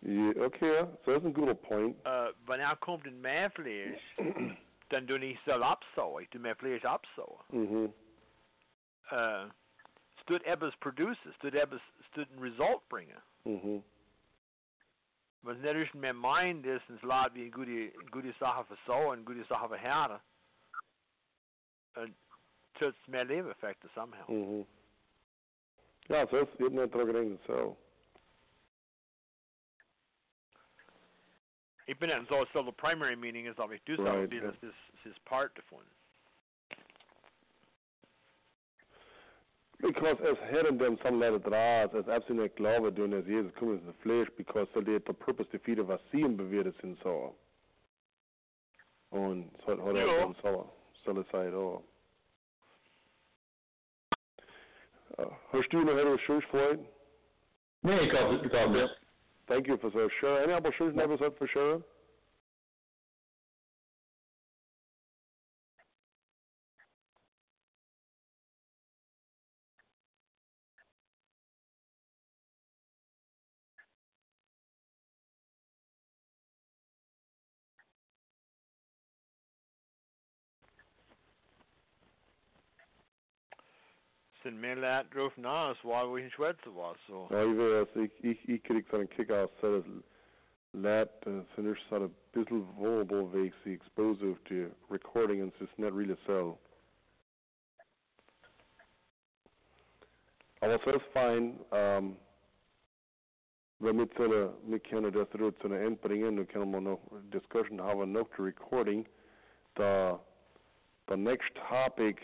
Ja, 0.00 0.30
okay, 0.44 0.86
so 1.04 1.12
ist 1.12 1.24
ein 1.24 1.34
guter 1.34 1.54
Point. 1.54 1.96
Äh, 2.06 2.32
wenn 2.46 2.60
er 2.60 2.76
kommt 2.76 3.04
in 3.04 3.20
Mäflisch, 3.20 4.00
dann 4.90 5.06
du 5.06 5.18
nicht 5.18 5.44
soll 5.44 5.62
absauen, 5.62 6.22
ich 6.22 6.30
tu 6.30 6.38
mehr 6.38 6.54
Fleisch 6.54 6.84
absauen. 6.84 7.40
Mhm. 7.50 7.92
Äh, 9.10 9.44
es 9.44 10.24
tut 10.26 10.42
etwas 10.44 10.76
produces, 10.76 11.18
es 11.26 11.36
tut 11.38 11.54
etwas, 11.54 11.80
es 12.00 12.10
tut 12.12 12.30
ein 12.30 12.38
Result 12.38 12.88
bringen. 12.88 13.20
Mhm. 13.44 13.82
Es 15.42 15.56
nicht 15.58 15.94
mehr 15.94 16.12
meint 16.12 16.66
ist, 16.66 16.88
es 16.90 17.02
lädt 17.02 17.34
wie 17.34 17.42
eine 17.42 17.50
gute, 17.50 17.90
gute 18.10 18.32
Sache 18.38 18.64
für 18.64 18.76
Sau 18.86 19.12
und 19.12 19.24
gute 19.24 19.44
Sache 19.44 19.68
für 19.68 19.78
Herde, 19.78 20.20
dann 21.94 22.14
tut 22.74 22.94
es 23.00 23.08
mehr 23.08 23.24
Lebeneffekte 23.24 23.88
somehow. 23.94 24.30
Mhm. 24.30 24.66
Ja, 26.08 26.26
so 26.26 26.38
ist, 26.38 26.58
nicht 26.58 26.94
dran 26.94 27.06
gedacht, 27.06 27.40
so. 27.46 27.76
Ich 31.86 31.98
bin 31.98 32.10
nicht 32.10 32.28
so, 32.28 32.44
so 32.52 32.62
the 32.62 32.72
primary 32.72 33.16
meaning 33.16 33.46
is, 33.46 33.56
ich 33.72 33.82
do 33.84 33.94
Right, 34.02 34.30
right, 34.30 34.42
das 34.42 34.54
ist, 34.62 35.06
ist 35.06 35.24
part 35.24 35.56
davon. 35.56 35.84
Because 39.80 40.16
as 40.28 40.36
heading 40.50 40.76
them 40.76 40.98
some 41.04 41.20
letter 41.20 41.38
draas, 41.38 41.94
as 41.94 42.08
absolut 42.08 42.54
glaube 42.56 42.92
doen 42.92 43.12
as 43.14 43.24
Jesus 43.26 43.52
kommt 43.60 43.80
in 43.80 43.86
the 43.86 43.92
flesh, 44.02 44.26
because 44.36 44.66
so 44.74 44.80
det 44.80 45.04
the 45.06 45.12
purpose 45.12 45.46
to 45.52 45.58
feed 45.60 45.78
of 45.78 45.88
us 45.90 46.00
sehen 46.12 46.36
bewirrt 46.36 46.74
sind 46.80 46.98
so. 47.02 47.34
Und 49.10 49.50
so 49.64 49.72
hat 49.72 49.96
er 49.96 50.06
Ja. 50.06 50.18
dann 50.24 50.34
so 50.42 50.68
soll 51.04 51.18
es 51.18 51.26
sein. 51.30 51.54
Uh, 51.54 51.80
hast 55.52 55.72
du 55.72 55.82
noch 55.82 55.96
etwas 55.96 56.20
Schönes 56.20 56.44
freuen? 56.44 56.86
Nee, 57.82 58.00
ik 58.00 58.12
had 58.12 58.30
het, 58.30 58.44
ik 58.44 58.52
had. 58.52 58.98
Thank 59.46 59.66
you 59.66 59.78
for 59.78 59.90
so 59.90 60.08
sure. 60.20 60.42
Any 60.42 60.52
other 60.52 60.72
Schönes 60.72 60.94
never 60.94 61.16
said 61.18 61.36
for 61.36 61.48
sure? 61.48 61.82
Mehr 84.50 84.76
Leute 84.76 85.08
drauf 85.10 85.36
nach, 85.36 85.68
als 85.68 85.78
weil 85.82 86.06
wir 86.08 86.24
in 86.24 86.30
Schweizer 86.30 86.74
war, 86.74 86.94
so. 87.06 87.28
Ja, 87.30 87.44
ich 87.44 87.58
weiß, 87.58 87.88
ich, 87.96 88.24
ich, 88.24 88.48
ich 88.48 88.62
krieg 88.62 88.86
so 88.90 88.98
so 89.60 89.82
das 90.72 91.44
nicht 91.56 91.82
so 91.88 91.96
ein 91.96 92.14
bisschen 92.32 92.66
vulnerable, 92.76 93.50
exposed 93.64 94.20
to 94.44 94.70
recording 94.90 95.42
and 95.42 95.52
it's 95.60 95.72
not 95.78 95.94
really 95.94 96.16
so. 96.26 96.58
Aber 100.60 100.78
so 100.84 100.90
ist 100.90 101.06
fein, 101.12 101.58
wenn 103.80 103.96
wir 103.96 104.54
wir 104.66 104.80
können 104.80 105.12
das 105.12 105.28
zu 105.30 105.68
End 105.68 106.00
bringen, 106.00 106.36
dann 106.36 106.48
können 106.48 106.70
wir 106.70 106.80
noch 106.80 107.00
Discussion 107.32 107.80
haben, 107.80 108.12
noch 108.12 108.28
die 108.36 108.42
Recording, 108.42 109.06
the, 109.76 110.16
the 111.08 111.16
next 111.16 111.48
topic, 111.68 112.20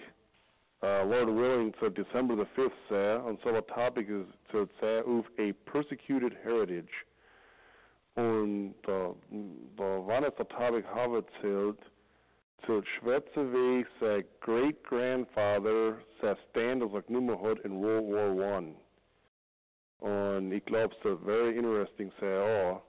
uh, 0.85 1.05
Lord 1.05 1.29
willing, 1.29 1.73
so 1.81 1.89
December 1.89 2.37
the 2.37 2.47
5th, 2.57 2.71
sir, 2.89 3.23
and 3.27 3.39
so 3.43 3.53
the 3.53 3.63
topic 3.63 4.07
is, 4.09 4.27
so 4.53 4.69
say, 4.81 4.99
of 4.99 5.25
a 5.39 5.53
persecuted 5.71 6.37
heritage. 6.45 6.91
Und 8.17 8.75
da, 8.87 9.15
da 9.77 10.07
wann 10.07 10.25
es 10.25 10.35
der 10.37 10.49
Topic 10.49 10.85
habe 10.95 11.25
erzählt, 11.25 11.79
zu 12.65 12.83
Schwätze 12.85 13.53
wie 13.53 13.85
sein 14.01 14.25
great 14.41 14.83
grandfather 14.85 15.99
sein 16.21 16.37
stand 16.51 16.93
like 16.93 17.11
nummer 17.11 17.41
hat 17.41 17.59
in 17.65 17.83
World 17.83 18.09
War 18.11 18.57
One. 18.57 18.75
Und 19.99 20.53
ich 20.53 20.65
glaube, 20.65 20.95
ist 20.95 21.25
very 21.25 21.57
interesting 21.57 22.13
sei 22.21 22.39
auch. 22.39 22.83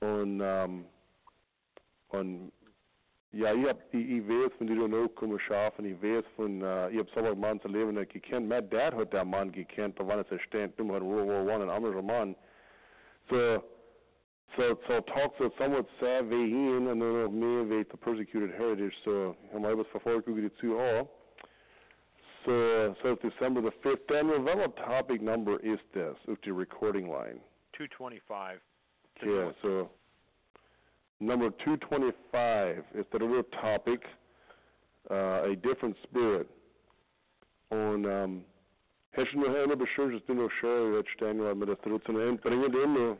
Und, 0.00 0.40
um, 0.40 0.84
ja, 3.32 3.52
ich 3.52 3.68
hab, 3.68 3.78
ich, 3.92 4.08
ich 4.08 4.28
weiß, 4.28 4.52
wenn 4.58 4.68
die 4.68 4.74
dann 4.74 4.94
auch 4.94 5.14
kommen 5.14 5.38
schaffen, 5.38 5.84
ich 5.84 6.02
weiß 6.02 6.24
von, 6.34 6.62
uh, 6.62 6.88
ich 6.88 6.98
hab 6.98 7.10
so 7.10 7.20
einen 7.20 7.38
Mann 7.38 7.60
zu 7.60 7.68
leben, 7.68 7.94
der 7.94 8.06
gekannt, 8.06 8.48
mein 8.48 8.68
Dad 8.70 8.94
hat 8.94 9.12
der 9.12 9.24
Mann 9.24 9.52
gekannt, 9.52 9.98
da 9.98 10.06
wann 10.06 10.20
es 10.20 10.30
er 10.30 10.38
stand, 10.40 10.72
hat 10.72 10.80
in 10.80 10.88
World 10.88 11.04
War 11.04 11.54
One, 11.54 11.64
ein 11.64 11.70
anderer 11.70 12.02
Mann. 12.02 12.34
So, 13.28 13.62
so, 14.56 14.78
so 14.88 15.00
talk 15.02 15.34
so 15.38 15.50
somewhat 15.58 15.86
sad 16.00 16.30
wie 16.30 16.46
ihn 16.46 16.86
und 16.88 17.00
dann 17.00 17.22
noch 17.22 17.30
mehr 17.30 17.68
wie 17.68 17.84
the 17.90 17.96
persecuted 17.98 18.50
heritage. 18.56 18.94
So, 19.04 19.36
haben 19.52 19.62
wir 19.62 19.76
was 19.76 19.86
verfolgt, 19.88 20.26
gucke 20.26 20.40
die 20.40 20.54
zu 20.54 20.78
auch. 20.78 21.08
So, 22.46 22.96
so 23.02 23.12
it's 23.12 23.22
December 23.22 23.60
the 23.60 23.72
5th. 23.86 24.06
Daniel, 24.08 24.40
what 24.40 24.74
topic 24.76 25.20
number 25.20 25.58
is 25.60 25.78
this 25.92 26.16
of 26.28 26.38
the 26.44 26.52
recording 26.52 27.08
line? 27.08 27.40
225. 27.76 28.60
Yeah, 29.22 29.50
so 29.60 29.90
number 31.20 31.50
225 31.64 32.84
is 32.94 33.06
the 33.12 33.18
real 33.18 33.42
topic, 33.60 34.02
uh, 35.10 35.42
a 35.44 35.56
different 35.56 35.96
spirit. 36.02 36.48
Und, 37.70 38.06
um, 38.06 38.44
hast 39.12 39.32
du 39.32 39.40
noch 39.40 39.54
eine 39.54 39.76
Beschürzung, 39.76 40.22
du 40.26 40.34
noch 40.34 40.50
Daniel, 41.18 41.54
mit 41.54 41.68
der 41.68 41.76
Strut 41.76 42.04
zu 42.04 42.12
nehmen, 42.12 42.38
bringen 42.38 42.72
die 42.72 42.78
immer. 42.78 43.16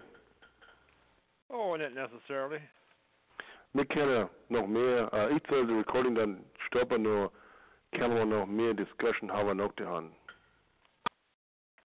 Oh, 1.48 1.76
not 1.76 1.94
necessarily. 1.94 2.60
Wir 3.74 3.84
können 3.84 4.28
noch 4.48 4.66
mehr, 4.66 5.30
ich 5.30 5.42
soll 5.48 5.66
die 5.66 5.74
Recording 5.74 6.14
dann 6.14 6.44
stoppen, 6.66 7.02
nur 7.02 7.30
können 7.92 8.16
wir 8.16 8.24
noch 8.24 8.46
mehr 8.46 8.74
Discussion 8.74 9.30
haben 9.30 9.58
noch 9.58 9.72
daran. 9.74 10.12